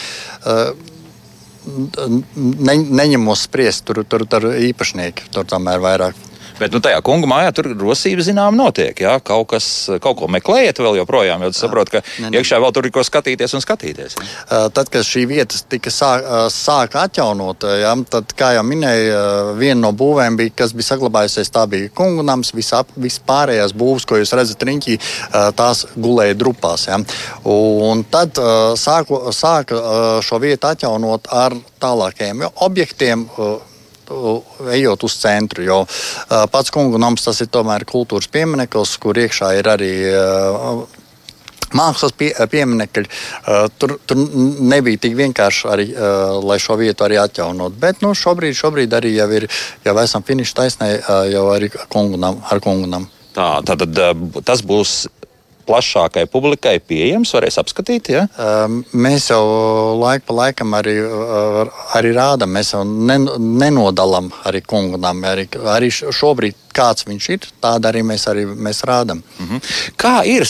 ne, 1.66 2.76
neņemos 3.02 3.48
spriest, 3.48 3.86
tur, 3.88 4.04
tur, 4.08 4.26
tur 4.30 4.50
īpašnieki 4.54 5.32
tur 5.34 5.48
tomēr 5.50 5.84
vairāk. 5.84 6.20
Bet 6.64 6.72
nu, 6.72 6.80
tajā 6.84 7.02
kungu 7.04 7.28
mājā 7.28 7.52
tur 7.56 7.68
rosība 7.76 8.24
zinām 8.24 8.56
notiek. 8.56 8.96
Jā? 9.04 9.18
Kaut, 9.26 9.50
kas, 9.52 9.66
kaut 10.04 10.16
ko 10.22 10.30
meklējiet 10.32 10.80
vēl 10.80 11.02
joprojām, 11.02 11.44
jo 11.44 11.52
saprotu, 11.58 11.98
ka 11.98 12.02
ne, 12.06 12.30
ne. 12.30 12.40
iekšā 12.40 12.60
vēl 12.64 12.72
tur 12.76 12.88
ir 12.88 12.94
ko 12.96 13.04
skatīties 13.04 13.58
un 13.58 13.64
skatīties. 13.64 14.16
Jā? 14.16 14.62
Tad, 14.72 14.88
kad 14.94 15.04
šī 15.04 15.26
vieta 15.28 15.60
tika 15.68 15.92
sāka 15.92 16.46
sāk 16.54 16.96
atjaunot, 17.02 17.66
jā, 17.82 17.92
tad, 18.14 18.32
kā 18.40 18.54
jau 18.56 18.64
minēju, 18.68 19.18
viena 19.60 19.80
no 19.82 19.92
būvēm, 19.98 20.38
bija, 20.40 20.54
kas 20.64 20.76
bija 20.78 20.94
saglabājusies, 20.94 21.52
tā 21.52 21.66
bija 21.68 21.92
kungu 21.96 22.24
nams. 22.24 22.54
Vispārējās 22.54 23.76
būvs, 23.76 24.08
ko 24.08 24.22
jūs 24.22 24.32
redzat 24.38 24.64
riņķī, 24.70 24.98
tās 25.60 25.84
gulēja 25.98 26.38
drupās. 26.40 26.88
Jā. 26.88 27.02
Un 27.50 28.06
tad 28.14 28.40
sāku, 28.80 29.20
sāka 29.36 29.84
šo 30.24 30.40
vietu 30.44 30.72
atjaunot 30.72 31.28
ar 31.34 31.58
tālākajiem 31.84 32.48
objektiem 32.64 33.28
ejot 34.74 35.06
uz 35.08 35.20
centru. 35.22 35.64
Jo 35.66 35.84
pats 36.52 36.74
kungu 36.74 37.00
nams 37.02 37.26
tas 37.26 37.42
ir 37.44 37.52
tomēr 37.54 37.86
kultūras 37.90 38.30
piemineklis, 38.34 38.98
kur 39.04 39.20
iekšā 39.20 39.54
ir 39.60 39.72
arī. 39.76 39.94
Mākslas 41.74 42.14
pie, 42.14 42.28
pieminekļi 42.52 43.08
uh, 43.08 43.64
tur, 43.82 43.96
tur 44.06 44.20
nebija 44.62 45.00
tik 45.08 45.16
vienkārši, 45.18 45.64
arī, 45.74 45.88
uh, 45.96 46.36
lai 46.46 46.60
šo 46.62 46.78
vietu 46.78 47.08
arī 47.08 47.18
atjaunot. 47.18 47.74
Bet 47.82 48.04
nu, 48.06 48.12
šobrīd, 48.14 48.54
šobrīd 48.60 48.94
arī 48.94 49.16
jau, 49.16 49.26
ir, 49.34 49.48
jau 49.82 49.96
esam 50.04 50.22
finiša 50.28 50.58
taisnē, 50.60 50.92
uh, 51.00 51.24
jau 51.34 51.48
arī 51.56 51.72
kungunam, 51.90 52.38
ar 52.46 52.62
kungunam. 52.62 53.10
Tā 53.34 53.48
tad 53.66 53.98
tas 54.46 54.62
būs 54.62 55.08
plašākai 55.68 56.26
publikai 56.32 56.78
pieejams, 56.80 57.34
varēs 57.36 57.60
apskatīt? 57.62 58.12
Ja? 58.14 58.26
Mēs 58.94 59.30
jau 59.32 59.44
laiku 60.00 60.30
pa 60.30 60.38
laikam 60.42 60.76
arī, 60.78 60.98
arī 61.98 62.14
rādām, 62.16 62.54
mēs 62.56 62.74
jau 62.76 62.84
nenodalām 62.86 64.32
arī 64.48 64.64
kungunām. 64.66 65.24
Arī, 65.34 65.48
arī 65.76 65.92
šobrīd 65.94 66.64
kāds 66.74 67.06
viņš 67.08 67.30
ir, 67.34 67.48
tādu 67.62 67.90
arī 67.90 68.02
mēs, 68.06 68.26
arī 68.30 68.46
mēs 68.48 68.84
rādām. 68.88 69.22
Mm 69.40 69.48
-hmm. 69.48 69.62
Kā 69.98 70.26
ir 70.26 70.44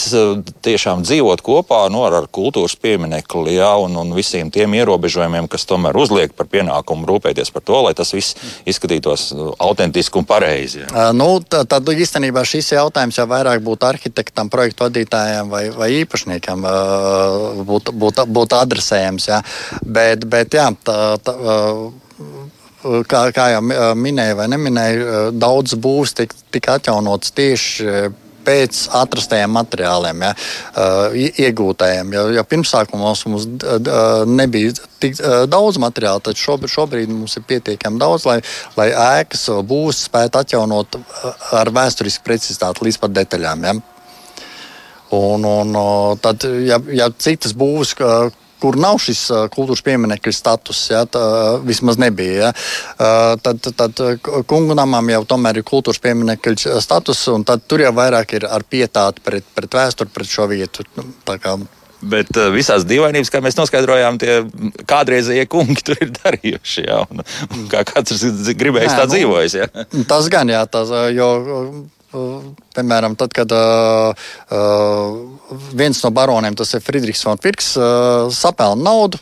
tiešām 0.62 1.02
dzīvot 1.04 1.42
kopā 1.42 1.88
no, 1.90 1.98
nu, 1.98 2.04
ar 2.04 2.26
kultūras 2.26 2.76
pieminekli 2.80 3.54
ja, 3.54 3.76
un, 3.76 3.96
un 3.96 4.14
visiem 4.14 4.50
tiem 4.50 4.74
ierobežojumiem, 4.74 5.48
kas 5.48 5.66
tomēr 5.66 5.96
uzliek 5.96 6.32
par 6.32 6.46
pienākumu 6.46 7.06
rūpēties 7.06 7.52
par 7.52 7.62
to, 7.62 7.82
lai 7.82 7.94
tas 7.94 8.12
viss 8.12 8.36
izskatītos 8.66 9.34
autentiski 9.58 10.18
un 10.18 10.24
pareizi? 10.24 10.78
Ja? 10.78 10.86
Uh, 11.10 11.16
nu, 11.16 11.40
tad, 11.40 11.68
tad 11.68 11.88
īstenībā 11.88 12.44
šis 12.44 12.72
jautājums 12.72 13.18
jau 13.18 13.26
vairāk 13.26 13.60
būtu 13.60 13.86
arhitektam, 13.86 14.50
projektu 14.50 14.84
vadītājiem 14.84 15.03
vai, 15.12 15.68
vai 15.74 15.90
īpašniekam 16.00 16.64
uh, 16.64 17.62
būtu 17.68 17.92
būt, 17.92 18.24
būt 18.26 18.56
adresējams. 18.56 19.28
Ja. 19.28 19.42
Bet, 19.84 20.24
bet 20.30 20.54
jā, 20.54 20.70
tā, 20.84 20.98
tā, 21.22 21.36
kā, 23.08 23.22
kā 23.34 23.48
jau 23.54 23.62
minēju, 23.98 24.36
vai 24.40 24.50
neminēju, 24.52 25.06
daudz 25.38 25.76
būs 25.80 26.14
tika 26.18 26.36
tik 26.54 26.70
atjaunots 26.76 27.34
tieši 27.34 28.12
pēc 28.44 28.80
atrastajiem 28.92 29.54
materiāliem, 29.56 30.24
ja, 30.26 30.32
iegūtajiem. 31.46 32.12
Ja, 32.12 32.24
ja 32.38 32.44
pirmsākumos 32.44 33.24
mums 33.30 33.46
nebija 34.28 34.74
tik 35.00 35.16
daudz 35.48 35.80
materiālu, 35.80 36.20
tad 36.24 36.36
šobrīd, 36.40 36.74
šobrīd 36.74 37.14
mums 37.14 37.38
ir 37.40 37.46
pietiekami 37.48 38.00
daudz, 38.02 38.28
lai, 38.28 38.38
lai 38.76 38.90
ēkas 38.92 39.48
būs 39.64 40.04
spētu 40.10 40.42
atjaunot 40.42 41.00
ar 41.56 41.72
vēsturisku 41.72 42.26
precizitāti 42.26 42.84
līdz 42.84 43.00
pat 43.00 43.16
detaļām. 43.22 43.68
Ja. 43.70 43.78
Un, 45.14 45.44
un 45.44 45.76
tad, 46.22 46.46
ja, 46.66 46.80
ja 46.92 47.10
citas 47.18 47.54
būs, 47.56 47.94
kur 48.64 48.78
nav 48.80 48.98
šis 49.02 49.26
kultūras 49.52 49.84
pieminiekļa 49.84 50.32
status, 50.32 50.80
ja, 50.92 51.02
tā 51.04 51.24
vismaz 51.66 51.98
nebija. 52.00 52.48
Ja. 52.48 53.36
Tad, 53.44 53.68
tad 53.76 54.00
kungu 54.48 54.76
namam 54.78 55.10
jau 55.12 55.22
tomēr 55.34 55.60
ir 55.60 55.68
kultūras 55.68 56.00
pieminiekļa 56.04 56.80
status, 56.84 57.26
un 57.34 57.44
tur 57.44 57.84
jau 57.84 57.94
vairāk 57.96 58.38
ir 58.38 58.48
ar 58.48 58.64
pietāti 58.64 59.24
pret, 59.24 59.48
pret 59.56 59.80
vēsturi, 59.80 60.14
pret 60.14 60.30
šo 60.30 60.48
vietu. 60.50 60.86
Nu, 60.96 61.08
Bet 62.04 62.36
uh, 62.36 62.50
visās 62.52 62.84
dīvainības, 62.88 63.30
kā 63.32 63.40
mēs 63.44 63.56
noskaidrojām, 63.56 64.18
tie 64.20 64.42
kādreizējie 64.88 65.46
kungi 65.50 65.84
tur 65.86 66.00
ir 66.04 66.12
darījuši. 66.18 66.84
Jā, 66.84 67.00
un, 67.08 67.24
un 67.48 67.66
kā 67.72 67.84
katrs 67.88 68.24
gribējis 68.60 68.96
tā 68.96 69.06
nu, 69.06 69.14
dzīvojis. 69.14 69.56
Jā. 69.62 69.68
Tas 70.10 70.28
gan, 70.32 70.52
jā, 70.52 70.60
tas, 70.70 70.92
jo 71.14 71.28
Piemēram, 72.74 73.14
tad, 73.18 73.32
kad 73.34 73.50
uh, 73.54 74.26
uh, 74.54 75.56
viens 75.74 75.98
no 76.04 76.10
baroniem, 76.14 76.54
tas 76.58 76.70
ir 76.76 76.82
Friedrichs 76.84 77.24
von 77.26 77.40
Pirks, 77.42 77.72
uh, 77.78 78.30
sapelna 78.34 78.78
naudu, 78.82 79.18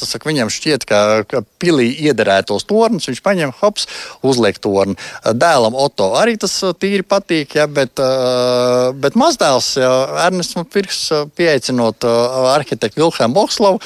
tas 0.00 0.14
saka, 0.14 0.28
viņam 0.30 0.52
šķiet, 0.52 0.86
ka, 0.88 1.00
ka 1.28 1.42
pilī 1.60 1.90
iederētos 2.08 2.64
tornis, 2.68 3.08
viņš 3.10 3.22
paņem, 3.24 3.52
hops, 3.60 3.88
uzliek 4.26 4.60
torni. 4.60 4.96
Dēlam 5.24 5.76
Otto 5.76 6.12
arī 6.20 6.38
tas 6.40 6.54
tīri 6.80 7.04
patīk, 7.04 7.58
ja, 7.60 7.68
bet, 7.68 8.00
uh, 8.00 8.90
bet 8.96 9.18
mazdēls, 9.20 9.74
ja, 9.80 9.92
Ernests 10.26 10.56
von 10.56 10.68
Pirks, 10.68 11.06
pieaicinot 11.36 12.08
uh, 12.08 12.54
arhitektu 12.54 13.04
Vilhelmu 13.04 13.40
Bokslovu, 13.40 13.84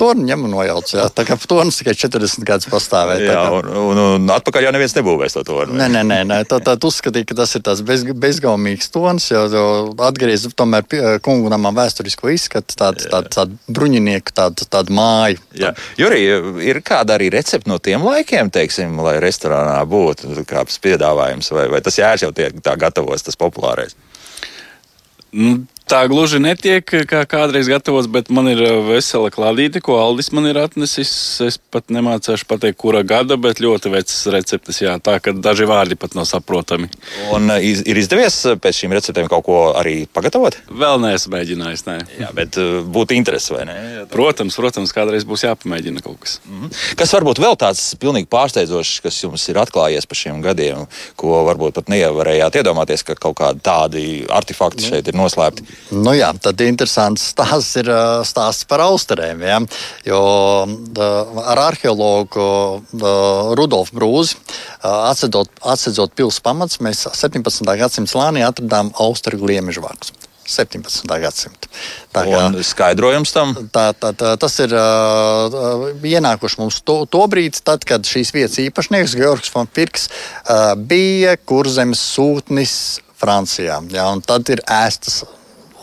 torni 0.00 0.26
ņem 0.30 0.46
un 0.46 0.54
nojauc. 0.56 0.92
Jā. 0.96 1.06
Tā 1.14 1.24
kā 1.28 1.36
tornis 1.50 1.80
tikai 1.80 1.94
40 1.98 2.46
gadus 2.48 2.68
pastāvēja. 2.70 3.26
Jā, 3.28 3.44
un, 3.56 3.68
un, 3.82 4.00
un 4.16 4.32
atpakaļ 4.34 4.66
jau 4.66 4.72
neviens 4.74 4.96
nebūvēs 4.96 5.36
to 5.36 5.44
torni. 5.46 5.76
Nē, 5.78 5.88
nē, 5.92 6.02
nē, 6.08 6.20
nē. 6.28 6.40
tā, 6.50 6.60
tā 6.64 6.76
uzskatīja, 6.90 7.28
ka 7.28 7.38
tas 7.42 7.54
ir 7.58 7.64
tāds 7.66 7.82
bez, 7.86 8.04
bezgaumīgs 8.24 8.90
tonis, 8.94 9.30
jo, 9.32 9.44
jo 9.52 9.64
atgriez 10.06 10.46
tomēr 10.58 10.86
kungu 11.24 11.52
namam 11.52 11.76
vēsturisko 11.78 12.32
izskatu, 12.34 12.76
tādu 12.80 13.08
tā, 13.12 13.22
tā 13.28 13.46
bruņinieku, 13.68 14.34
tādu, 14.36 14.68
tādu 14.70 14.96
māju. 14.96 15.40
Jā. 15.60 15.74
Jurī, 16.00 16.22
ir 16.66 16.80
kāda 16.86 17.18
arī 17.18 17.30
recepte 17.34 17.70
no 17.70 17.80
tiem 17.82 18.04
laikiem, 18.06 18.52
teiksim, 18.54 18.96
lai 19.04 19.18
restorānā 19.22 19.78
būtu 19.90 20.46
kāds 20.48 20.80
piedāvājums, 20.82 21.52
vai, 21.56 21.68
vai 21.72 21.82
tas 21.84 21.98
jērs 22.00 22.24
jau 22.26 22.32
tiek 22.36 22.56
tā 22.64 22.76
gatavos, 22.80 23.26
tas 23.26 23.38
populārais? 23.40 23.96
Nu, 25.80 25.96
tā 25.96 26.04
gluži 26.06 26.38
netiek, 26.38 26.84
kā 26.86 27.24
kādreiz 27.26 27.66
gatavots, 27.66 28.06
bet 28.06 28.28
man 28.30 28.46
ir 28.46 28.60
uh, 28.62 28.76
vesela 28.86 29.30
klādīte, 29.32 29.80
ko 29.82 29.96
Aldis 29.98 30.30
man 30.30 30.46
ir 30.46 30.58
atnesis. 30.60 31.10
Es 31.42 31.56
pat 31.58 31.90
nemācīšu 31.90 32.46
pateikt, 32.46 32.78
kura 32.78 33.02
gada, 33.02 33.34
bet 33.40 33.58
ļoti 33.58 33.90
vecas 33.90 34.20
receptes. 34.30 34.78
Jā, 34.84 34.98
tā 35.02 35.16
ka 35.18 35.34
daži 35.34 35.66
vārdi 35.66 35.98
pat 35.98 36.14
nav 36.14 36.28
saprotami. 36.30 36.86
Un 37.34 37.50
uh, 37.50 37.58
ir 37.58 37.98
izdevies 37.98 38.38
uh, 38.46 38.54
pēc 38.60 38.82
šīm 38.82 38.94
receptēm 38.94 39.26
kaut 39.30 39.46
ko 39.48 39.58
arī 39.74 40.04
pagatavot? 40.14 40.60
Vēl 40.70 41.02
neesmu 41.02 41.34
mēģinājis. 41.34 41.84
Nē. 41.88 41.96
Jā, 42.20 42.30
bet 42.38 42.60
būtu 42.94 43.18
interesi 43.18 43.54
vai 43.56 43.66
ne? 43.66 43.76
Protams, 44.14 44.58
protams, 44.60 44.94
kādreiz 44.94 45.26
būs 45.26 45.46
jāpamēģina 45.48 46.04
kaut 46.06 46.20
kas. 46.22 46.38
Mm 46.46 46.62
-hmm. 46.62 46.94
Kas 47.02 47.14
varbūt 47.18 47.42
vēl 47.42 47.58
tāds 47.58 47.82
pilnīgi 47.98 48.30
pārsteidzošs, 48.30 49.02
kas 49.02 49.22
jums 49.22 49.48
ir 49.48 49.58
atklājies 49.58 50.06
pa 50.06 50.14
šiem 50.14 50.42
gadiem, 50.42 50.86
ko 51.16 51.42
varbūt 51.50 51.74
pat 51.80 51.90
nevarējāt 51.90 52.62
iedomāties, 52.62 53.02
ka 53.02 53.14
kaut 53.14 53.38
kādi 53.42 53.60
tādi 53.64 54.06
artefakti 54.28 54.86
šeit 54.86 55.08
ir 55.08 55.18
noslēpti? 55.18 55.79
Nu 55.90 56.14
jā, 56.14 56.30
tad 56.38 56.60
interesants 56.62 57.30
stāsts 57.32 57.80
ir 57.80 57.90
stāsts 58.28 58.66
par 58.70 58.84
austerēm. 58.84 59.42
Ja? 59.42 59.58
Jo 60.06 60.20
ar 61.42 61.62
arheologu 61.66 62.46
Rudolfu 63.58 63.98
Brūzi 63.98 64.38
atsedzot 64.86 66.14
pilsētas 66.14 66.44
pamats, 66.46 66.80
mēs 66.84 67.06
17. 67.10 67.66
gadsimta 67.80 68.14
slānī 68.14 68.46
atradām 68.46 68.94
austeru 69.02 69.42
gliemežu 69.42 69.82
vārkus. 69.84 70.14
17. 70.50 71.06
gadsimta. 71.22 71.70
Tā 72.10 72.24
kā, 72.26 72.38
un 72.48 72.58
skaidrojums 72.66 73.32
tam? 73.34 73.52
Tā, 73.70 73.90
tā, 73.94 74.10
tā, 74.18 74.34
tas 74.40 74.56
ir 74.64 74.74
uh, 74.74 75.90
ienākuši 76.02 76.60
mums 76.60 76.80
to, 76.82 77.04
to 77.10 77.22
brīdi, 77.30 77.62
tad, 77.62 77.86
kad 77.86 78.06
šīs 78.06 78.34
vietas 78.34 78.58
īpašnieks 78.62 79.14
Georgs 79.20 79.52
von 79.54 79.70
Pirks 79.70 80.08
uh, 80.10 80.72
bija 80.74 81.36
kurzemes 81.38 82.02
sūtnis 82.16 82.74
Francijā. 83.20 83.78
Ja, 83.94 84.10
tad 84.26 84.50
ir 84.50 84.64
ēstas 84.66 85.22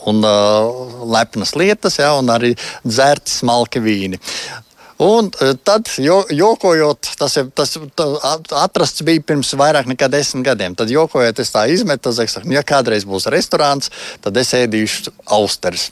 un 0.05 0.21
uh, 0.23 1.03
lepnas 1.09 1.55
lietas, 1.57 1.99
ja, 1.99 2.13
un 2.19 2.29
arī 2.33 2.53
dzerti 2.85 3.33
smalki 3.39 3.83
vīni. 3.83 4.21
Un 4.97 5.29
tad, 5.63 5.91
jo, 6.01 6.23
jokojot, 6.33 7.11
tas, 7.19 7.35
ir, 7.37 7.51
tas 7.53 7.75
atrasts 8.57 9.03
bija 9.05 9.21
pirms 9.29 9.51
vairāk 9.59 9.85
nekā 9.91 10.09
desmit 10.09 10.47
gadiem. 10.47 10.73
Tad, 10.77 10.89
jokojot, 10.89 11.37
es 11.43 11.53
tā 11.53 11.67
izmetu, 11.69 12.09
tad, 12.09 12.17
saku, 12.33 12.49
ja 12.55 12.63
kādreiz 12.65 13.05
būs 13.05 13.29
restorāns, 13.29 13.91
tad 14.25 14.37
es 14.41 14.55
ēdīšu 14.57 15.13
austeres. 15.37 15.91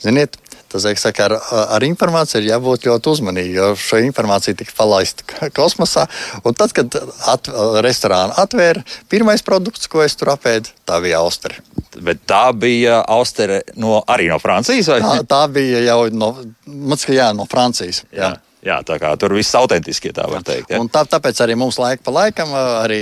Ziniet, 0.00 0.40
Tas 0.72 0.86
saka, 0.98 1.28
ar, 1.28 1.34
ar 1.76 1.84
informāciju 1.86 2.42
ir 2.42 2.48
jābūt 2.50 2.88
ļoti 2.88 3.10
uzmanīgam, 3.12 3.54
jo 3.54 3.68
šo 3.80 4.00
informāciju 4.02 4.58
tika 4.58 4.74
palaista 4.76 5.26
kosmosā. 5.58 6.06
Un 6.44 6.56
tad, 6.58 6.74
kad 6.76 6.96
at, 7.30 7.50
restorānu 7.86 8.34
atvēra, 8.42 8.82
pirmais 9.12 9.44
produkts, 9.46 9.86
ko 9.90 10.02
es 10.04 10.18
tur 10.18 10.34
apēdu, 10.34 10.74
tā 10.88 10.98
bija 11.04 11.22
austere. 11.22 11.62
Bet 11.96 12.26
tā 12.28 12.50
bija 12.52 13.00
austere 13.08 13.62
no, 13.80 14.00
arī 14.10 14.28
no 14.32 14.40
Francijas? 14.42 14.90
Vai? 14.90 15.00
Tā, 15.04 15.22
tā 15.30 15.44
bija 15.52 15.84
jau 15.86 16.00
no, 16.12 16.34
mats, 16.66 17.06
jā, 17.08 17.30
no 17.36 17.48
Francijas. 17.50 18.04
Jā. 18.10 18.34
Jā. 18.34 18.34
Jā, 18.66 18.80
tā 18.82 18.96
kā 18.98 19.12
tur 19.20 19.30
viss 19.36 19.54
autentiski, 19.54 20.10
tā 20.16 20.24
var 20.26 20.42
teikt. 20.42 20.72
Ja? 20.74 20.80
Tā, 20.90 21.04
tāpēc 21.06 21.38
arī 21.44 21.54
mums 21.58 21.76
laika 21.78 22.02
pa 22.02 22.14
laikam 22.16 22.50
arī 22.56 22.98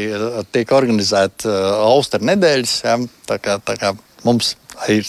tiek 0.52 0.72
organizēta 0.76 1.48
Austeru 1.86 2.28
nedēļas. 2.28 2.74
Ja? 2.84 2.98
Tā 3.30 3.38
kā, 3.40 3.56
tā 3.64 3.78
kā 3.80 3.94
mums 4.26 4.58
ir 4.92 5.08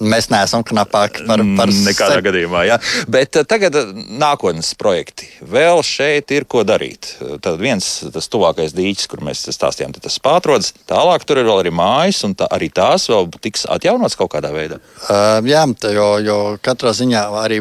Mēs 0.00 0.30
neesam 0.32 0.64
knapāki 0.64 1.26
par, 1.28 1.42
par 1.58 1.68
mm, 1.68 1.84
nekādā 1.90 2.16
se... 2.16 2.24
gadījumā. 2.24 2.62
Ja? 2.68 2.78
Bet 3.10 3.36
eh, 3.36 3.44
tagad 3.48 3.76
eh, 3.76 3.90
nākotnes 4.20 4.72
projekti. 4.80 5.28
Vēl 5.44 5.82
šeit 5.86 6.32
ir 6.32 6.46
ko 6.50 6.62
darīt. 6.64 7.12
Tad 7.44 7.60
viens 7.60 7.88
tas 8.14 8.30
tuvākais 8.32 8.72
dīķis, 8.76 9.08
kur 9.10 9.24
mēs 9.26 9.44
stāstījām, 9.52 9.92
tas 10.00 10.16
pātrodas. 10.22 10.72
Tālāk 10.88 11.26
tur 11.28 11.42
ir 11.42 11.48
vēl 11.48 11.62
arī 11.64 11.74
mājas, 11.74 12.22
un 12.28 12.34
tā, 12.38 12.48
arī 12.52 12.70
tās 12.72 13.08
vēl 13.12 13.28
tiks 13.44 13.66
atjaunotas 13.70 14.16
kaut 14.20 14.32
kādā 14.34 14.52
veidā. 14.54 14.80
Uh, 15.04 15.40
jā, 15.48 15.66
jo, 15.92 16.08
jo 16.24 16.38
katrā 16.64 16.94
ziņā 16.96 17.26
arī, 17.42 17.60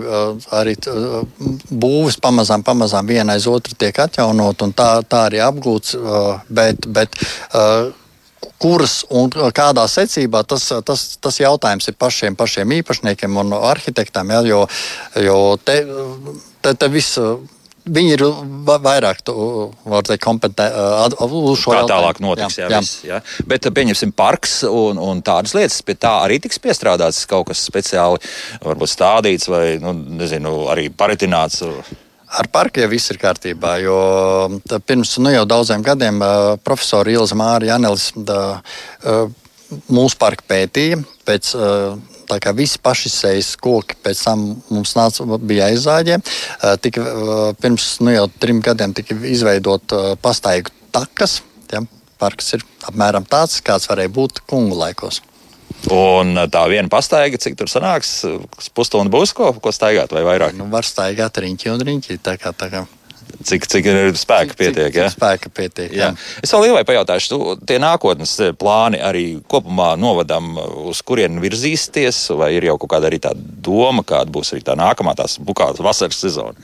arī 0.55 0.77
būvis 1.69 2.19
pamazām, 2.23 2.63
pamazām 2.65 3.09
viena 3.09 3.35
aiz 3.35 3.49
otru 3.51 3.75
tiek 3.79 3.99
atjaunot, 4.05 4.63
un 4.63 4.75
tā, 4.75 4.91
tā 5.09 5.25
arī 5.29 5.43
apgūts. 5.43 5.97
Bet, 6.49 6.87
bet, 6.87 7.19
uh, 7.53 7.89
kuras 8.59 9.01
un 9.09 9.31
kādā 9.55 9.85
secībā, 9.89 10.43
tas, 10.47 10.69
tas, 10.85 11.05
tas 11.21 11.39
jautājums 11.39 11.87
ir 11.89 11.97
pašiem, 11.99 12.35
pašiem 12.39 12.77
īpašniekiem 12.79 13.39
un 13.43 13.55
arhitektiem. 13.59 14.35
Ja, 14.35 14.43
jo 14.45 14.65
jo 15.15 15.57
te, 15.63 15.79
te, 16.61 16.75
te 16.75 16.91
viss. 16.91 17.19
Viņi 17.89 18.11
ir 18.13 18.21
vairāk 18.83 19.21
teikt, 19.25 20.19
kompetenti 20.21 20.65
uz 21.25 21.61
šo 21.63 21.71
jautājumu. 21.73 21.79
Kā 21.79 21.85
tālāk 21.89 22.19
notiks? 22.21 22.57
Jā, 22.59 22.67
jā. 22.69 22.81
Viss, 22.83 22.99
jā. 23.07 23.21
Bet, 23.49 23.65
pieņemsim, 23.73 24.11
parks 24.13 24.59
un, 24.67 24.99
un 25.01 25.23
tādas 25.25 25.55
lietas, 25.57 25.79
pie 25.87 25.95
tā 25.97 26.11
arī 26.27 26.37
tiks 26.43 26.61
piestrādāts 26.61 27.23
kaut 27.31 27.47
kas 27.49 27.63
speciāli, 27.65 28.19
varbūt 28.61 28.93
stādīts 28.93 29.49
vai, 29.49 29.63
nu, 29.81 29.95
nezinu, 30.19 30.53
arī 30.69 30.89
paritināts. 30.93 31.63
Ar 32.29 32.45
parkiem 32.53 32.89
viss 32.91 33.09
ir 33.09 33.17
kārtībā, 33.17 33.79
jo 33.81 33.97
pirms 34.85 35.15
nu, 35.17 35.31
jau 35.33 35.47
daudziem 35.49 35.81
gadiem 35.85 36.21
profesora 36.61 37.09
Ilza 37.09 37.37
Mārija 37.39 37.77
Janelis 37.77 38.11
mūsu 39.89 40.19
parku 40.21 40.45
pētīja. 40.49 41.01
Pēc, 41.25 41.53
Tā 42.29 42.37
kā 42.37 42.51
visi 42.53 42.77
pašizējas 42.85 43.55
koki 43.57 43.95
pēc 44.05 44.19
tam 44.21 44.41
mums 44.69 44.91
nāca, 44.93 45.25
bija 45.49 45.71
aizzāģē. 45.71 46.19
Tika, 46.83 47.05
pirms 47.57 47.87
nu, 48.05 48.13
jau 48.13 48.27
trim 48.37 48.59
gadiem 48.65 48.93
tika 48.93 49.17
izveidot 49.25 49.95
pastaigu 50.21 50.69
takas. 50.93 51.39
Ja, 51.73 51.81
parks 52.21 52.53
ir 52.53 52.65
apmēram 52.85 53.25
tāds, 53.29 53.57
kāds 53.65 53.89
varēja 53.89 54.13
būt 54.13 54.43
kungu 54.49 54.77
laikos. 54.77 55.23
Un 55.93 56.35
tā 56.51 56.61
viena 56.69 56.89
pastaiga, 56.91 57.39
cik 57.39 57.55
tur 57.59 57.69
sanāks, 57.71 58.21
pusstundu 58.75 59.13
būs 59.13 59.33
ko, 59.37 59.51
ko 59.63 59.73
staigāt 59.73 60.13
vai 60.15 60.25
vairāk? 60.27 60.57
Nu, 60.57 60.67
var 60.71 60.87
staigāt 60.87 61.39
riņķi 61.39 61.71
un 61.73 61.85
riņķi. 61.87 62.17
Tā 62.25 62.35
kā, 62.41 62.53
tā 62.57 62.71
kā. 62.73 62.85
Cik, 63.45 63.67
cik 63.71 63.85
ir 63.87 64.09
spēka 64.19 64.57
pietiek? 64.57 64.89
Cik, 64.91 64.97
cik 64.97 65.13
spēka 65.13 65.51
pietiek 65.55 65.93
jā. 65.95 66.09
Jā. 66.09 66.41
Es 66.43 66.51
vēl 66.51 66.65
lielai 66.67 66.81
pajautāšu, 66.87 67.29
tu, 67.31 67.53
tie 67.69 67.77
nākotnes 67.79 68.33
plāni 68.59 68.99
arī 68.99 69.23
kopumā 69.47 69.93
novadam, 69.99 70.57
uz 70.89 70.99
kurien 71.05 71.39
virzīsties, 71.39 72.25
vai 72.39 72.51
ir 72.57 72.67
jau 72.67 72.75
kaut 72.81 72.97
kāda 72.97 73.07
arī 73.07 73.21
tā 73.23 73.31
doma, 73.37 74.03
kāda 74.03 74.33
būs 74.33 74.51
arī 74.55 74.65
tā 74.67 74.75
nākamā 74.79 75.15
tās 75.19 75.37
bukātas 75.39 75.85
vasaras 75.85 76.19
sezona? 76.19 76.57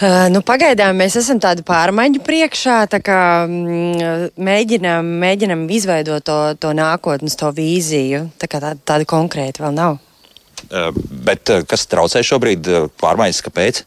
Uh, 0.00 0.30
nu, 0.32 0.40
pagaidām 0.40 0.96
mēs 0.96 1.18
esam 1.20 1.36
tādu 1.42 1.60
pārmaiņu 1.68 2.22
priekšā, 2.24 2.76
tā 2.88 3.02
kā 3.04 3.20
mm, 3.44 4.30
mēģinām, 4.40 5.10
mēģinām 5.20 5.66
izveidot 5.76 6.24
to, 6.24 6.36
to 6.56 6.70
nākotnes, 6.72 7.36
to 7.36 7.50
vīziju. 7.52 8.30
Tā 8.40 8.48
kā 8.48 8.62
tāda, 8.64 8.80
tāda 8.80 9.08
konkrēta 9.08 9.66
vēl 9.66 9.76
nav. 9.76 9.98
Uh, 10.70 10.88
bet 11.28 11.52
uh, 11.52 11.66
kas 11.68 11.84
traucē 11.92 12.24
šobrīd 12.24 12.72
pārmaiņas? 13.00 13.42
Kāpēc? 13.44 13.82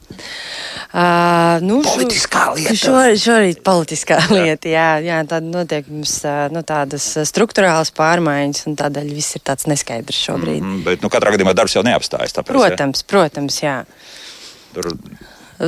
Uh, 0.93 1.57
nu, 1.65 1.79
politiskā 1.81 2.45
lieta. 2.59 2.77
Šorīt, 2.77 3.21
šorīt 3.25 3.65
politiskā 3.65 4.21
lieta, 4.29 4.69
jā, 4.69 4.87
jā 5.01 5.19
tāda 5.25 5.49
notiek 5.49 5.89
mums 5.89 6.19
nu, 6.53 6.61
tādas 6.61 7.09
struktūrāls 7.25 7.93
pārmaiņas, 7.97 8.67
un 8.69 8.77
tādēļ 8.85 9.13
viss 9.17 9.41
ir 9.41 9.47
tāds 9.49 9.65
neskaidrs 9.71 10.25
šobrīd. 10.29 10.61
Mm, 10.61 10.81
bet, 10.85 11.01
nu, 11.01 11.09
katrā 11.13 11.33
gadījumā 11.33 11.57
darbs 11.57 11.73
jau 11.79 11.85
neapstājas. 11.89 12.37
Tāpēc, 12.37 12.53
protams, 12.53 13.01
jā. 13.01 13.13
protams, 13.15 13.63
jā. 13.65 13.77
Tur 14.73 14.93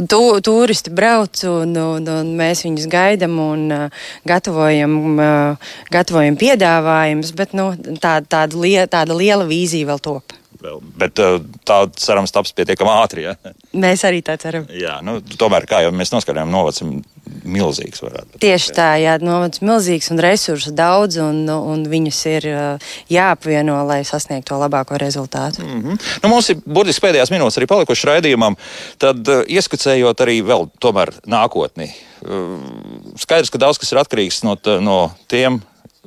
tu, 0.10 0.22
turisti 0.46 0.94
brauc, 0.96 1.42
un, 1.50 1.76
un, 1.80 2.08
un 2.12 2.32
mēs 2.38 2.66
viņus 2.66 2.88
gaidām 2.92 3.38
un 3.42 3.66
uh, 3.74 4.08
gatavojam, 4.28 4.96
uh, 5.16 5.70
gatavojam 5.94 6.40
piedāvājumus, 6.40 7.34
bet 7.38 7.56
nu, 7.58 7.72
tā, 8.02 8.18
tāda, 8.26 8.60
lie, 8.60 8.80
tāda 8.92 9.18
liela 9.18 9.48
vīzija 9.50 9.90
vēl 9.92 10.02
top. 10.04 10.36
Vēl. 10.66 10.80
Bet 10.98 11.20
uh, 11.22 11.38
tā 11.68 11.84
cerams 12.00 12.34
taps 12.34 12.54
pietiekami 12.58 12.94
ātri. 12.96 13.28
Ja? 13.28 13.36
Mēs 13.78 14.06
arī 14.08 14.24
tā 14.26 14.38
ceram. 14.42 14.66
Jā, 14.74 14.98
nu, 15.06 15.20
tomēr, 15.38 15.68
kā 15.70 15.84
jau 15.86 15.94
mēs 15.96 16.14
noskatījām, 16.16 16.52
novads 16.52 16.82
ir 16.82 16.96
milzīgs. 17.26 18.02
Varētu. 18.04 18.40
Tieši 18.44 18.74
tā, 18.76 18.88
jā, 19.02 19.16
novads 19.24 19.62
milzīgs 19.66 20.10
un 20.14 20.22
resursu 20.24 20.74
daudz, 20.76 21.20
un, 21.22 21.44
un 21.50 21.86
viņus 21.90 22.22
ir 22.32 22.48
uh, 22.52 22.90
jāapvieno, 23.12 23.78
lai 23.88 24.02
sasniegtu 24.08 24.54
to 24.54 24.60
labāko 24.62 25.00
rezultātu. 25.02 25.64
Mm 25.66 25.82
-hmm. 25.82 26.02
nu, 26.24 26.30
mums 26.30 26.50
ir 26.50 26.62
burtiski 26.66 27.08
pēdējās 27.08 27.34
minūtes 27.34 27.58
arī 27.58 27.68
palikušas 27.68 28.10
raidījumam, 28.12 28.58
tad 28.98 29.28
uh, 29.28 29.44
ieskicējot 29.48 30.26
arī 30.26 30.42
vēl 30.46 30.70
tomēr 30.80 31.14
nākotni. 31.26 31.92
Uh, 32.26 32.60
skaidrs, 33.18 33.50
ka 33.50 33.58
daudz 33.58 33.78
kas 33.78 33.92
ir 33.92 34.02
atkarīgs 34.02 34.44
no, 34.44 34.58
no 34.82 35.12
tiem 35.28 35.62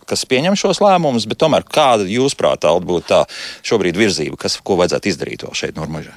kas 0.08 0.24
pieņem 0.24 0.56
šos 0.56 0.80
lēmumus, 0.80 1.28
bet 1.28 1.38
tomēr 1.38 1.64
kāda 1.68 2.06
jūsuprāt 2.08 2.64
būtu 2.64 3.06
tā 3.08 3.24
šobrīd 3.62 3.96
virzība, 3.96 4.36
kas, 4.40 4.56
ko 4.64 4.78
vajadzētu 4.80 5.08
izdarīt 5.08 5.44
vēl 5.44 5.54
šeit, 5.54 5.76
Normāļā? 5.76 6.14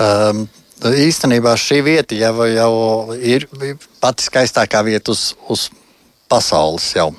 Um. 0.00 0.48
Īstenībā 0.80 1.52
šī 1.60 1.82
vieta 1.84 2.16
jau, 2.16 2.46
jau 2.48 2.74
ir 3.16 3.46
pati 4.00 4.24
skaistākā 4.24 4.80
vieta 4.86 5.12
uz, 5.12 5.34
uz 5.52 5.68
pasaules. 6.30 6.86
Jau. 6.96 7.10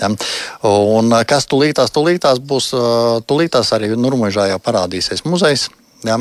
Ja? 0.00 0.10
Un 0.68 1.14
kas 1.28 1.48
tulītās, 1.48 1.92
tulītās 1.94 2.42
būs, 2.42 2.72
tulītās 3.28 3.72
arī 3.76 3.94
Nurmužā 3.96 4.50
jau 4.52 4.60
parādīsies 4.62 5.24
muzejs. 5.24 5.70
Ja, 6.02 6.16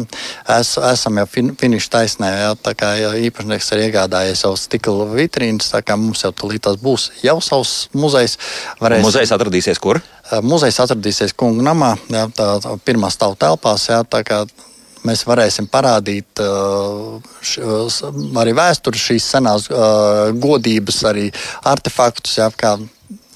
es, 0.59 0.75
esam 0.77 1.17
jau 1.17 1.25
fin, 1.25 1.47
finiša 1.57 1.89
taisnē, 1.89 2.27
ja, 2.29 2.49
tā 2.53 2.75
kā 2.77 2.91
ja 2.99 3.15
īpašnieks 3.17 3.71
ir 3.73 3.87
iegādājies 3.87 4.43
jau 4.45 4.51
stikla 4.53 5.07
vitrīnas, 5.09 5.71
tā 5.73 5.81
kā 5.81 5.95
mums 5.97 6.21
jau 6.21 6.29
tulītās 6.37 6.77
būs 6.77 7.07
jau 7.25 7.39
savs 7.41 7.89
muzejs. 7.97 8.37
Varēs, 8.77 9.01
muzejs 9.07 9.33
atradīsies 9.33 9.81
kur? 9.81 9.97
Muzejs 10.45 10.77
atradīsies 10.85 11.33
kungu 11.33 11.65
namā, 11.65 11.95
ja, 12.13 12.27
tā, 12.29 12.51
tā 12.61 12.75
pirmā 12.85 13.09
stāv 13.09 13.33
telpās, 13.41 13.87
ja, 13.89 14.03
tā 14.05 14.21
kā 14.27 14.43
mēs 15.07 15.23
varēsim 15.27 15.67
parādīt 15.71 16.41
uh, 16.43 17.17
š, 17.41 17.61
arī 18.41 18.55
vēsturi, 18.57 19.01
šīs 19.01 19.29
senās 19.35 19.67
uh, 19.71 20.29
godības, 20.37 21.01
arī 21.11 21.27
artefaktus, 21.71 22.37
ja, 22.39 22.51
kā 22.51 22.77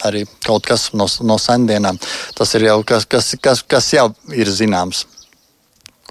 arī 0.06 0.26
kaut 0.46 0.68
kas 0.68 0.90
no, 0.94 1.08
no 1.26 1.40
sendienām. 1.42 1.98
Tas 2.38 2.54
ir 2.58 2.68
jau 2.70 2.80
kas, 2.88 3.08
kas, 3.10 3.34
kas, 3.42 3.64
kas 3.66 3.92
jau 3.96 4.10
ir 4.36 4.52
zināms 4.52 5.06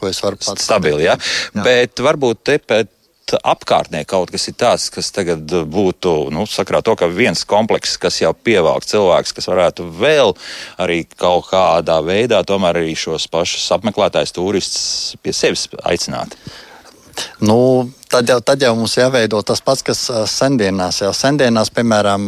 ko 0.05 0.11
es 0.11 0.21
varu 0.23 0.39
pateikt. 0.41 0.65
Stabili, 0.67 1.07
ja? 1.07 1.17
jā. 1.55 1.65
Bet 1.65 2.03
varbūt 2.05 2.43
te 2.45 2.59
pēc 2.61 2.91
apkārtnē 3.33 4.05
kaut 4.09 4.33
kas 4.35 4.49
ir 4.51 4.57
tāds, 4.61 4.89
kas 4.93 5.11
tagad 5.15 5.49
būtu 5.49 6.13
nu, 6.35 6.45
sakrā 6.51 6.83
to, 6.85 6.95
ka 6.99 7.09
viens 7.09 7.45
komplekss, 7.49 7.99
kas 8.01 8.21
jau 8.21 8.35
pievelk 8.35 8.85
cilvēks, 8.89 9.35
kas 9.37 9.49
varētu 9.51 9.87
vēl 9.99 10.35
arī 10.83 11.05
kaut 11.17 11.49
kādā 11.51 12.01
veidā 12.05 12.43
tomēr 12.47 12.83
arī 12.83 12.95
šos 12.99 13.27
pašus 13.33 13.71
apmeklētājus, 13.79 14.35
turistus 14.37 14.87
pie 15.23 15.33
sevis 15.37 15.69
aicināt. 15.83 16.37
Nu, 17.41 17.91
tad, 18.11 18.29
jau, 18.29 18.41
tad 18.43 18.63
jau 18.63 18.75
mums 18.77 18.97
jāveido 18.99 19.39
tas 19.47 19.63
pats, 19.63 19.85
kas 19.87 20.01
sendienās. 20.31 20.99
Jau 21.05 21.13
sendienās, 21.15 21.71
piemēram, 21.75 22.27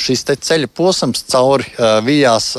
šis 0.00 0.24
ceļa 0.32 0.70
posms 0.72 1.26
cauri 1.28 1.68
vijās, 2.06 2.54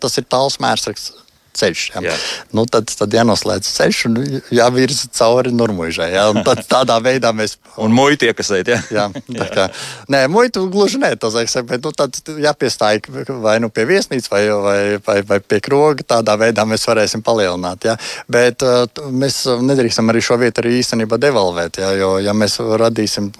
tas 0.00 0.20
ir 0.20 0.28
tāls 0.28 0.60
mērsraksts 0.60 1.16
ceļš. 1.58 1.84
Ja. 1.96 2.04
Jā. 2.08 2.16
Nu, 2.56 2.64
tad, 2.70 2.90
tad 2.98 3.14
jānoslēdz 3.14 3.72
ceļš 3.78 4.04
un 4.10 4.18
jāvirza 4.54 5.10
cauri 5.18 5.52
Nurmuļai. 5.54 6.10
Ja. 6.14 6.28
Tad 6.46 6.64
tādā 6.70 6.98
veidā 7.04 7.34
mēs. 7.36 7.58
un 7.84 7.94
muitu 7.94 8.28
iekasēt. 8.28 8.70
Ja. 8.70 8.80
jā, 8.98 9.06
tā 9.28 9.48
kā. 9.52 9.66
Nē, 10.12 10.24
muitu 10.32 10.64
gluži 10.72 11.00
nē, 11.02 11.14
tas 11.20 11.36
ir. 11.38 11.66
Bet 11.68 11.84
nu, 11.84 11.92
tad 11.96 12.18
jāpiestāj 12.28 13.02
vai 13.42 13.58
nu 13.62 13.70
pie 13.74 13.86
viesnīcas 13.88 14.30
vai, 14.32 14.42
vai, 14.64 14.80
vai, 15.04 15.18
vai 15.28 15.40
pie 15.40 15.60
kroga. 15.64 16.06
Tādā 16.16 16.38
veidā 16.40 16.66
mēs 16.68 16.86
varēsim 16.88 17.24
palielināt. 17.26 17.88
Ja. 17.88 17.96
Bet 18.30 18.64
uh, 18.66 18.86
mēs 19.10 19.44
nedrīkstam 19.46 20.10
arī 20.12 20.22
šo 20.24 20.38
vietu 20.40 20.62
arī 20.64 20.78
īstenībā 20.82 21.20
devalvēt. 21.20 21.80
Ja, 21.82 21.92
jo, 21.98 22.14
ja 22.22 22.34
mēs 22.36 22.58
radīsim 22.58 23.30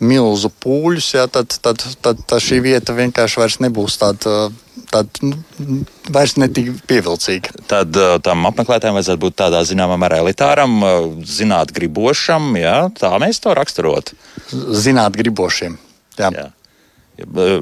milzu 0.00 0.52
pūļus, 0.62 1.12
ja, 1.18 1.26
tad, 1.30 1.56
tad, 1.62 1.84
tad, 2.04 2.24
tad 2.26 2.44
šī 2.44 2.60
vieta 2.64 2.96
vienkārši 2.96 3.42
vairs 3.42 3.60
nebūs 3.64 3.98
tāda 4.00 4.50
tāda 4.90 5.24
nu, 5.26 5.80
vairs 6.12 6.36
netik 6.40 6.72
pievilcīga. 6.90 7.56
Tad 7.70 7.98
uh, 7.98 8.16
tam 8.24 8.46
apmeklētājiem 8.50 8.98
vajadzētu 8.98 9.24
būt 9.26 9.38
tādā 9.42 9.64
zināmā 9.68 9.98
mērā 10.00 10.22
elitāram, 10.24 10.78
uh, 10.82 11.10
zināt 11.26 11.74
gribošam, 11.76 12.54
jā, 12.60 12.78
tā 12.98 13.12
mēs 13.22 13.42
to 13.44 13.56
raksturot. 13.56 14.14
Zināt 14.50 15.18
gribošiem. 15.20 15.76
Jā. 16.20 16.32
Jā 16.32 16.48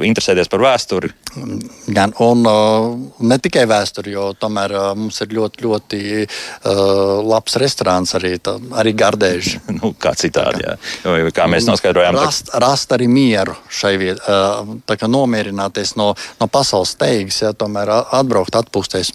interesēties 0.06 0.50
par 0.50 0.62
vēsturi. 0.62 1.10
Gan, 1.94 2.14
un 2.24 2.44
ne 3.28 3.38
tikai 3.42 3.64
vēsturi, 3.70 4.12
jo 4.14 4.30
tomēr 4.38 4.74
mums 4.98 5.20
ir 5.24 5.34
ļoti, 5.38 5.64
ļoti 5.64 6.00
labs 7.28 7.58
restorāns 7.60 8.14
arī, 8.18 8.34
tā, 8.42 8.56
arī 8.80 8.94
gardēži. 8.98 9.62
nu, 9.78 9.92
kā 10.00 10.14
citādi, 10.18 10.64
jā. 10.66 10.76
Jo, 11.04 11.32
kā 11.34 11.48
mēs 11.50 11.68
noskaidrojām. 11.68 12.18
Rast, 12.18 12.52
tā... 12.52 12.62
rast 12.64 12.92
arī 12.96 13.08
mieru 13.12 13.56
šai 13.72 13.94
vietā, 14.00 14.38
uh, 14.64 14.76
tā 14.88 14.98
kā 15.00 15.10
nomierināties 15.10 15.96
no, 16.00 16.12
no 16.40 16.50
pasaules 16.52 16.94
steigas, 16.96 17.42
ja 17.44 17.54
tomēr 17.56 17.92
atbraukt, 17.98 18.58
atpūsties. 18.58 19.12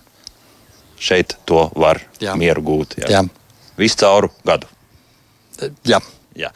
Šeit 1.03 1.37
to 1.49 1.67
var 1.75 1.99
jā. 2.23 2.37
mieru 2.39 2.63
gūt. 2.63 2.97
Jā. 3.03 3.17
Jā. 3.17 3.23
Visu 3.79 3.99
cauru 4.03 4.29
gadu. 4.47 4.69
Jā. 5.87 5.99
Jā. 6.33 6.49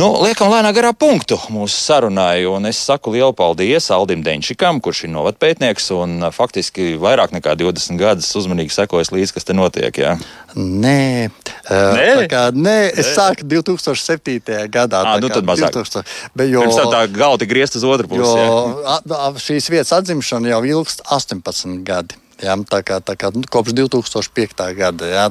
Nu, 0.00 0.08
liekam, 0.24 0.50
lēnā 0.50 0.72
garā 0.74 0.90
punktu 0.96 1.36
mūsu 1.52 1.76
sarunai. 1.78 2.42
Es 2.70 2.80
saku 2.88 3.12
lielu 3.14 3.30
paldies 3.36 3.86
Aldim 3.94 4.24
Denčikam, 4.26 4.80
kurš 4.82 5.04
ir 5.06 5.12
novatpētnieks 5.14 5.90
un 5.94 6.26
faktiski 6.34 6.94
vairāk 7.00 7.34
nekā 7.36 7.54
20 7.60 8.00
gadus 8.00 8.30
uzmanīgi 8.38 8.74
sekojas 8.74 9.12
līdzi, 9.14 9.34
kas 9.36 9.46
te 9.46 9.54
notiek. 9.54 10.00
Jā. 10.00 10.16
Nē, 10.56 11.30
nē? 11.70 12.08
Kā, 12.30 12.46
nē 12.54 12.76
es 12.90 13.12
nē. 13.12 13.14
sāku 13.18 13.46
2007. 13.50 14.40
gadā. 14.72 15.04
À, 15.04 15.18
nu 15.22 15.30
tad 15.30 15.46
mazāk. 15.46 15.76
2000, 15.76 16.02
bet, 16.34 16.50
jo, 16.50 16.64
Pirms 16.66 16.80
tā 16.94 17.04
galva 17.14 17.38
tik 17.42 17.52
griezt 17.52 17.78
uz 17.78 17.86
otru 17.86 18.10
pusi. 18.10 18.26
Jo, 18.26 19.38
šīs 19.38 19.70
vietas 19.70 19.94
atzimšana 20.00 20.54
jau 20.56 20.64
ilgst 20.74 21.06
18 21.06 21.78
gadi. 21.86 22.18
Jā, 22.40 22.56
tā 22.64 22.80
kā, 22.86 22.98
tā 23.04 23.16
kā 23.20 23.28
nu, 23.34 23.44
kopš 23.44 23.74
2005. 23.76 24.64
gada. 24.78 25.08
Jā, 25.10 25.26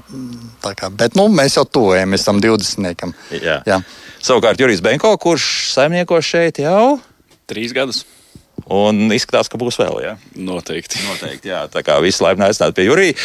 kā, 0.78 0.92
bet 0.94 1.18
nu, 1.18 1.26
mēs 1.34 1.58
jau 1.58 1.66
tuvojamies 1.66 2.26
tam 2.28 2.42
20. 2.44 3.14
Jā. 3.42 3.60
Jā. 3.66 3.80
Savukārt 4.22 4.62
Jurijs 4.62 4.84
Benko, 4.86 5.16
kurš 5.22 5.72
saimnieko 5.74 6.22
šeit 6.22 6.62
jau 6.62 7.00
trīs 7.50 7.74
gadus. 7.74 8.04
Un 8.68 9.08
izskatās, 9.14 9.48
ka 9.50 9.60
būs 9.62 9.78
vēl. 9.80 10.00
Ja? 10.04 10.14
Noteikti. 10.36 11.00
Noteikti 11.10 11.52
jā. 11.52 11.64
Tā 11.72 11.84
kā 11.86 11.98
visu 12.04 12.26
laipni 12.26 12.48
aicināt 12.48 12.76
pie 12.78 12.88
Jurija. 12.88 13.16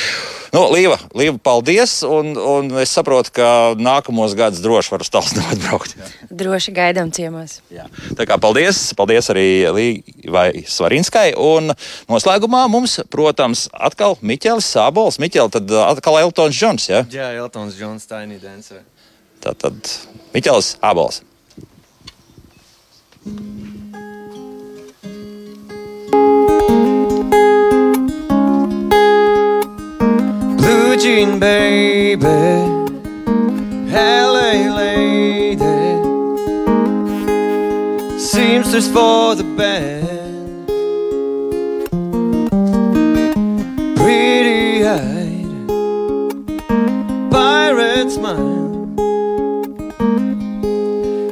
Nu, 0.54 0.68
Līva, 0.70 0.98
Līva, 1.16 1.36
paldies. 1.42 1.96
Un, 2.06 2.34
un 2.38 2.70
es 2.82 2.92
saprotu, 2.94 3.32
ka 3.34 3.48
nākamos 3.80 4.36
gadus 4.38 4.62
droši 4.64 4.94
var 4.94 5.04
uz 5.04 5.10
tālu 5.12 5.44
atbraukt. 5.50 5.96
Jā. 5.98 6.10
Droši 6.44 6.74
gaidām 6.76 7.10
ciemos. 7.14 7.58
Jā. 7.74 7.88
Tā 8.14 8.28
kā 8.30 8.38
paldies. 8.40 8.80
Paldies 8.98 9.30
arī 9.34 9.48
Līvai 9.74 10.48
Svarinskai. 10.70 11.32
Un 11.40 11.74
noslēgumā 12.10 12.64
mums, 12.72 13.00
protams, 13.12 13.66
atkal 13.74 14.18
Miķelis 14.22 14.70
Sābols. 14.76 15.20
Miķeli, 15.22 15.56
tad 15.58 15.76
atkal 15.84 16.20
Eltons 16.22 16.56
Džons. 16.56 16.88
Ja? 16.92 17.04
Jā, 17.10 17.32
Eltons 17.42 17.78
Džons, 17.78 18.06
Tiny 18.10 18.40
Dancer. 18.42 18.84
Tātad 19.44 19.96
Miķelis 20.36 20.76
Sābols. 20.78 21.24
Blue 23.24 23.73
jean 31.04 31.38
baby, 31.38 32.24
LA 33.92 34.52
lady, 34.74 35.58
seamstress 38.18 38.88
for 38.88 39.34
the 39.34 39.44
band, 39.54 40.66
pretty 43.98 44.82
eyed, 44.86 45.68
pirate 47.30 48.10
smile. 48.10 48.88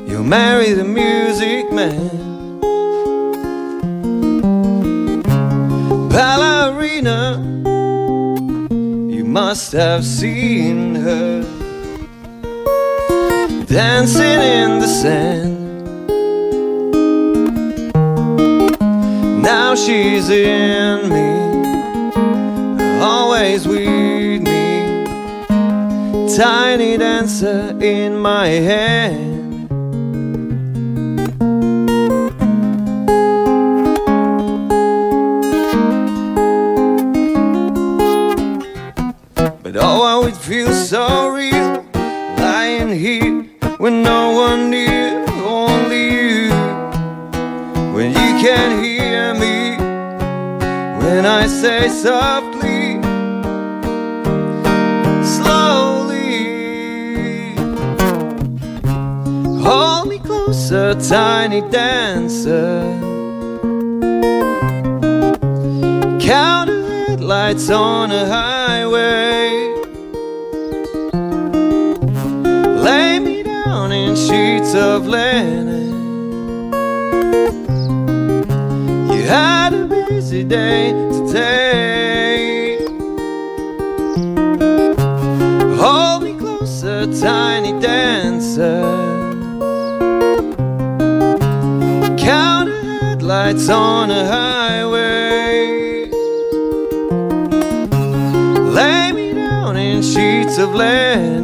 You 0.07 0.23
marry 0.23 0.73
the 0.75 0.85
music 0.85 1.73
man. 1.73 2.22
Must 9.33 9.72
have 9.72 10.05
seen 10.05 10.95
her 10.95 11.43
dancing 13.64 14.41
in 14.61 14.78
the 14.78 14.87
sand. 14.87 15.87
Now 19.43 19.74
she's 19.74 20.28
in 20.28 21.09
me, 21.09 21.30
always 23.01 23.66
with 23.66 24.43
me. 24.43 25.07
Tiny 26.37 26.99
dancer 26.99 27.74
in 27.80 28.18
my 28.18 28.49
hand. 28.49 29.32
With 43.83 43.95
no 43.95 44.30
one 44.30 44.70
near, 44.70 45.24
only 45.45 46.05
you. 46.14 46.51
When 47.93 48.11
you 48.11 48.30
can 48.45 48.80
hear 48.80 49.35
me, 49.35 49.76
when 51.05 51.26
I 51.26 51.49
say 51.49 51.89
softly, 51.89 53.03
slowly, 55.35 56.47
hold 59.64 60.09
me 60.09 60.18
closer, 60.20 60.95
tiny 60.95 61.62
dancer. 61.68 62.85
Count 66.20 66.68
the 66.70 67.07
headlights 67.09 67.68
on 67.68 68.12
a 68.12 68.26
highway. 68.26 69.32
Of. 75.07 75.90
You 79.12 79.22
had 79.24 79.74
a 79.74 79.86
busy 79.86 80.44
day 80.44 80.92
today. 81.12 82.78
Hold 85.76 86.22
me 86.24 86.34
closer, 86.38 87.07
tiny 87.20 87.72
dancer. 87.80 88.82
Count 92.18 92.68
headlights 92.70 93.68
on 93.68 94.11
a 94.11 94.26
highway. 94.26 96.11
Lay 98.78 99.12
me 99.12 99.32
down 99.34 99.76
in 99.76 100.03
sheets 100.03 100.59
of 100.59 100.74
linen. 100.74 101.41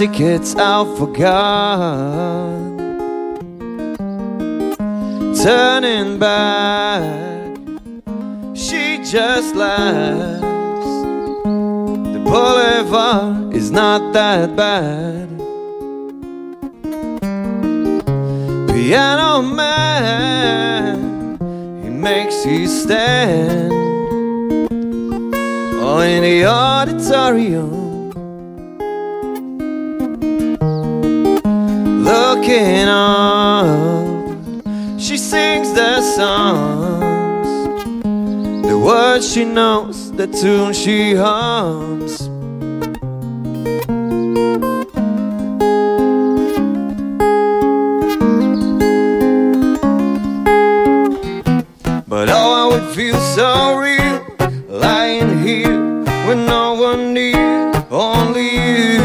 Tickets 0.00 0.56
out 0.56 0.96
forgot. 0.96 2.56
Turning 5.42 6.18
back, 6.18 7.54
she 8.54 8.96
just 9.04 9.54
laughs. 9.54 10.40
The 12.14 12.22
boulevard 12.24 13.54
is 13.54 13.70
not 13.70 14.14
that 14.14 14.56
bad. 14.56 15.28
Piano 18.68 19.42
man, 19.42 21.36
he 21.82 21.90
makes 21.90 22.46
you 22.46 22.66
stand. 22.66 23.70
Oh, 25.82 26.00
in 26.00 26.22
the 26.22 26.46
auditorium. 26.46 27.79
She 34.98 35.16
sings 35.16 35.72
the 35.72 36.00
songs. 36.16 37.48
The 38.66 38.76
words 38.76 39.32
she 39.32 39.44
knows, 39.44 40.10
the 40.12 40.26
tune 40.26 40.72
she 40.72 41.14
hums. 41.14 42.28
But 52.08 52.28
oh, 52.30 52.52
I 52.60 52.66
would 52.72 52.94
feel 52.96 53.18
so 53.36 53.78
real 53.78 54.18
lying 54.68 55.38
here 55.38 56.00
with 56.26 56.38
no 56.38 56.74
one 56.74 57.14
near, 57.14 57.72
only 57.90 58.48
you. 58.58 59.00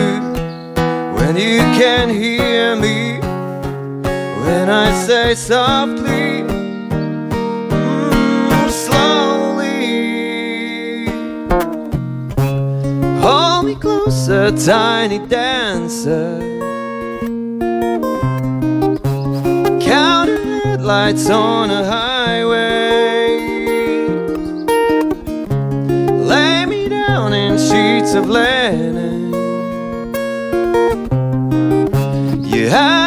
When 1.14 1.38
you 1.38 1.60
can 1.78 2.10
hear 2.10 2.76
me, 2.76 3.25
when 4.56 4.70
I 4.70 4.90
say 5.06 5.36
softly, 5.36 6.44
mm, 6.48 7.30
slowly, 8.84 9.86
hold 13.20 13.66
me 13.66 13.76
closer, 13.76 14.52
tiny 14.52 15.20
dancer. 15.28 16.40
Count 19.90 20.30
the 20.30 20.62
headlights 20.64 21.30
on 21.30 21.70
a 21.70 21.84
highway. 21.84 23.28
Lay 26.32 26.66
me 26.66 26.88
down 26.88 27.34
in 27.34 27.58
sheets 27.58 28.14
of 28.14 28.30
linen. 28.30 29.34
You 32.54 32.70
had 32.70 33.05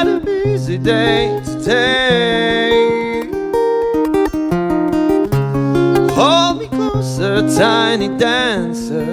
a 0.78 0.84
busy 0.84 0.84
day 0.84 1.40
today. 1.44 3.30
Hold 6.14 6.58
me 6.58 6.68
closer, 6.68 7.42
tiny 7.56 8.08
dancer. 8.18 9.06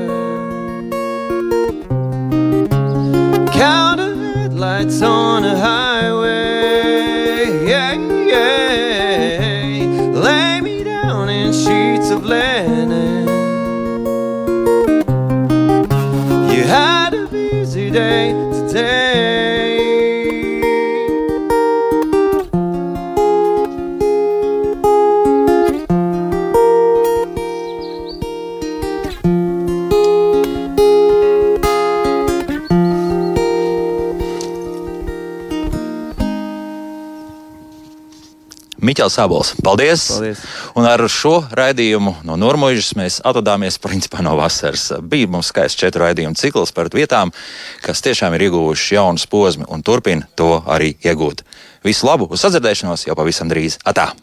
Count 3.51 3.97
the 3.97 4.15
headlights 4.35 5.01
on 5.01 5.45
a 5.45 5.57
highway. 5.57 5.84
Miķels 38.95 39.17
Sabols. 39.19 39.49
Paldies! 39.59 40.07
Paldies. 40.07 40.41
Un 40.79 40.85
ar 40.87 41.01
šo 41.11 41.41
raidījumu 41.51 42.13
no 42.23 42.37
Normūžas 42.39 42.93
mēs 42.95 43.17
atvadāmies 43.27 43.75
principā 43.83 44.23
no 44.23 44.37
vasaras. 44.39 44.87
Bija 45.03 45.27
mums 45.33 45.51
skaists 45.51 45.81
četru 45.81 46.05
raidījumu 46.05 46.39
cikls 46.39 46.71
par 46.71 46.87
vietām, 46.95 47.33
kas 47.83 47.99
tiešām 48.05 48.37
ir 48.37 48.47
ieguvuši 48.47 48.95
jaunus 48.95 49.27
posmu 49.27 49.67
un 49.67 49.83
turpina 49.83 50.29
to 50.39 50.61
arī 50.63 50.93
iegūt. 51.03 51.43
Visu 51.83 52.07
labu, 52.07 52.31
uz 52.31 52.47
sadzirdēšanos 52.47 53.09
jau 53.09 53.19
pavisam 53.19 53.51
drīz! 53.51 53.81
Atā! 53.83 54.13